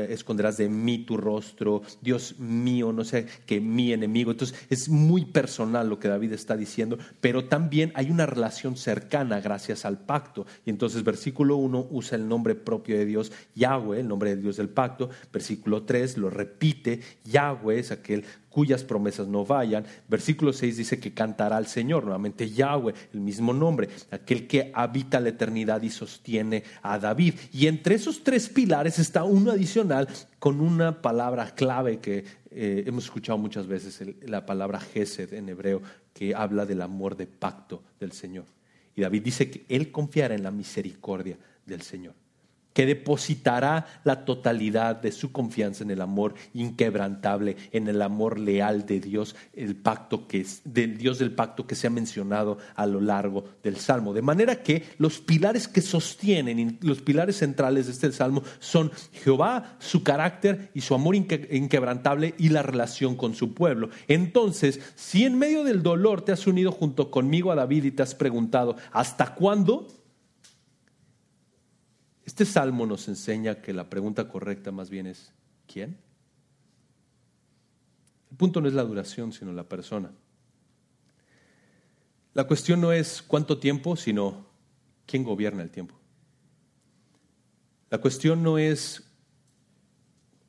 esconderás 0.08 0.56
de 0.56 0.68
mí 0.68 0.98
tu 0.98 1.16
rostro, 1.16 1.82
Dios 2.00 2.38
mío, 2.38 2.92
no 2.92 3.04
sé, 3.04 3.26
que 3.46 3.60
mi 3.60 3.92
enemigo. 3.92 4.30
Entonces 4.30 4.58
es 4.68 4.88
muy 4.88 5.24
personal 5.26 5.88
lo 5.88 5.98
que 5.98 6.08
David 6.08 6.32
está 6.32 6.56
diciendo, 6.56 6.98
pero 7.20 7.44
también 7.46 7.92
hay 7.94 8.10
una 8.10 8.26
relación 8.26 8.76
cercana 8.76 9.40
gracias 9.40 9.84
al 9.84 9.98
pacto. 9.98 10.46
Y 10.64 10.70
entonces 10.70 11.02
versículo 11.04 11.56
1 11.56 11.88
usa 11.90 12.16
el 12.16 12.28
nombre 12.28 12.54
propio 12.54 12.96
de 12.96 13.06
Dios, 13.06 13.32
Yahweh, 13.54 14.00
el 14.00 14.08
nombre 14.08 14.36
de 14.36 14.42
Dios 14.42 14.56
del 14.56 14.68
pacto. 14.68 15.10
Versículo 15.32 15.84
3 15.84 16.18
lo 16.18 16.30
repite, 16.30 17.00
Yahweh 17.24 17.78
es 17.78 17.90
aquel 17.90 18.24
cuyas 18.50 18.84
promesas 18.84 19.26
no 19.28 19.46
vayan. 19.46 19.86
Versículo 20.08 20.52
6 20.52 20.76
dice 20.76 21.00
que 21.00 21.14
cantará 21.14 21.56
al 21.56 21.66
Señor, 21.66 22.04
nuevamente 22.04 22.50
Yahweh, 22.50 22.94
el 23.14 23.20
mismo 23.20 23.54
nombre, 23.54 23.88
aquel 24.10 24.46
que 24.46 24.70
habita 24.74 25.20
la 25.20 25.30
eternidad 25.30 25.80
y 25.82 25.90
sostiene 25.90 26.64
a 26.82 26.98
David. 26.98 27.34
Y 27.52 27.68
entre 27.68 27.94
esos 27.94 28.22
tres 28.22 28.48
pilares 28.48 28.98
está 28.98 29.24
uno 29.24 29.52
adicional 29.52 30.08
con 30.38 30.60
una 30.60 31.00
palabra 31.00 31.54
clave 31.54 32.00
que 32.00 32.24
eh, 32.50 32.84
hemos 32.86 33.04
escuchado 33.04 33.38
muchas 33.38 33.66
veces, 33.66 34.02
la 34.26 34.44
palabra 34.44 34.80
Gesed 34.80 35.32
en 35.32 35.48
hebreo, 35.48 35.80
que 36.12 36.34
habla 36.34 36.66
del 36.66 36.82
amor 36.82 37.16
de 37.16 37.26
pacto 37.26 37.82
del 37.98 38.12
Señor. 38.12 38.44
Y 38.96 39.02
David 39.02 39.22
dice 39.22 39.50
que 39.50 39.64
él 39.68 39.92
confiará 39.92 40.34
en 40.34 40.42
la 40.42 40.50
misericordia 40.50 41.38
del 41.64 41.82
Señor 41.82 42.14
que 42.80 42.86
depositará 42.86 43.84
la 44.04 44.24
totalidad 44.24 44.96
de 44.96 45.12
su 45.12 45.32
confianza 45.32 45.84
en 45.84 45.90
el 45.90 46.00
amor 46.00 46.32
inquebrantable, 46.54 47.58
en 47.72 47.88
el 47.88 48.00
amor 48.00 48.38
leal 48.38 48.86
de 48.86 49.00
Dios, 49.00 49.36
el 49.52 49.76
pacto 49.76 50.26
que 50.26 50.40
es, 50.40 50.62
del 50.64 50.96
Dios 50.96 51.18
del 51.18 51.32
pacto 51.32 51.66
que 51.66 51.74
se 51.74 51.88
ha 51.88 51.90
mencionado 51.90 52.56
a 52.74 52.86
lo 52.86 53.02
largo 53.02 53.44
del 53.62 53.76
Salmo. 53.76 54.14
De 54.14 54.22
manera 54.22 54.62
que 54.62 54.82
los 54.96 55.18
pilares 55.18 55.68
que 55.68 55.82
sostienen, 55.82 56.78
los 56.80 57.02
pilares 57.02 57.36
centrales 57.36 57.84
de 57.84 57.92
este 57.92 58.12
Salmo 58.12 58.42
son 58.60 58.90
Jehová, 59.12 59.76
su 59.78 60.02
carácter 60.02 60.70
y 60.72 60.80
su 60.80 60.94
amor 60.94 61.16
inquebrantable 61.16 62.34
y 62.38 62.48
la 62.48 62.62
relación 62.62 63.14
con 63.14 63.34
su 63.34 63.52
pueblo. 63.52 63.90
Entonces, 64.08 64.80
si 64.94 65.26
en 65.26 65.38
medio 65.38 65.64
del 65.64 65.82
dolor 65.82 66.22
te 66.22 66.32
has 66.32 66.46
unido 66.46 66.72
junto 66.72 67.10
conmigo 67.10 67.52
a 67.52 67.56
David 67.56 67.84
y 67.84 67.90
te 67.90 68.04
has 68.04 68.14
preguntado, 68.14 68.76
¿hasta 68.90 69.34
cuándo? 69.34 69.99
Este 72.30 72.44
salmo 72.44 72.86
nos 72.86 73.08
enseña 73.08 73.60
que 73.60 73.72
la 73.72 73.90
pregunta 73.90 74.28
correcta 74.28 74.70
más 74.70 74.88
bien 74.88 75.08
es, 75.08 75.32
¿quién? 75.66 75.98
El 78.30 78.36
punto 78.36 78.60
no 78.60 78.68
es 78.68 78.74
la 78.74 78.84
duración, 78.84 79.32
sino 79.32 79.52
la 79.52 79.64
persona. 79.64 80.12
La 82.32 82.46
cuestión 82.46 82.80
no 82.80 82.92
es 82.92 83.20
cuánto 83.20 83.58
tiempo, 83.58 83.96
sino 83.96 84.46
quién 85.06 85.24
gobierna 85.24 85.64
el 85.64 85.72
tiempo. 85.72 85.96
La 87.90 87.98
cuestión 87.98 88.44
no 88.44 88.58
es 88.58 89.02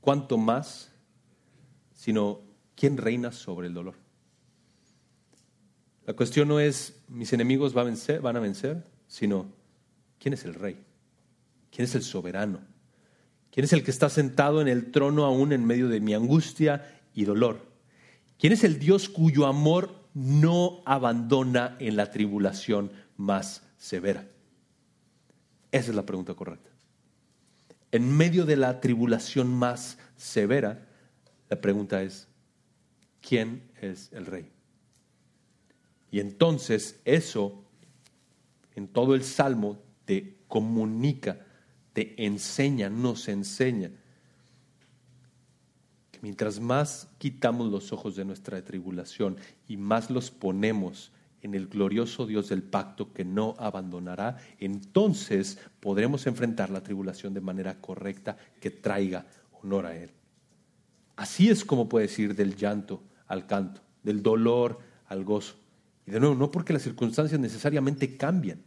cuánto 0.02 0.38
más, 0.38 0.92
sino 1.96 2.42
quién 2.76 2.96
reina 2.98 3.32
sobre 3.32 3.70
el 3.70 3.74
dolor. 3.74 3.96
La 6.06 6.14
cuestión 6.14 6.48
no 6.48 6.60
es 6.60 7.02
mis 7.08 7.34
enemigos 7.34 7.74
van 7.74 7.88
a 8.38 8.40
vencer, 8.40 8.86
sino 9.08 9.52
quién 10.20 10.36
es 10.36 10.46
el 10.46 10.54
rey. 10.54 10.91
¿Quién 11.72 11.86
es 11.86 11.96
el 11.96 12.04
soberano? 12.04 12.60
¿Quién 13.52 13.64
es 13.64 13.74
el 13.74 13.84
que 13.84 13.92
está 13.92 14.10
sentado 14.10 14.62
en 14.62 14.68
el 14.68 14.92
trono 14.92 15.26
aún 15.26 15.52
en 15.52 15.66
medio 15.66 15.90
de 15.90 16.00
mi 16.00 16.14
angustia 16.14 17.02
y 17.14 17.26
dolor? 17.26 17.66
¿Quién 18.38 18.54
es 18.54 18.64
el 18.64 18.80
Dios 18.80 19.10
cuyo 19.10 19.46
amor 19.46 19.96
no 20.14 20.82
abandona 20.86 21.78
en 21.80 21.96
la 21.96 22.12
tribulación 22.12 22.92
más 23.18 23.64
severa? 23.78 24.28
Esa 25.72 25.90
es 25.90 25.96
la 25.96 26.06
pregunta 26.06 26.34
correcta. 26.34 26.70
En 27.92 28.16
medio 28.16 28.46
de 28.46 28.56
la 28.56 28.80
tribulación 28.80 29.54
más 29.54 29.98
severa, 30.16 30.88
la 31.50 31.60
pregunta 31.60 32.02
es, 32.04 32.28
¿quién 33.22 33.70
es 33.82 34.12
el 34.14 34.26
rey? 34.26 34.52
Y 36.10 36.20
entonces 36.20 37.00
eso, 37.06 37.64
en 38.76 38.88
todo 38.88 39.14
el 39.14 39.24
Salmo, 39.24 39.80
te 40.06 40.38
comunica 40.48 41.46
te 41.94 42.26
enseña, 42.26 42.90
nos 42.90 43.28
enseña 43.28 43.92
que 46.12 46.20
mientras 46.22 46.60
más 46.60 47.08
quitamos 47.18 47.72
los 47.72 47.92
ojos 47.92 48.16
de 48.16 48.26
nuestra 48.26 48.64
tribulación 48.64 49.38
y 49.68 49.78
más 49.78 50.10
los 50.10 50.32
ponemos 50.32 51.12
en 51.42 51.56
el 51.56 51.68
glorioso 51.68 52.26
Dios 52.28 52.50
del 52.50 52.64
pacto 52.64 53.14
que 53.14 53.26
no 53.26 53.56
abandonará, 53.58 54.38
entonces 54.60 55.58
podremos 55.80 56.28
enfrentar 56.28 56.70
la 56.70 56.84
tribulación 56.84 57.34
de 57.34 57.42
manera 57.42 57.82
correcta 57.82 58.38
que 58.60 58.70
traiga 58.70 59.26
honor 59.62 59.88
a 59.88 59.96
Él. 59.96 60.12
Así 61.16 61.50
es 61.50 61.66
como 61.66 61.90
puedes 61.90 62.18
ir 62.20 62.36
del 62.36 62.56
llanto 62.56 63.04
al 63.28 63.48
canto, 63.48 63.82
del 64.04 64.22
dolor 64.22 64.80
al 65.08 65.24
gozo. 65.24 65.56
Y 66.06 66.12
de 66.12 66.20
nuevo, 66.20 66.36
no 66.36 66.52
porque 66.52 66.74
las 66.74 66.82
circunstancias 66.84 67.40
necesariamente 67.40 68.18
cambian, 68.18 68.62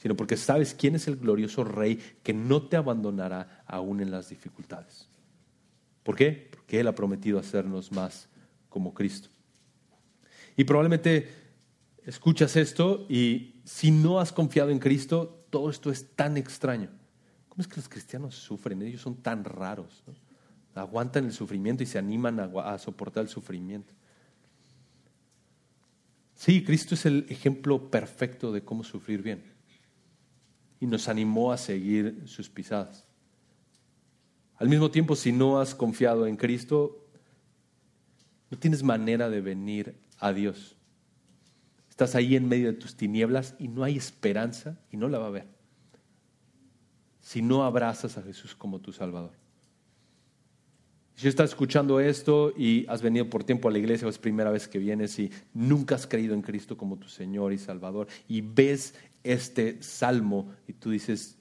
sino 0.00 0.16
porque 0.16 0.38
sabes 0.38 0.74
quién 0.74 0.94
es 0.94 1.06
el 1.08 1.16
glorioso 1.16 1.62
Rey 1.62 2.00
que 2.22 2.32
no 2.32 2.62
te 2.62 2.76
abandonará 2.78 3.62
aún 3.66 4.00
en 4.00 4.10
las 4.10 4.30
dificultades. 4.30 5.08
¿Por 6.02 6.16
qué? 6.16 6.48
Porque 6.50 6.80
Él 6.80 6.88
ha 6.88 6.94
prometido 6.94 7.38
hacernos 7.38 7.92
más 7.92 8.26
como 8.70 8.94
Cristo. 8.94 9.28
Y 10.56 10.64
probablemente 10.64 11.28
escuchas 12.06 12.56
esto 12.56 13.04
y 13.10 13.60
si 13.64 13.90
no 13.90 14.20
has 14.20 14.32
confiado 14.32 14.70
en 14.70 14.78
Cristo, 14.78 15.44
todo 15.50 15.68
esto 15.68 15.90
es 15.90 16.16
tan 16.16 16.38
extraño. 16.38 16.88
¿Cómo 17.50 17.60
es 17.60 17.68
que 17.68 17.76
los 17.76 17.88
cristianos 17.88 18.34
sufren? 18.36 18.80
Ellos 18.80 19.02
son 19.02 19.16
tan 19.16 19.44
raros. 19.44 20.02
Aguantan 20.74 21.26
el 21.26 21.32
sufrimiento 21.32 21.82
y 21.82 21.86
se 21.86 21.98
animan 21.98 22.40
a, 22.40 22.44
a 22.44 22.78
soportar 22.78 23.24
el 23.24 23.28
sufrimiento. 23.28 23.92
Sí, 26.36 26.64
Cristo 26.64 26.94
es 26.94 27.04
el 27.04 27.26
ejemplo 27.28 27.90
perfecto 27.90 28.50
de 28.50 28.62
cómo 28.64 28.82
sufrir 28.82 29.20
bien 29.20 29.59
y 30.80 30.86
nos 30.86 31.08
animó 31.08 31.52
a 31.52 31.58
seguir 31.58 32.22
sus 32.26 32.48
pisadas. 32.48 33.06
Al 34.56 34.68
mismo 34.68 34.90
tiempo, 34.90 35.14
si 35.14 35.30
no 35.30 35.60
has 35.60 35.74
confiado 35.74 36.26
en 36.26 36.36
Cristo, 36.36 37.06
no 38.50 38.58
tienes 38.58 38.82
manera 38.82 39.28
de 39.30 39.40
venir 39.40 39.94
a 40.18 40.32
Dios. 40.32 40.76
Estás 41.88 42.14
ahí 42.14 42.34
en 42.34 42.48
medio 42.48 42.66
de 42.68 42.78
tus 42.78 42.96
tinieblas 42.96 43.54
y 43.58 43.68
no 43.68 43.84
hay 43.84 43.96
esperanza 43.96 44.78
y 44.90 44.96
no 44.96 45.08
la 45.08 45.18
va 45.18 45.26
a 45.26 45.28
haber. 45.28 45.46
Si 47.20 47.42
no 47.42 47.64
abrazas 47.64 48.16
a 48.16 48.22
Jesús 48.22 48.54
como 48.54 48.80
tu 48.80 48.92
Salvador. 48.92 49.32
Si 51.14 51.28
estás 51.28 51.50
escuchando 51.50 52.00
esto 52.00 52.54
y 52.56 52.86
has 52.88 53.02
venido 53.02 53.28
por 53.28 53.44
tiempo 53.44 53.68
a 53.68 53.70
la 53.70 53.78
iglesia 53.78 54.06
o 54.06 54.10
es 54.10 54.16
primera 54.16 54.50
vez 54.50 54.66
que 54.66 54.78
vienes 54.78 55.18
y 55.18 55.30
nunca 55.52 55.94
has 55.94 56.06
creído 56.06 56.32
en 56.32 56.40
Cristo 56.40 56.78
como 56.78 56.96
tu 56.96 57.08
Señor 57.08 57.52
y 57.52 57.58
Salvador 57.58 58.08
y 58.26 58.40
ves 58.40 58.94
este 59.22 59.82
salmo 59.82 60.52
y 60.66 60.74
tú 60.74 60.90
dices, 60.90 61.38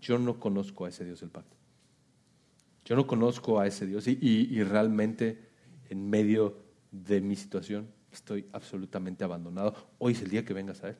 yo 0.00 0.18
no 0.18 0.38
conozco 0.38 0.84
a 0.84 0.88
ese 0.88 1.04
Dios 1.04 1.20
del 1.20 1.30
pacto. 1.30 1.56
Yo 2.84 2.96
no 2.96 3.06
conozco 3.06 3.58
a 3.58 3.66
ese 3.66 3.86
Dios 3.86 4.06
y, 4.06 4.62
realmente 4.62 5.48
en 5.88 6.08
medio 6.10 6.58
de 6.90 7.20
mi 7.20 7.36
situación 7.36 7.88
estoy 8.12 8.46
absolutamente 8.52 9.24
abandonado. 9.24 9.74
Hoy 9.98 10.12
es 10.12 10.22
el 10.22 10.30
día 10.30 10.44
que 10.44 10.52
vengas 10.52 10.84
a 10.84 10.90
Él. 10.90 10.96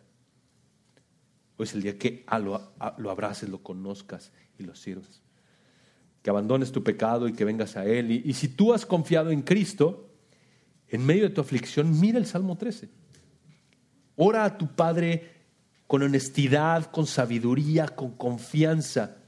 Hoy 1.56 1.64
es 1.64 1.74
el 1.74 1.82
día 1.82 1.98
que 1.98 2.24
lo, 2.40 2.72
lo 2.98 3.10
abraces, 3.10 3.48
lo 3.48 3.62
conozcas 3.62 4.32
y 4.58 4.64
lo 4.64 4.74
sirvas. 4.74 5.22
Que 6.22 6.30
abandones 6.30 6.72
tu 6.72 6.82
pecado 6.82 7.28
y 7.28 7.34
que 7.34 7.44
vengas 7.44 7.76
a 7.76 7.84
Él. 7.84 8.10
Y, 8.10 8.22
y 8.24 8.32
si 8.32 8.48
tú 8.48 8.72
has 8.72 8.86
confiado 8.86 9.30
en 9.30 9.42
Cristo, 9.42 10.10
en 10.88 11.04
medio 11.04 11.24
de 11.24 11.30
tu 11.30 11.42
aflicción, 11.42 12.00
mira 12.00 12.18
el 12.18 12.26
Salmo 12.26 12.56
13. 12.56 12.88
Ora 14.16 14.44
a 14.44 14.56
tu 14.56 14.74
Padre 14.74 15.33
con 15.94 16.02
honestidad, 16.02 16.90
con 16.90 17.06
sabiduría, 17.06 17.86
con 17.86 18.10
confianza. 18.10 19.18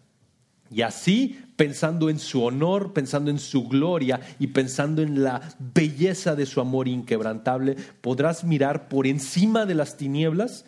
Y 0.69 0.83
así, 0.83 1.41
pensando 1.55 2.11
en 2.11 2.19
su 2.19 2.43
honor, 2.43 2.93
pensando 2.93 3.31
en 3.31 3.39
su 3.39 3.69
gloria 3.69 4.21
y 4.41 4.49
pensando 4.49 5.01
en 5.01 5.23
la 5.23 5.43
belleza 5.61 6.35
de 6.35 6.45
su 6.45 6.61
amor 6.61 6.89
inquebrantable, 6.89 7.77
podrás 8.01 8.43
mirar 8.43 8.89
por 8.89 9.07
encima 9.07 9.65
de 9.65 9.77
las 9.77 9.97
tinieblas 9.97 10.65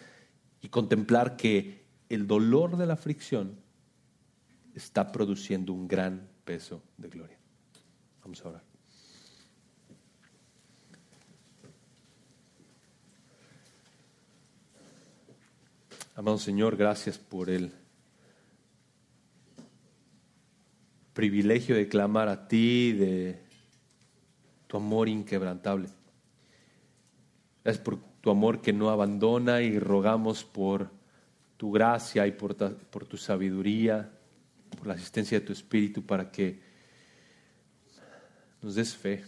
y 0.63 0.69
contemplar 0.69 1.35
que 1.35 1.83
el 2.09 2.29
dolor 2.29 2.77
de 2.77 2.87
la 2.87 2.95
aflicción 2.95 3.57
está 4.77 5.11
produciendo 5.11 5.73
un 5.73 5.89
gran 5.89 6.29
peso 6.45 6.81
de 6.97 7.09
gloria. 7.09 7.39
Vamos 8.23 8.41
a 8.45 8.51
orar. 8.51 8.68
Amado 16.19 16.39
Señor, 16.39 16.77
gracias 16.77 17.17
por 17.17 17.49
el 17.49 17.71
privilegio 21.13 21.77
de 21.77 21.87
clamar 21.87 22.29
a 22.29 22.49
ti, 22.49 22.91
de 22.91 23.39
tu 24.67 24.79
amor 24.79 25.09
inquebrantable. 25.09 25.91
Gracias 27.63 27.85
por 27.85 28.01
tu 28.21 28.31
amor 28.31 28.61
que 28.61 28.73
no 28.73 28.91
abandona 28.91 29.63
y 29.63 29.79
rogamos 29.79 30.43
por 30.43 30.91
tu 31.57 31.71
gracia 31.71 32.27
y 32.27 32.33
por, 32.33 32.57
por 32.57 33.07
tu 33.07 33.17
sabiduría, 33.17 34.11
por 34.77 34.89
la 34.89 34.95
asistencia 34.95 35.39
de 35.39 35.47
tu 35.47 35.53
Espíritu 35.53 36.05
para 36.05 36.33
que 36.33 36.61
nos 38.61 38.75
des 38.75 38.97
fe, 38.97 39.25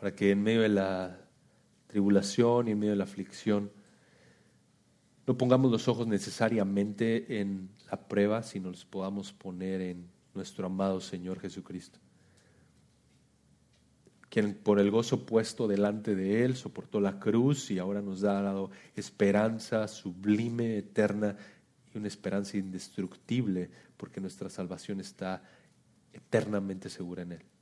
para 0.00 0.14
que 0.14 0.30
en 0.30 0.42
medio 0.42 0.62
de 0.62 0.70
la 0.70 1.20
tribulación 1.88 2.68
y 2.68 2.70
en 2.70 2.78
medio 2.78 2.92
de 2.92 2.96
la 2.96 3.04
aflicción 3.04 3.75
no 5.26 5.36
pongamos 5.36 5.70
los 5.70 5.88
ojos 5.88 6.06
necesariamente 6.06 7.40
en 7.40 7.68
la 7.90 8.08
prueba, 8.08 8.42
sino 8.42 8.70
los 8.70 8.84
podamos 8.84 9.32
poner 9.32 9.80
en 9.80 10.06
nuestro 10.34 10.66
amado 10.66 11.00
Señor 11.00 11.40
Jesucristo, 11.40 11.98
quien 14.28 14.54
por 14.54 14.78
el 14.78 14.90
gozo 14.90 15.26
puesto 15.26 15.66
delante 15.66 16.14
de 16.14 16.44
Él 16.44 16.56
soportó 16.56 17.00
la 17.00 17.18
cruz 17.18 17.70
y 17.70 17.78
ahora 17.78 18.02
nos 18.02 18.22
ha 18.22 18.40
dado 18.40 18.70
esperanza 18.94 19.88
sublime, 19.88 20.78
eterna 20.78 21.36
y 21.92 21.98
una 21.98 22.08
esperanza 22.08 22.56
indestructible, 22.56 23.70
porque 23.96 24.20
nuestra 24.20 24.48
salvación 24.48 25.00
está 25.00 25.42
eternamente 26.12 26.88
segura 26.88 27.22
en 27.22 27.32
Él. 27.32 27.55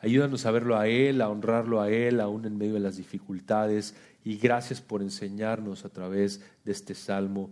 Ayúdanos 0.00 0.46
a 0.46 0.50
verlo 0.52 0.78
a 0.78 0.86
Él, 0.86 1.20
a 1.20 1.28
honrarlo 1.28 1.80
a 1.80 1.90
Él, 1.90 2.20
aún 2.20 2.44
en 2.44 2.56
medio 2.56 2.74
de 2.74 2.80
las 2.80 2.96
dificultades. 2.96 3.96
Y 4.24 4.36
gracias 4.36 4.80
por 4.80 5.02
enseñarnos 5.02 5.84
a 5.84 5.88
través 5.88 6.40
de 6.64 6.72
este 6.72 6.94
salmo 6.94 7.50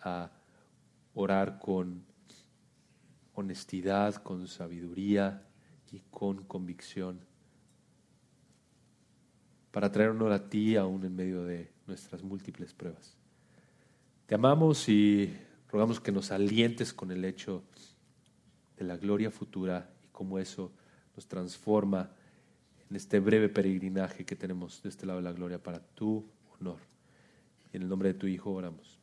a 0.00 0.30
orar 1.14 1.58
con 1.58 2.04
honestidad, 3.34 4.14
con 4.16 4.46
sabiduría 4.46 5.42
y 5.90 6.00
con 6.10 6.44
convicción, 6.44 7.20
para 9.70 9.90
traer 9.90 10.10
honor 10.10 10.32
a 10.32 10.48
ti 10.48 10.76
aún 10.76 11.04
en 11.04 11.14
medio 11.14 11.44
de 11.44 11.70
nuestras 11.86 12.22
múltiples 12.22 12.74
pruebas. 12.74 13.16
Te 14.26 14.34
amamos 14.34 14.88
y 14.88 15.34
rogamos 15.70 16.00
que 16.00 16.12
nos 16.12 16.30
alientes 16.30 16.92
con 16.92 17.10
el 17.10 17.24
hecho 17.24 17.62
de 18.76 18.84
la 18.84 18.96
gloria 18.96 19.30
futura 19.30 19.90
y 20.04 20.08
cómo 20.12 20.38
eso 20.38 20.72
nos 21.18 21.26
transforma 21.26 22.08
en 22.88 22.94
este 22.94 23.18
breve 23.18 23.48
peregrinaje 23.48 24.24
que 24.24 24.36
tenemos 24.36 24.80
de 24.84 24.88
este 24.88 25.04
lado 25.04 25.18
de 25.18 25.24
la 25.24 25.32
gloria 25.32 25.60
para 25.60 25.80
tu 25.80 26.24
honor. 26.54 26.78
En 27.72 27.82
el 27.82 27.88
nombre 27.88 28.12
de 28.12 28.14
tu 28.14 28.28
Hijo 28.28 28.52
oramos. 28.52 28.97